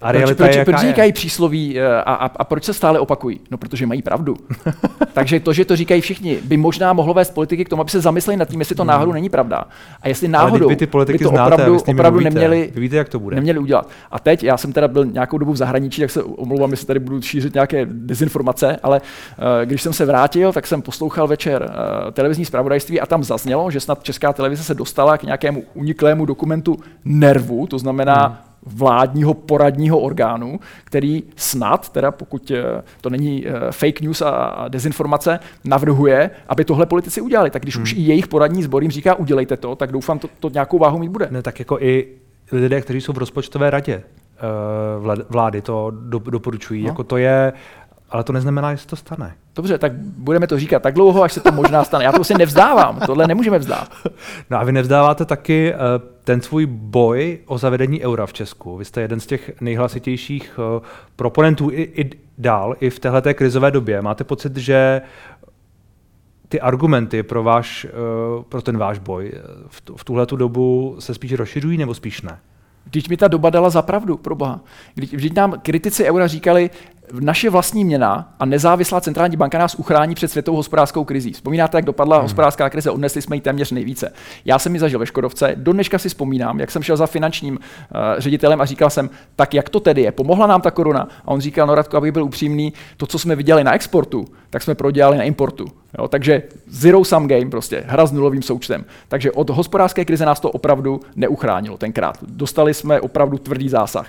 A 0.00 0.12
realita 0.12 0.44
proč, 0.44 0.56
je, 0.56 0.64
proč, 0.64 0.74
proč 0.74 0.86
říkají 0.86 1.12
přísloví 1.12 1.78
eh, 1.80 1.86
a, 1.86 2.14
a, 2.14 2.26
a 2.36 2.44
proč 2.44 2.64
se 2.64 2.74
stále 2.74 2.98
opakují? 2.98 3.40
No, 3.50 3.58
protože 3.58 3.86
mají 3.86 4.02
pravdu. 4.02 4.36
Takže 5.12 5.40
to, 5.40 5.52
že 5.52 5.64
to 5.64 5.76
říkají 5.76 6.00
všichni, 6.00 6.38
by 6.44 6.56
možná 6.56 6.92
mohlo 6.92 7.14
vést 7.14 7.30
politiky 7.34 7.64
k 7.64 7.68
tomu, 7.68 7.80
aby 7.80 7.90
se 7.90 8.00
zamysleli 8.00 8.36
nad 8.36 8.48
tím, 8.48 8.60
jestli 8.60 8.74
to 8.74 8.82
hmm. 8.82 8.88
náhodou 8.88 9.12
není 9.12 9.28
pravda. 9.28 9.64
A 10.02 10.08
jestli 10.08 10.28
náhodou 10.28 10.68
vy 10.68 10.76
ty 10.76 10.86
by 10.86 11.18
to 11.18 11.28
znáte, 11.28 11.54
opravdu, 11.54 11.80
opravdu 11.86 12.20
neměli, 12.20 12.70
vy 12.74 12.80
víte, 12.80 12.96
jak 12.96 13.08
to 13.08 13.18
bude. 13.18 13.36
neměli 13.36 13.58
udělat. 13.58 13.88
A 14.10 14.18
teď, 14.18 14.44
já 14.44 14.56
jsem 14.56 14.72
teda 14.72 14.88
byl 14.88 15.04
nějakou 15.04 15.38
dobu 15.38 15.52
v 15.52 15.56
zahraničí, 15.56 16.00
tak 16.00 16.10
se 16.10 16.22
omlouvám, 16.22 16.70
jestli 16.70 16.86
tady 16.86 17.00
budu 17.00 17.22
šířit 17.22 17.54
nějaké 17.54 17.86
dezinformace, 17.90 18.76
ale 18.82 19.00
uh, 19.00 19.44
když 19.64 19.82
jsem 19.82 19.92
se 19.92 20.04
vrátil, 20.04 20.52
tak 20.52 20.66
jsem 20.66 20.82
poslouchal 20.82 21.26
večer 21.26 21.62
uh, 21.62 22.10
televizní 22.12 22.44
zpravodajství 22.44 23.00
a 23.00 23.06
tam 23.06 23.24
zaznělo, 23.24 23.70
že 23.70 23.80
snad 23.80 24.02
česká 24.02 24.32
televize 24.32 24.64
se 24.64 24.74
dostala 24.74 25.18
k 25.18 25.22
nějakému 25.22 25.62
uniklému 25.74 26.24
dokumentu 26.24 26.76
nervu, 27.04 27.66
to 27.66 27.78
znamená 27.78 28.26
hmm 28.26 28.45
vládního 28.66 29.34
poradního 29.34 29.98
orgánu, 30.00 30.60
který 30.84 31.22
snad, 31.36 31.88
teda 31.88 32.10
pokud 32.10 32.50
eh, 32.50 32.82
to 33.00 33.10
není 33.10 33.46
eh, 33.46 33.52
fake 33.70 34.00
news 34.00 34.22
a 34.22 34.64
dezinformace, 34.68 35.40
navrhuje, 35.64 36.30
aby 36.48 36.64
tohle 36.64 36.86
politici 36.86 37.20
udělali. 37.20 37.50
Tak 37.50 37.62
když 37.62 37.74
hmm. 37.74 37.82
už 37.82 37.92
i 37.92 38.00
jejich 38.00 38.28
poradní 38.28 38.62
sbor 38.62 38.82
jim 38.82 38.90
říká, 38.90 39.14
udělejte 39.14 39.56
to, 39.56 39.74
tak 39.74 39.92
doufám, 39.92 40.18
to, 40.18 40.28
to 40.40 40.48
nějakou 40.48 40.78
váhu 40.78 40.98
mít 40.98 41.08
bude. 41.08 41.28
Ne, 41.30 41.42
tak 41.42 41.58
jako 41.58 41.78
i 41.80 42.08
lidé, 42.52 42.80
kteří 42.80 43.00
jsou 43.00 43.12
v 43.12 43.18
rozpočtové 43.18 43.70
radě 43.70 43.92
eh, 43.94 45.24
vlády, 45.28 45.62
to 45.62 45.92
doporučují. 46.30 46.82
No. 46.82 46.88
Jako 46.88 47.04
to 47.04 47.16
je 47.16 47.52
ale 48.10 48.24
to 48.24 48.32
neznamená, 48.32 48.74
že 48.74 48.78
se 48.78 48.86
to 48.86 48.96
stane. 48.96 49.34
Dobře, 49.56 49.78
tak 49.78 49.92
budeme 49.94 50.46
to 50.46 50.58
říkat 50.58 50.82
tak 50.82 50.94
dlouho, 50.94 51.22
až 51.22 51.32
se 51.32 51.40
to 51.40 51.52
možná 51.52 51.84
stane. 51.84 52.04
Já 52.04 52.12
to 52.12 52.16
prostě 52.16 52.38
nevzdávám, 52.38 53.00
tohle 53.06 53.26
nemůžeme 53.26 53.58
vzdát. 53.58 53.88
No 54.50 54.58
a 54.58 54.64
vy 54.64 54.72
nevzdáváte 54.72 55.24
taky 55.24 55.74
uh, 55.74 55.78
ten 56.24 56.40
svůj 56.40 56.66
boj 56.66 57.38
o 57.46 57.58
zavedení 57.58 58.02
eura 58.02 58.26
v 58.26 58.32
Česku. 58.32 58.76
Vy 58.76 58.84
jste 58.84 59.00
jeden 59.00 59.20
z 59.20 59.26
těch 59.26 59.60
nejhlasitějších 59.60 60.58
uh, 60.58 60.82
proponentů 61.16 61.70
i, 61.70 61.82
i 61.82 62.10
dál, 62.38 62.76
i 62.80 62.90
v 62.90 62.98
této 62.98 63.34
krizové 63.34 63.70
době. 63.70 64.02
Máte 64.02 64.24
pocit, 64.24 64.56
že 64.56 65.02
ty 66.48 66.60
argumenty 66.60 67.22
pro, 67.22 67.42
váš, 67.42 67.86
uh, 68.36 68.42
pro 68.42 68.62
ten 68.62 68.78
váš 68.78 68.98
boj 68.98 69.32
v, 69.68 69.82
v 69.96 70.04
tuhle 70.04 70.26
dobu 70.26 70.96
se 70.98 71.14
spíš 71.14 71.32
rozšiřují 71.32 71.78
nebo 71.78 71.94
spíš 71.94 72.22
ne? 72.22 72.38
Když 72.90 73.08
mi 73.08 73.16
ta 73.16 73.28
doba 73.28 73.50
dala 73.50 73.70
za 73.70 73.82
pravdu, 73.82 74.16
pro 74.16 74.34
boha. 74.34 74.60
Když 74.94 75.32
nám 75.32 75.60
kritici 75.62 76.04
eura 76.04 76.26
říkali, 76.26 76.70
naše 77.20 77.50
vlastní 77.50 77.84
měna 77.84 78.34
a 78.40 78.44
nezávislá 78.44 79.00
centrální 79.00 79.36
banka 79.36 79.58
nás 79.58 79.74
uchrání 79.74 80.14
před 80.14 80.28
světovou 80.28 80.56
hospodářskou 80.56 81.04
krizí. 81.04 81.32
Vzpomínáte, 81.32 81.78
jak 81.78 81.84
dopadla 81.84 82.16
hmm. 82.16 82.24
hospodářská 82.24 82.70
krize? 82.70 82.90
Odnesli 82.90 83.22
jsme 83.22 83.36
ji 83.36 83.40
téměř 83.40 83.70
nejvíce. 83.70 84.12
Já 84.44 84.58
jsem 84.58 84.74
ji 84.74 84.80
zažil 84.80 84.98
ve 84.98 85.06
Škodovce. 85.06 85.52
Do 85.56 85.72
dneška 85.72 85.98
si 85.98 86.08
vzpomínám, 86.08 86.60
jak 86.60 86.70
jsem 86.70 86.82
šel 86.82 86.96
za 86.96 87.06
finančním 87.06 87.54
uh, 87.54 87.60
ředitelem 88.18 88.60
a 88.60 88.64
říkal 88.64 88.90
jsem, 88.90 89.10
tak 89.36 89.54
jak 89.54 89.68
to 89.68 89.80
tedy 89.80 90.02
je? 90.02 90.12
Pomohla 90.12 90.46
nám 90.46 90.60
ta 90.60 90.70
koruna? 90.70 91.08
A 91.24 91.28
on 91.28 91.40
říkal, 91.40 91.66
no 91.66 91.74
Radko, 91.74 91.96
abych 91.96 92.12
byl 92.12 92.24
upřímný, 92.24 92.72
to, 92.96 93.06
co 93.06 93.18
jsme 93.18 93.36
viděli 93.36 93.64
na 93.64 93.74
exportu, 93.74 94.24
tak 94.50 94.62
jsme 94.62 94.74
prodělali 94.74 95.18
na 95.18 95.24
importu. 95.24 95.66
Jo, 95.98 96.08
takže 96.08 96.42
zero 96.68 97.04
sum 97.04 97.28
game 97.28 97.50
prostě, 97.50 97.84
hra 97.86 98.06
s 98.06 98.12
nulovým 98.12 98.42
součtem. 98.42 98.84
Takže 99.08 99.32
od 99.32 99.50
hospodářské 99.50 100.04
krize 100.04 100.26
nás 100.26 100.40
to 100.40 100.50
opravdu 100.50 101.00
neuchránilo 101.16 101.76
tenkrát. 101.76 102.18
Dostali 102.22 102.74
jsme 102.74 103.00
opravdu 103.00 103.38
tvrdý 103.38 103.68
zásah. 103.68 104.06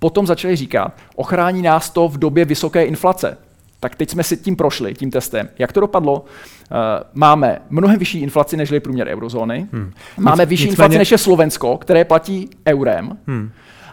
Potom 0.00 0.26
začali 0.26 0.56
říkat, 0.56 0.92
ochrání 1.16 1.62
nás 1.62 1.90
to 1.90 2.08
v 2.08 2.18
době 2.18 2.44
vysoké 2.44 2.84
inflace. 2.84 3.38
Tak 3.80 3.94
teď 3.94 4.10
jsme 4.10 4.22
si 4.22 4.36
tím 4.36 4.56
prošli, 4.56 4.94
tím 4.94 5.10
testem. 5.10 5.48
Jak 5.58 5.72
to 5.72 5.80
dopadlo? 5.80 6.20
Uh, 6.20 6.76
máme 7.14 7.58
mnohem 7.70 7.98
vyšší 7.98 8.20
inflaci, 8.20 8.56
než 8.56 8.70
je 8.70 8.80
průměr 8.80 9.08
eurozóny. 9.08 9.68
Hmm. 9.72 9.92
Máme 10.18 10.46
vyšší 10.46 10.64
nicméně... 10.64 10.86
inflaci, 10.86 10.98
než 10.98 11.10
je 11.10 11.18
Slovensko, 11.18 11.78
které 11.78 12.04
platí 12.04 12.50
eurem. 12.66 13.18
Hmm. 13.26 13.50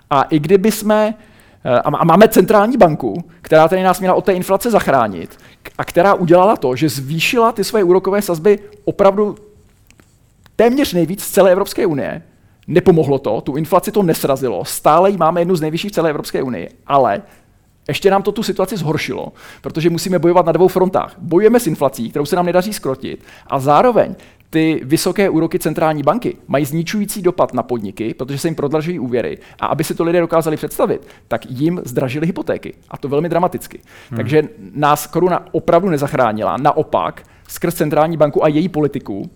A 0.10 0.22
i 0.22 0.40
kdyby 0.40 0.72
jsme 0.72 1.14
Eh, 1.68 1.82
a 1.82 2.06
máme 2.06 2.28
centrální 2.28 2.78
banku, 2.78 3.24
která 3.42 3.68
tady 3.68 3.84
nás 3.84 4.00
měla 4.00 4.16
od 4.16 4.26
té 4.26 4.34
inflace 4.34 4.72
zachránit 4.72 5.38
a 5.78 5.86
která 5.86 6.14
udělala 6.14 6.56
to, 6.58 6.76
že 6.76 6.90
zvýšila 6.90 7.52
ty 7.52 7.64
své 7.64 7.84
úrokové 7.84 8.22
sazby 8.22 8.60
opravdu 8.86 9.36
téměř 10.56 10.94
nejvíc 10.94 11.24
z 11.24 11.32
celé 11.32 11.52
Evropské 11.52 11.86
unie. 11.86 12.22
Nepomohlo 12.68 13.20
to, 13.20 13.42
tu 13.42 13.56
inflaci 13.56 13.92
to 13.92 14.04
nesrazilo, 14.04 14.66
stále 14.66 15.10
ji 15.10 15.18
máme 15.18 15.42
jednu 15.42 15.56
z 15.56 15.62
nejvyšších 15.62 15.92
v 15.92 15.94
celé 15.94 16.10
Evropské 16.10 16.44
unii, 16.44 16.70
ale 16.88 17.22
ještě 17.88 18.12
nám 18.12 18.24
to 18.24 18.32
tu 18.32 18.44
situaci 18.44 18.78
zhoršilo, 18.78 19.28
protože 19.62 19.90
musíme 19.90 20.20
bojovat 20.20 20.46
na 20.46 20.52
dvou 20.52 20.68
frontách. 20.68 21.16
Bojujeme 21.18 21.60
s 21.60 21.68
inflací, 21.68 22.10
kterou 22.10 22.26
se 22.26 22.36
nám 22.36 22.46
nedaří 22.46 22.74
skrotit, 22.74 23.24
a 23.48 23.60
zároveň 23.60 24.16
ty 24.50 24.82
vysoké 24.84 25.30
úroky 25.30 25.60
centrální 25.60 26.04
banky 26.04 26.38
mají 26.48 26.66
zničující 26.66 27.22
dopad 27.22 27.54
na 27.54 27.64
podniky, 27.64 28.14
protože 28.14 28.40
se 28.40 28.48
jim 28.48 28.56
prodražují 28.56 29.00
úvěry. 29.00 29.38
A 29.60 29.66
aby 29.66 29.84
si 29.84 29.96
to 29.96 30.04
lidé 30.04 30.20
dokázali 30.20 30.58
představit, 30.58 31.08
tak 31.28 31.46
jim 31.50 31.82
zdražily 31.86 32.28
hypotéky. 32.28 32.74
A 32.90 32.98
to 32.98 33.10
velmi 33.10 33.30
dramaticky. 33.30 33.80
Hmm. 34.10 34.18
Takže 34.18 34.44
nás 34.74 35.08
koruna 35.08 35.46
opravdu 35.52 35.90
nezachránila. 35.90 36.58
Naopak, 36.58 37.24
skrz 37.48 37.76
centrální 37.76 38.18
banku 38.18 38.44
a 38.44 38.48
její 38.48 38.70
politiku, 38.70 39.30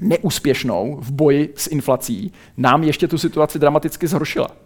neúspěšnou 0.00 0.98
v 1.00 1.10
boji 1.12 1.52
s 1.56 1.66
inflací, 1.66 2.32
nám 2.56 2.84
ještě 2.84 3.08
tu 3.08 3.18
situaci 3.18 3.58
dramaticky 3.58 4.06
zhoršila 4.06 4.63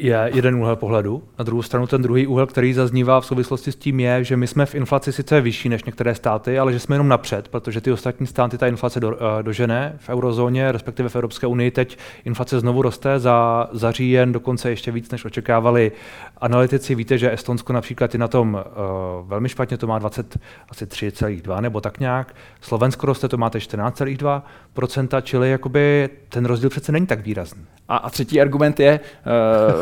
je 0.00 0.30
jeden 0.34 0.54
úhel 0.54 0.76
pohledu. 0.76 1.22
Na 1.38 1.44
druhou 1.44 1.62
stranu 1.62 1.86
ten 1.86 2.02
druhý 2.02 2.26
úhel, 2.26 2.46
který 2.46 2.72
zaznívá 2.72 3.20
v 3.20 3.26
souvislosti 3.26 3.72
s 3.72 3.76
tím, 3.76 4.00
je, 4.00 4.24
že 4.24 4.36
my 4.36 4.46
jsme 4.46 4.66
v 4.66 4.74
inflaci 4.74 5.12
sice 5.12 5.40
vyšší 5.40 5.68
než 5.68 5.84
některé 5.84 6.14
státy, 6.14 6.58
ale 6.58 6.72
že 6.72 6.78
jsme 6.78 6.94
jenom 6.94 7.08
napřed, 7.08 7.48
protože 7.48 7.80
ty 7.80 7.92
ostatní 7.92 8.26
státy 8.26 8.58
ta 8.58 8.66
inflace 8.66 9.00
do, 9.00 9.08
uh, 9.08 9.16
dožene 9.42 9.96
v 9.98 10.08
eurozóně, 10.08 10.72
respektive 10.72 11.08
v 11.08 11.16
Evropské 11.16 11.46
unii. 11.46 11.70
Teď 11.70 11.98
inflace 12.24 12.60
znovu 12.60 12.82
roste 12.82 13.18
za, 13.18 13.68
za 13.72 13.92
říjen, 13.92 14.32
dokonce 14.32 14.70
ještě 14.70 14.92
víc, 14.92 15.10
než 15.10 15.24
očekávali 15.24 15.92
analytici. 16.38 16.94
Víte, 16.94 17.18
že 17.18 17.32
Estonsko 17.32 17.72
například 17.72 18.14
je 18.14 18.18
na 18.20 18.28
tom 18.28 18.54
uh, 18.54 19.28
velmi 19.28 19.48
špatně, 19.48 19.76
to 19.76 19.86
má 19.86 19.98
20, 19.98 20.38
asi 20.68 20.84
3,2 20.86 21.60
nebo 21.60 21.80
tak 21.80 22.00
nějak. 22.00 22.34
Slovensko 22.60 23.06
roste, 23.06 23.28
to 23.28 23.36
máte 23.36 23.58
14,2%, 23.58 25.22
čili 25.22 25.50
jakoby 25.50 26.08
ten 26.28 26.44
rozdíl 26.44 26.70
přece 26.70 26.92
není 26.92 27.06
tak 27.06 27.20
výrazný. 27.20 27.62
A, 27.88 27.96
a 27.96 28.10
třetí 28.10 28.40
argument 28.40 28.80
je, 28.80 29.00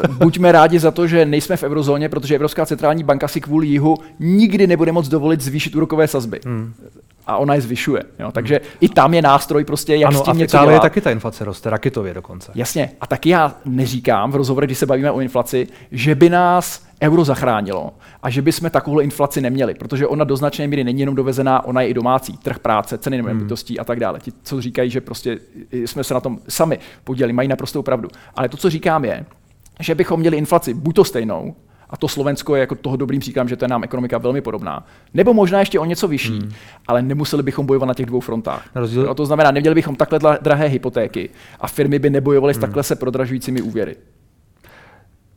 uh, 0.05 0.08
buďme 0.09 0.53
rádi 0.53 0.79
za 0.79 0.91
to, 0.91 1.07
že 1.07 1.25
nejsme 1.25 1.57
v 1.57 1.63
eurozóně, 1.63 2.09
protože 2.09 2.35
Evropská 2.35 2.67
centrální 2.67 3.05
banka 3.05 3.29
si 3.29 3.41
kvůli 3.41 3.67
jihu 3.67 3.97
nikdy 4.21 4.67
nebude 4.67 4.93
moc 4.93 5.09
dovolit 5.09 5.41
zvýšit 5.41 5.77
úrokové 5.77 6.09
sazby. 6.09 6.41
Hmm. 6.45 6.75
A 7.27 7.37
ona 7.37 7.55
je 7.55 7.61
zvyšuje. 7.61 8.03
Jo? 8.19 8.33
Takže 8.33 8.55
hmm. 8.55 8.73
i 8.81 8.89
tam 8.89 9.15
je 9.15 9.23
nástroj 9.23 9.65
prostě, 9.65 9.97
jak 9.97 10.11
ano, 10.11 10.21
s 10.21 10.23
tím 10.23 10.31
a 10.31 10.35
v 10.35 10.39
něco 10.39 10.57
Itálii 10.57 10.71
dělat. 10.71 10.83
taky 10.83 11.01
ta 11.01 11.11
inflace 11.11 11.45
roste, 11.45 11.71
raketově 11.71 12.15
dokonce. 12.15 12.53
Jasně. 12.55 12.91
A 13.01 13.07
taky 13.07 13.29
já 13.29 13.55
neříkám 13.65 14.33
v 14.33 14.37
rozhovorech, 14.37 14.69
když 14.69 14.79
se 14.79 14.87
bavíme 14.87 15.11
o 15.11 15.21
inflaci, 15.21 15.67
že 15.93 16.15
by 16.15 16.31
nás 16.31 16.89
euro 17.03 17.25
zachránilo 17.25 17.91
a 18.23 18.31
že 18.31 18.43
bychom 18.43 18.71
takovou 18.71 19.01
inflaci 19.01 19.41
neměli, 19.41 19.75
protože 19.75 20.07
ona 20.07 20.25
do 20.25 20.37
značné 20.37 20.67
míry 20.67 20.85
není 20.85 21.01
jenom 21.01 21.15
dovezená, 21.15 21.65
ona 21.65 21.83
je 21.83 21.89
i 21.89 21.95
domácí, 21.95 22.37
trh 22.37 22.59
práce, 22.59 22.99
ceny 22.99 23.19
hmm. 23.19 23.27
nemovitostí 23.27 23.75
hmm. 23.75 23.81
a 23.81 23.85
tak 23.85 24.01
dále. 24.01 24.21
Ti, 24.21 24.33
co 24.43 24.61
říkají, 24.61 24.91
že 24.91 25.01
prostě 25.01 25.39
jsme 25.73 26.05
se 26.05 26.15
na 26.15 26.21
tom 26.21 26.39
sami 26.49 26.79
podělili, 27.05 27.33
mají 27.33 27.49
naprostou 27.49 27.83
pravdu. 27.83 28.09
Ale 28.35 28.49
to, 28.49 28.57
co 28.57 28.71
říkám, 28.71 29.05
je, 29.05 29.27
že 29.81 29.95
bychom 29.95 30.21
měli 30.21 30.37
inflaci 30.37 30.75
buď 30.75 30.95
to 30.95 31.05
stejnou, 31.05 31.55
a 31.91 31.97
to 31.97 32.09
Slovensko 32.09 32.55
je 32.55 32.61
jako 32.61 32.75
toho 32.75 32.97
dobrým 32.97 33.21
příkladem, 33.21 33.49
že 33.49 33.57
to 33.57 33.65
je 33.65 33.69
nám 33.69 33.85
ekonomika 33.85 34.19
velmi 34.19 34.41
podobná. 34.41 34.87
Nebo 35.15 35.35
možná 35.35 35.61
ještě 35.61 35.79
o 35.79 35.85
něco 35.85 36.09
vyšší, 36.09 36.39
hmm. 36.39 36.53
ale 36.87 37.03
nemuseli 37.03 37.43
bychom 37.43 37.67
bojovat 37.67 37.87
na 37.87 37.95
těch 37.95 38.07
dvou 38.07 38.21
frontách. 38.21 38.69
Rozdíl... 38.75 39.15
to 39.15 39.27
znamená, 39.27 39.51
neměli 39.51 39.75
bychom 39.75 39.97
takhle 39.97 40.39
drahé 40.43 40.67
hypotéky 40.67 41.31
a 41.61 41.69
firmy 41.69 41.99
by 41.99 42.11
nebojovaly 42.11 42.53
hmm. 42.53 42.61
s 42.61 42.61
takhle 42.61 42.83
se 42.83 42.97
prodražujícími 42.97 43.63
úvěry. 43.63 43.97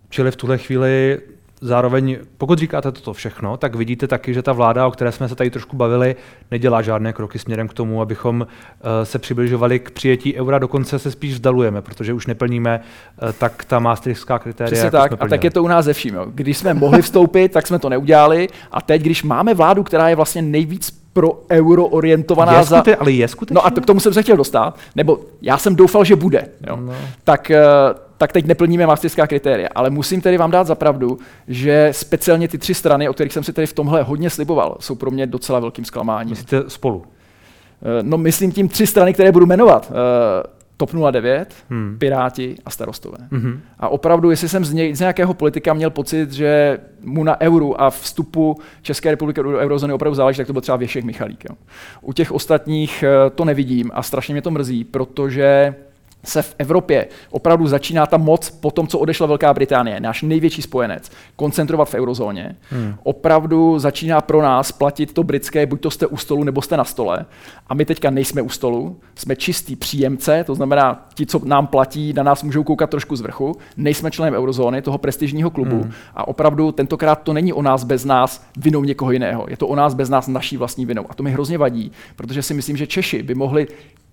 Čili 0.10 0.32
v 0.32 0.36
tuhle 0.36 0.58
chvíli 0.58 1.20
zároveň, 1.62 2.18
pokud 2.38 2.60
říkáte 2.60 2.92
toto 2.92 3.14
všechno, 3.14 3.58
tak 3.58 3.76
vidíte 3.76 4.08
taky, 4.08 4.34
že 4.34 4.42
ta 4.42 4.54
vláda, 4.54 4.88
o 4.88 4.92
které 4.92 5.12
jsme 5.12 5.30
se 5.30 5.36
tady 5.36 5.50
trošku 5.50 5.76
bavili, 5.76 6.16
nedělá 6.52 6.82
žádné 6.82 7.14
kroky 7.14 7.40
směrem 7.40 7.68
k 7.68 7.74
tomu, 7.74 8.02
abychom 8.02 8.48
eh, 8.48 9.06
se 9.06 9.20
přibližovali 9.20 9.80
k 9.80 9.92
přijetí 9.92 10.36
eura, 10.36 10.60
dokonce 10.60 11.00
se 11.00 11.12
spíš 11.12 11.34
vzdalujeme, 11.34 11.82
protože 11.82 12.14
už 12.14 12.28
neplníme 12.28 12.80
eh, 12.82 13.34
tak 13.34 13.66
ta 13.66 13.80
maastrichtská 13.80 14.40
kritéria. 14.40 14.72
Přesně 14.72 14.86
jako 14.86 15.18
tak, 15.18 15.22
a 15.22 15.28
tak 15.28 15.44
je 15.44 15.52
to 15.52 15.64
u 15.64 15.68
nás 15.68 15.86
ze 15.86 15.94
vším. 15.94 16.16
Jo. 16.16 16.26
Když 16.30 16.58
jsme 16.58 16.74
mohli 16.74 17.02
vstoupit, 17.02 17.52
tak 17.52 17.68
jsme 17.68 17.80
to 17.80 17.90
neudělali 17.90 18.48
a 18.72 18.82
teď, 18.82 19.02
když 19.02 19.24
máme 19.24 19.54
vládu, 19.54 19.84
která 19.84 20.10
je 20.10 20.16
vlastně 20.16 20.42
nejvíc 20.42 21.02
pro 21.14 21.42
euro 21.52 21.86
orientovaná 21.86 22.60
je 22.60 22.66
skute, 22.66 22.92
za... 22.92 22.98
Ale 23.00 23.12
je 23.12 23.28
skutečně? 23.28 23.56
No 23.56 23.66
a 23.66 23.70
to, 23.70 23.82
k 23.82 23.86
tomu 23.86 24.00
jsem 24.00 24.14
se 24.14 24.24
chtěl 24.24 24.38
dostat, 24.38 24.78
nebo 24.96 25.20
já 25.42 25.58
jsem 25.58 25.76
doufal, 25.76 26.04
že 26.04 26.16
bude. 26.16 26.48
Jo. 26.68 26.76
No. 26.76 26.94
Tak 27.24 27.52
uh, 27.52 28.11
tak 28.22 28.32
teď 28.32 28.46
neplníme 28.46 28.88
maastrichtská 28.88 29.28
kritéria. 29.28 29.70
Ale 29.76 29.90
musím 29.90 30.22
tedy 30.22 30.38
vám 30.38 30.52
dát 30.52 30.68
za 30.68 30.76
pravdu, 30.76 31.18
že 31.48 31.90
speciálně 31.92 32.48
ty 32.48 32.58
tři 32.58 32.74
strany, 32.74 33.10
o 33.10 33.14
kterých 33.14 33.34
jsem 33.34 33.44
si 33.44 33.54
tedy 33.54 33.68
v 33.68 33.74
tomhle 33.74 34.04
hodně 34.04 34.30
sliboval, 34.30 34.78
jsou 34.80 34.96
pro 34.96 35.12
mě 35.12 35.28
docela 35.28 35.60
velkým 35.60 35.86
zklamáním. 35.86 36.30
Myslíte 36.30 36.64
spolu? 36.68 37.04
Eh, 37.06 38.04
no 38.04 38.18
myslím 38.18 38.52
tím 38.52 38.68
tři 38.68 38.88
strany, 38.88 39.14
které 39.14 39.32
budu 39.32 39.46
jmenovat. 39.46 39.92
Eh, 39.92 40.44
TOP 40.78 40.94
09, 41.12 41.54
hmm. 41.70 41.96
Piráti 42.00 42.56
a 42.66 42.70
starostové. 42.70 43.18
Hmm. 43.32 43.60
A 43.80 43.90
opravdu, 43.90 44.30
jestli 44.30 44.50
jsem 44.50 44.66
z, 44.66 44.74
ně, 44.74 44.96
z 44.96 45.00
nějakého 45.00 45.34
politika 45.34 45.74
měl 45.74 45.90
pocit, 45.90 46.32
že 46.32 46.78
mu 47.04 47.24
na 47.24 47.42
euru 47.42 47.82
a 47.82 47.90
vstupu 47.90 48.56
České 48.82 49.12
republiky 49.12 49.44
do 49.44 49.58
eurozóny 49.58 49.94
opravdu 49.94 50.16
záleží, 50.16 50.38
tak 50.38 50.48
to 50.48 50.54
byl 50.54 50.62
třeba 50.62 50.78
Věšek 50.78 51.04
Michalík. 51.04 51.46
Jo. 51.50 51.56
U 52.02 52.14
těch 52.14 52.32
ostatních 52.32 53.04
eh, 53.04 53.30
to 53.30 53.46
nevidím 53.46 53.92
a 53.94 54.04
strašně 54.04 54.34
mě 54.34 54.42
to 54.42 54.52
mrzí, 54.52 54.84
protože 54.84 55.76
se 56.24 56.42
v 56.42 56.56
Evropě 56.58 57.08
opravdu 57.30 57.68
začíná 57.68 58.06
ta 58.06 58.18
moc 58.18 58.50
po 58.50 58.72
tom, 58.72 58.88
co 58.88 59.00
odešla 59.00 59.28
Velká 59.28 59.54
Británie, 59.54 60.00
náš 60.00 60.22
největší 60.22 60.62
spojenec, 60.62 61.12
koncentrovat 61.36 61.90
v 61.90 61.94
eurozóně. 61.94 62.56
Hmm. 62.70 62.96
Opravdu 63.04 63.80
začíná 63.80 64.22
pro 64.22 64.42
nás 64.42 64.72
platit 64.72 65.14
to 65.14 65.24
britské, 65.24 65.66
buď 65.66 65.82
to 65.82 65.92
jste 65.92 66.08
u 66.08 66.18
stolu, 66.18 66.44
nebo 66.44 66.62
jste 66.62 66.78
na 66.78 66.84
stole. 66.84 67.26
A 67.68 67.74
my 67.74 67.86
teďka 67.86 68.10
nejsme 68.10 68.42
u 68.42 68.50
stolu, 68.50 69.00
jsme 69.16 69.36
čistý 69.36 69.76
příjemce, 69.76 70.44
to 70.44 70.56
znamená, 70.56 71.08
ti, 71.14 71.26
co 71.26 71.42
nám 71.46 71.68
platí, 71.68 72.14
na 72.14 72.24
nás 72.24 72.44
můžou 72.44 72.64
koukat 72.64 72.90
trošku 72.90 73.16
z 73.16 73.22
vrchu. 73.22 73.58
Nejsme 73.78 74.12
členem 74.12 74.34
eurozóny, 74.34 74.82
toho 74.82 74.98
prestižního 74.98 75.50
klubu. 75.50 75.82
Hmm. 75.82 75.92
A 76.16 76.28
opravdu 76.28 76.72
tentokrát 76.72 77.16
to 77.16 77.34
není 77.34 77.54
o 77.54 77.62
nás 77.62 77.84
bez 77.84 78.06
nás 78.06 78.46
vinou 78.58 78.84
někoho 78.84 79.12
jiného. 79.12 79.46
Je 79.50 79.58
to 79.58 79.68
o 79.68 79.76
nás 79.76 79.94
bez 79.94 80.10
nás 80.10 80.28
naší 80.28 80.58
vlastní 80.58 80.86
vinou. 80.86 81.06
A 81.10 81.14
to 81.14 81.24
mi 81.24 81.32
hrozně 81.32 81.58
vadí, 81.58 81.92
protože 82.16 82.42
si 82.42 82.54
myslím, 82.54 82.78
že 82.78 82.88
Češi 82.88 83.24
by 83.24 83.36
mohli 83.36 83.68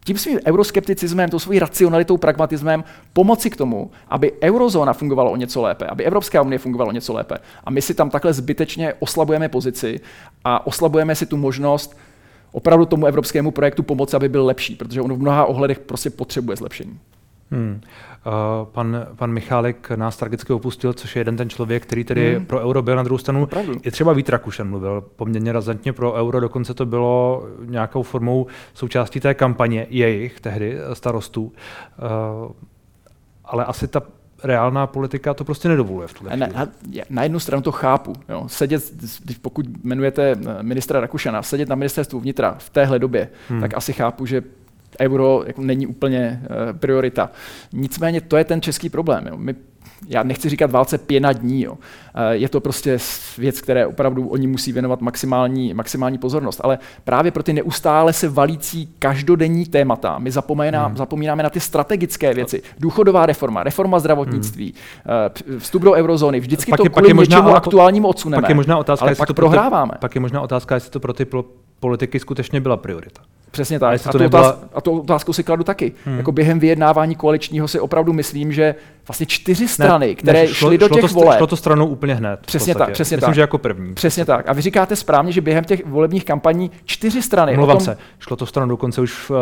tím 0.04 0.18
svým 0.18 0.38
euroskepticismem, 0.46 1.30
tou 1.30 1.38
svojí 1.38 1.58
racionalitou, 1.58 2.16
pragmatismem 2.16 2.84
pomoci 3.12 3.50
k 3.50 3.56
tomu, 3.56 3.90
aby 4.08 4.32
eurozóna 4.42 4.92
fungovala 4.92 5.30
o 5.30 5.36
něco 5.36 5.62
lépe, 5.62 5.86
aby 5.86 6.04
Evropská 6.04 6.42
unie 6.42 6.58
fungovala 6.58 6.88
o 6.88 6.92
něco 6.92 7.12
lépe. 7.12 7.38
A 7.64 7.70
my 7.70 7.82
si 7.82 7.94
tam 7.94 8.10
takhle 8.10 8.32
zbytečně 8.32 8.94
oslabujeme 8.98 9.48
pozici 9.48 10.00
a 10.44 10.66
oslabujeme 10.66 11.14
si 11.14 11.26
tu 11.26 11.36
možnost 11.36 11.98
opravdu 12.52 12.86
tomu 12.86 13.06
evropskému 13.06 13.50
projektu 13.50 13.82
pomoci, 13.82 14.16
aby 14.16 14.28
byl 14.28 14.46
lepší, 14.46 14.76
protože 14.76 15.00
on 15.00 15.12
v 15.12 15.18
mnoha 15.18 15.44
ohledech 15.44 15.78
prostě 15.78 16.10
potřebuje 16.10 16.56
zlepšení. 16.56 16.98
Hmm. 17.50 17.80
Uh, 18.26 18.66
pan, 18.68 19.06
pan 19.16 19.32
Michálek 19.32 19.90
nás 19.90 20.16
tragicky 20.16 20.52
opustil, 20.52 20.92
což 20.92 21.16
je 21.16 21.20
jeden 21.20 21.36
ten 21.36 21.50
člověk, 21.50 21.82
který 21.82 22.04
tedy 22.04 22.34
hmm. 22.36 22.46
pro 22.46 22.60
euro 22.60 22.82
byl 22.82 22.96
na 22.96 23.02
druhou 23.02 23.18
stranu. 23.18 23.48
Je 23.84 23.90
třeba 23.90 24.12
Vít 24.12 24.28
Rakušan 24.28 24.68
mluvil 24.68 25.00
poměrně 25.16 25.52
razantně 25.52 25.92
pro 25.92 26.12
euro, 26.12 26.40
dokonce 26.40 26.74
to 26.74 26.86
bylo 26.86 27.46
nějakou 27.64 28.02
formou 28.02 28.46
součástí 28.74 29.20
té 29.20 29.34
kampaně 29.34 29.86
jejich 29.90 30.40
tehdy 30.40 30.78
starostů. 30.92 31.42
Uh, 31.42 32.52
ale 33.44 33.64
asi 33.64 33.88
ta 33.88 34.02
reálná 34.44 34.86
politika 34.86 35.34
to 35.34 35.44
prostě 35.44 35.68
nedovoluje 35.68 36.08
v 36.08 36.14
tuhle 36.14 36.36
na, 36.36 36.46
na, 36.46 36.68
na 37.10 37.22
jednu 37.22 37.40
stranu 37.40 37.62
to 37.62 37.72
chápu. 37.72 38.12
Jo. 38.28 38.44
Sedět, 38.46 38.82
pokud 39.42 39.66
jmenujete 39.84 40.36
ministra 40.62 41.00
Rakušana, 41.00 41.42
sedět 41.42 41.68
na 41.68 41.76
ministerstvu 41.76 42.20
vnitra 42.20 42.54
v 42.58 42.70
téhle 42.70 42.98
době, 42.98 43.28
hmm. 43.48 43.60
tak 43.60 43.76
asi 43.76 43.92
chápu, 43.92 44.26
že 44.26 44.42
euro 45.00 45.42
jako 45.46 45.62
není 45.62 45.86
úplně 45.86 46.42
uh, 46.42 46.78
priorita. 46.78 47.30
Nicméně 47.72 48.20
to 48.20 48.36
je 48.36 48.44
ten 48.44 48.60
český 48.60 48.88
problém. 48.88 49.26
Jo. 49.26 49.36
My 49.36 49.54
já 50.06 50.22
nechci 50.22 50.48
říkat 50.48 50.70
válce 50.70 50.98
pěna 50.98 51.32
dní. 51.32 51.62
Jo. 51.62 51.78
Eh, 52.14 52.36
je 52.36 52.48
to 52.48 52.60
prostě 52.60 52.98
věc, 53.38 53.60
které 53.60 53.86
opravdu 53.86 54.28
oni 54.28 54.46
musí 54.46 54.72
věnovat 54.72 55.00
maximální, 55.00 55.74
maximální 55.74 56.18
pozornost. 56.18 56.60
Ale 56.64 56.78
právě 57.04 57.32
pro 57.32 57.42
ty 57.42 57.52
neustále 57.52 58.12
se 58.12 58.28
valící 58.28 58.88
každodenní 58.98 59.66
témata 59.66 60.18
my 60.18 60.30
zapomínáme, 60.30 60.88
hmm. 60.88 60.96
zapomínáme 60.96 61.42
na 61.42 61.50
ty 61.50 61.60
strategické 61.60 62.34
věci. 62.34 62.62
Důchodová 62.78 63.26
reforma, 63.26 63.62
reforma 63.62 63.98
zdravotnictví, 63.98 64.74
hmm. 65.46 65.60
vstup 65.60 65.82
do 65.82 65.92
eurozóny. 65.92 66.40
Vždycky 66.40 66.70
pak 66.70 66.76
to 66.76 66.84
je, 66.84 66.88
kvůli 66.88 67.02
pak 67.02 67.08
je 67.08 67.14
možná, 67.14 67.36
něčemu 67.36 67.56
aktuálnímu 67.56 68.08
odsuneme. 68.08 68.40
Pak 68.40 68.48
je 68.48 68.54
možná 68.54 68.78
otázka, 68.78 69.06
ale 69.06 69.14
pak 69.14 69.32
prohráváme. 69.32 69.92
Ty, 69.92 69.98
pak 69.98 70.14
je 70.14 70.20
možná 70.20 70.40
otázka, 70.40 70.74
jestli 70.74 70.90
to 70.90 71.00
pro 71.00 71.12
ty 71.12 71.26
politiky 71.80 72.20
skutečně 72.20 72.60
byla 72.60 72.76
priorita. 72.76 73.20
Přesně 73.50 73.78
tak. 73.78 73.94
A, 73.94 73.98
to 73.98 74.08
a, 74.08 74.12
tu 74.12 74.18
nebyla... 74.18 74.52
otázku, 74.52 74.68
a 74.74 74.80
tu 74.80 75.00
otázku 75.00 75.32
si 75.32 75.42
kladu 75.42 75.64
taky. 75.64 75.92
Hmm. 76.04 76.18
Jako 76.18 76.32
během 76.32 76.58
vyjednávání 76.58 77.14
koaličního 77.14 77.68
si 77.68 77.80
opravdu 77.80 78.12
myslím, 78.12 78.52
že 78.52 78.74
vlastně 79.08 79.26
čtyři 79.26 79.68
strany, 79.68 80.06
ne, 80.06 80.14
které 80.14 80.40
ne, 80.40 80.46
šlo, 80.46 80.68
šly 80.68 80.78
do 80.78 80.88
těch 80.88 81.00
šlo 81.00 81.08
to, 81.08 81.14
voleb. 81.14 81.38
Šlo 81.38 81.46
to 81.46 81.56
stranou 81.56 81.86
úplně 81.86 82.14
hned. 82.14 82.40
Přesně 82.46 82.74
tak, 82.74 82.92
přesně 82.92 83.16
Myslím, 83.16 83.26
tak. 83.26 83.34
že 83.34 83.40
jako 83.40 83.58
první. 83.58 83.94
Přesně 83.94 84.24
tak. 84.24 84.48
A 84.48 84.52
vy 84.52 84.62
říkáte 84.62 84.96
správně, 84.96 85.32
že 85.32 85.40
během 85.40 85.64
těch 85.64 85.86
volebních 85.86 86.24
kampaní 86.24 86.70
čtyři 86.84 87.22
strany. 87.22 87.56
Mluvám 87.56 87.76
tom... 87.76 87.84
se, 87.84 87.98
šlo 88.18 88.36
to 88.36 88.46
stranou 88.46 88.68
dokonce 88.68 89.00
už 89.00 89.30
uh, 89.30 89.36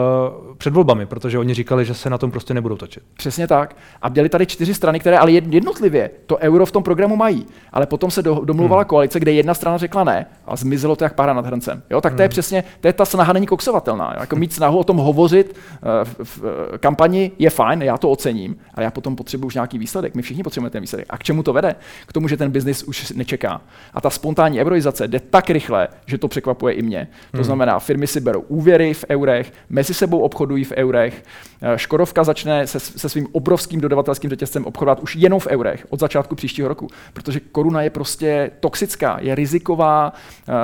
před 0.59 0.75
volbami, 0.75 1.07
protože 1.07 1.39
oni 1.39 1.55
říkali, 1.55 1.85
že 1.85 1.95
se 1.95 2.11
na 2.11 2.19
tom 2.19 2.31
prostě 2.31 2.55
nebudou 2.55 2.77
točit. 2.77 3.03
Přesně 3.17 3.47
tak. 3.47 3.77
A 4.03 4.11
byly 4.11 4.29
tady 4.29 4.47
čtyři 4.47 4.75
strany, 4.75 5.01
které 5.01 5.19
ale 5.19 5.31
jednotlivě 5.33 6.11
to 6.27 6.37
euro 6.37 6.67
v 6.67 6.73
tom 6.73 6.83
programu 6.83 7.17
mají. 7.17 7.47
Ale 7.73 7.87
potom 7.87 8.11
se 8.11 8.23
do, 8.23 8.41
domluvala 8.45 8.83
hmm. 8.83 8.89
koalice, 8.89 9.21
kde 9.21 9.33
jedna 9.33 9.55
strana 9.55 9.79
řekla 9.79 10.05
ne 10.05 10.27
a 10.47 10.57
zmizelo 10.57 10.97
to 10.97 11.05
jak 11.05 11.15
pára 11.15 11.33
nad 11.33 11.47
hrncem. 11.47 11.83
Jo, 11.91 12.01
tak 12.01 12.15
to 12.15 12.23
je 12.23 12.27
hmm. 12.27 12.31
přesně, 12.31 12.65
to 12.81 12.89
je 12.89 12.93
ta 12.93 13.05
snaha 13.05 13.33
není 13.33 13.47
koksovatelná. 13.47 14.13
Jo? 14.15 14.21
Jako 14.21 14.37
mít 14.37 14.53
snahu 14.53 14.79
o 14.79 14.85
tom 14.85 14.97
hovořit 14.97 15.57
uh, 15.83 16.25
v, 16.25 16.39
v, 16.39 16.79
kampani 16.79 17.31
je 17.39 17.51
fajn, 17.51 17.83
já 17.83 17.99
to 17.99 18.11
ocením, 18.11 18.57
ale 18.75 18.85
já 18.85 18.91
potom 18.91 19.17
potřebuji 19.17 19.47
už 19.47 19.56
nějaký 19.57 19.79
výsledek. 19.79 20.15
My 20.15 20.23
všichni 20.23 20.43
potřebujeme 20.43 20.71
ten 20.71 20.81
výsledek. 20.81 21.07
A 21.11 21.19
k 21.19 21.23
čemu 21.23 21.43
to 21.43 21.53
vede? 21.53 21.75
K 22.07 22.13
tomu, 22.13 22.29
že 22.29 22.37
ten 22.37 22.51
biznis 22.51 22.83
už 22.83 23.11
nečeká. 23.11 23.61
A 23.95 24.01
ta 24.01 24.11
spontánní 24.11 24.61
euroizace 24.61 25.09
jde 25.09 25.21
tak 25.21 25.51
rychle, 25.51 25.89
že 26.07 26.19
to 26.19 26.29
překvapuje 26.29 26.75
i 26.75 26.83
mě. 26.83 27.09
To 27.31 27.37
hmm. 27.37 27.45
znamená, 27.45 27.79
firmy 27.79 28.07
si 28.07 28.21
berou 28.21 28.41
úvěry 28.41 28.95
v 28.95 29.05
eurech, 29.11 29.53
mezi 29.69 29.95
sebou 29.95 30.19
obchodují 30.19 30.65
v 30.65 30.73
eurech. 30.73 31.25
Eh, 31.63 31.79
Škodovka 31.79 32.25
začne 32.25 32.67
se, 32.67 32.81
se 32.81 33.09
svým 33.09 33.27
obrovským 33.33 33.81
dodavatelským 33.81 34.31
řetězcem 34.31 34.65
obchodovat 34.65 35.01
už 35.01 35.17
jenom 35.17 35.41
v 35.41 35.47
eurech 35.47 35.87
od 35.89 36.01
začátku 36.01 36.35
příštího 36.35 36.69
roku, 36.69 36.89
protože 37.13 37.41
koruna 37.41 37.83
je 37.83 37.91
prostě 37.91 38.51
toxická, 38.61 39.19
je 39.21 39.35
riziková, 39.35 40.13
uh, 40.49 40.55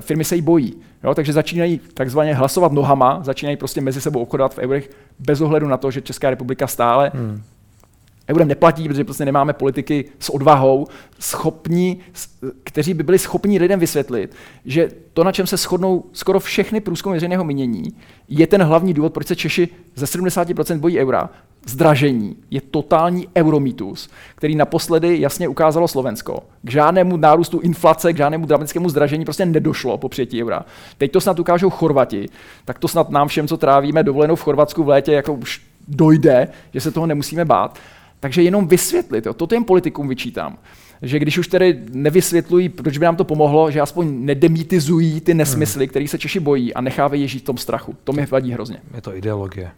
firmy 0.00 0.24
se 0.24 0.36
jí 0.36 0.42
bojí. 0.42 0.74
Jo, 1.04 1.14
takže 1.14 1.32
začínají 1.32 1.80
takzvaně 1.94 2.34
hlasovat 2.34 2.72
nohama, 2.72 3.20
začínají 3.22 3.56
prostě 3.56 3.80
mezi 3.80 4.00
sebou 4.00 4.20
obchodovat 4.20 4.54
v 4.54 4.58
eurech 4.58 4.90
bez 5.18 5.40
ohledu 5.40 5.68
na 5.68 5.76
to, 5.76 5.90
že 5.90 6.00
Česká 6.00 6.30
republika 6.30 6.66
stále 6.66 7.10
hmm 7.14 7.42
eurem 8.28 8.48
neplatí, 8.48 8.88
protože 8.88 9.04
prostě 9.04 9.24
nemáme 9.24 9.52
politiky 9.52 10.04
s 10.18 10.30
odvahou, 10.30 10.86
schopní, 11.18 12.00
kteří 12.64 12.94
by 12.94 13.02
byli 13.02 13.18
schopni 13.18 13.58
lidem 13.58 13.80
vysvětlit, 13.80 14.34
že 14.64 14.88
to, 15.12 15.24
na 15.24 15.32
čem 15.32 15.46
se 15.46 15.56
shodnou 15.56 16.04
skoro 16.12 16.40
všechny 16.40 16.80
průzkumy 16.80 17.16
veřejného 17.16 17.44
mínění, 17.44 17.84
je 18.28 18.46
ten 18.46 18.62
hlavní 18.62 18.94
důvod, 18.94 19.12
proč 19.12 19.26
se 19.26 19.36
Češi 19.36 19.68
ze 19.94 20.06
70% 20.06 20.78
bojí 20.78 20.98
eura. 20.98 21.30
Zdražení 21.68 22.36
je 22.50 22.60
totální 22.60 23.28
euromítus, 23.36 24.10
který 24.34 24.54
naposledy 24.54 25.20
jasně 25.20 25.48
ukázalo 25.48 25.88
Slovensko. 25.88 26.42
K 26.62 26.70
žádnému 26.70 27.16
nárůstu 27.16 27.60
inflace, 27.60 28.12
k 28.12 28.16
žádnému 28.16 28.46
dramatickému 28.46 28.88
zdražení 28.88 29.24
prostě 29.24 29.46
nedošlo 29.46 29.98
po 29.98 30.08
přijetí 30.08 30.42
eura. 30.42 30.64
Teď 30.98 31.12
to 31.12 31.20
snad 31.20 31.38
ukážou 31.38 31.70
Chorvati, 31.70 32.28
tak 32.64 32.78
to 32.78 32.88
snad 32.88 33.10
nám 33.10 33.28
všem, 33.28 33.48
co 33.48 33.56
trávíme 33.56 34.02
dovolenou 34.02 34.34
v 34.36 34.42
Chorvatsku 34.42 34.84
v 34.84 34.88
létě, 34.88 35.12
jako 35.12 35.34
už 35.34 35.62
dojde, 35.88 36.48
že 36.74 36.80
se 36.80 36.90
toho 36.90 37.06
nemusíme 37.06 37.44
bát. 37.44 37.78
Takže 38.26 38.42
jenom 38.42 38.66
vysvětlit, 38.68 39.26
jo, 39.26 39.34
to 39.34 39.46
těm 39.46 39.64
politikům 39.64 40.08
vyčítám 40.08 40.58
že 41.02 41.18
když 41.18 41.38
už 41.38 41.48
tedy 41.48 41.80
nevysvětlují, 41.92 42.68
proč 42.68 42.98
by 42.98 43.04
nám 43.04 43.16
to 43.16 43.24
pomohlo, 43.24 43.70
že 43.70 43.80
aspoň 43.80 44.24
nedemitizují 44.24 45.20
ty 45.20 45.34
nesmysly, 45.34 45.84
hmm. 45.84 45.90
který 45.90 46.08
se 46.08 46.18
Češi 46.18 46.40
bojí 46.40 46.74
a 46.74 46.80
nechávají 46.80 47.28
žít 47.28 47.38
v 47.38 47.44
tom 47.44 47.58
strachu. 47.58 47.96
To 48.04 48.12
mi 48.12 48.26
vadí 48.26 48.52
hrozně. 48.52 48.80
Je 48.94 49.00
to 49.00 49.16
ideologie. 49.16 49.70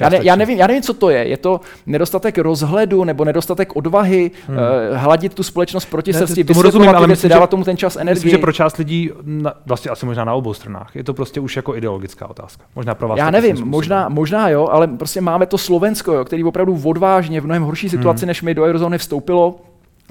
Já, 0.00 0.08
ne, 0.08 0.18
já, 0.22 0.36
nevím, 0.36 0.58
já 0.58 0.66
nevím, 0.66 0.82
co 0.82 0.94
to 0.94 1.10
je. 1.10 1.28
Je 1.28 1.36
to 1.36 1.60
nedostatek 1.86 2.38
rozhledu 2.38 3.04
nebo 3.04 3.24
nedostatek 3.24 3.76
odvahy 3.76 4.30
hmm. 4.46 4.56
uh, 4.56 4.62
hladit 4.96 5.34
tu 5.34 5.42
společnost 5.42 5.84
proti 5.84 6.12
ne, 6.12 6.18
srsti, 6.18 6.44
tomu 6.44 6.62
rozumím, 6.62 6.88
ale 6.88 7.06
myslím, 7.06 7.30
dávat 7.30 7.50
tomu 7.50 7.64
ten 7.64 7.76
čas 7.76 7.96
energii. 7.96 8.14
Myslím, 8.14 8.30
že 8.30 8.38
pro 8.38 8.52
část 8.52 8.76
lidí, 8.76 9.10
na, 9.22 9.54
vlastně 9.66 9.90
asi 9.90 10.06
možná 10.06 10.24
na 10.24 10.34
obou 10.34 10.54
stranách, 10.54 10.96
je 10.96 11.04
to 11.04 11.14
prostě 11.14 11.40
už 11.40 11.56
jako 11.56 11.76
ideologická 11.76 12.30
otázka. 12.30 12.64
Možná 12.76 12.94
pro 12.94 13.08
vás. 13.08 13.18
Já 13.18 13.30
nevím, 13.30 13.56
možná, 13.64 14.08
možná 14.08 14.48
jo, 14.48 14.68
ale 14.70 14.86
prostě 14.86 15.20
máme 15.20 15.46
to 15.46 15.58
Slovensko, 15.58 16.12
jo, 16.12 16.24
který 16.24 16.44
opravdu 16.44 16.80
odvážně 16.84 17.40
v 17.40 17.44
mnohem 17.44 17.62
horší 17.62 17.88
situaci, 17.88 18.20
hmm. 18.20 18.28
než 18.28 18.42
my 18.42 18.54
do 18.54 18.62
eurozóny 18.62 18.98
vstoupilo, 18.98 19.60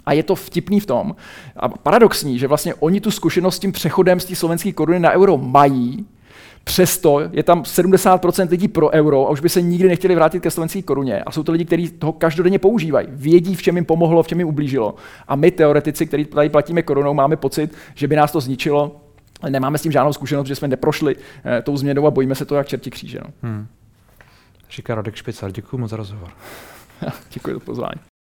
a 0.05 0.13
je 0.13 0.23
to 0.23 0.36
vtipný 0.36 0.79
v 0.79 0.86
tom, 0.86 1.15
a 1.57 1.69
paradoxní, 1.69 2.39
že 2.39 2.47
vlastně 2.47 2.73
oni 2.75 3.01
tu 3.01 3.11
zkušenost 3.11 3.55
s 3.55 3.59
tím 3.59 3.71
přechodem 3.71 4.19
z 4.19 4.25
té 4.25 4.36
slovenské 4.36 4.71
koruny 4.71 4.99
na 4.99 5.11
euro 5.11 5.38
mají, 5.38 6.05
Přesto 6.64 7.20
je 7.32 7.43
tam 7.43 7.61
70% 7.61 8.49
lidí 8.49 8.68
pro 8.68 8.89
euro 8.89 9.28
a 9.28 9.30
už 9.30 9.39
by 9.39 9.49
se 9.49 9.61
nikdy 9.61 9.88
nechtěli 9.88 10.16
vrátit 10.16 10.39
ke 10.39 10.51
slovenské 10.51 10.82
koruně. 10.82 11.24
A 11.24 11.32
jsou 11.32 11.43
to 11.43 11.51
lidi, 11.51 11.66
kteří 11.66 11.89
toho 11.89 12.14
každodenně 12.14 12.59
používají. 12.59 13.07
Vědí, 13.11 13.55
v 13.55 13.61
čem 13.61 13.76
jim 13.76 13.86
pomohlo, 13.86 14.24
v 14.24 14.28
čem 14.28 14.39
jim 14.39 14.47
ublížilo. 14.47 14.95
A 15.28 15.36
my, 15.36 15.51
teoretici, 15.51 16.05
kteří 16.05 16.26
tady 16.26 16.49
platíme 16.49 16.82
korunou, 16.82 17.14
máme 17.14 17.36
pocit, 17.36 17.76
že 17.95 18.07
by 18.07 18.16
nás 18.16 18.32
to 18.32 18.41
zničilo. 18.41 19.01
Nemáme 19.49 19.78
s 19.78 19.82
tím 19.82 19.91
žádnou 19.91 20.14
zkušenost, 20.14 20.47
že 20.47 20.55
jsme 20.55 20.68
neprošli 20.68 21.16
eh, 21.45 21.61
tou 21.61 21.78
změnou 21.78 22.07
a 22.07 22.11
bojíme 22.11 22.36
se 22.36 22.45
to 22.45 22.55
jak 22.55 22.68
čerti 22.68 22.91
kříže. 22.91 23.20
No. 23.24 23.30
Hmm. 23.41 23.68
Říká 24.72 24.95
Radek 24.95 25.16
Špicar, 25.16 25.51
děkuji 25.51 25.78
moc 25.78 25.91
za 25.91 25.97
rozhovor. 25.97 26.30
děkuji 27.34 27.53
za 27.53 27.59
pozvání. 27.59 28.12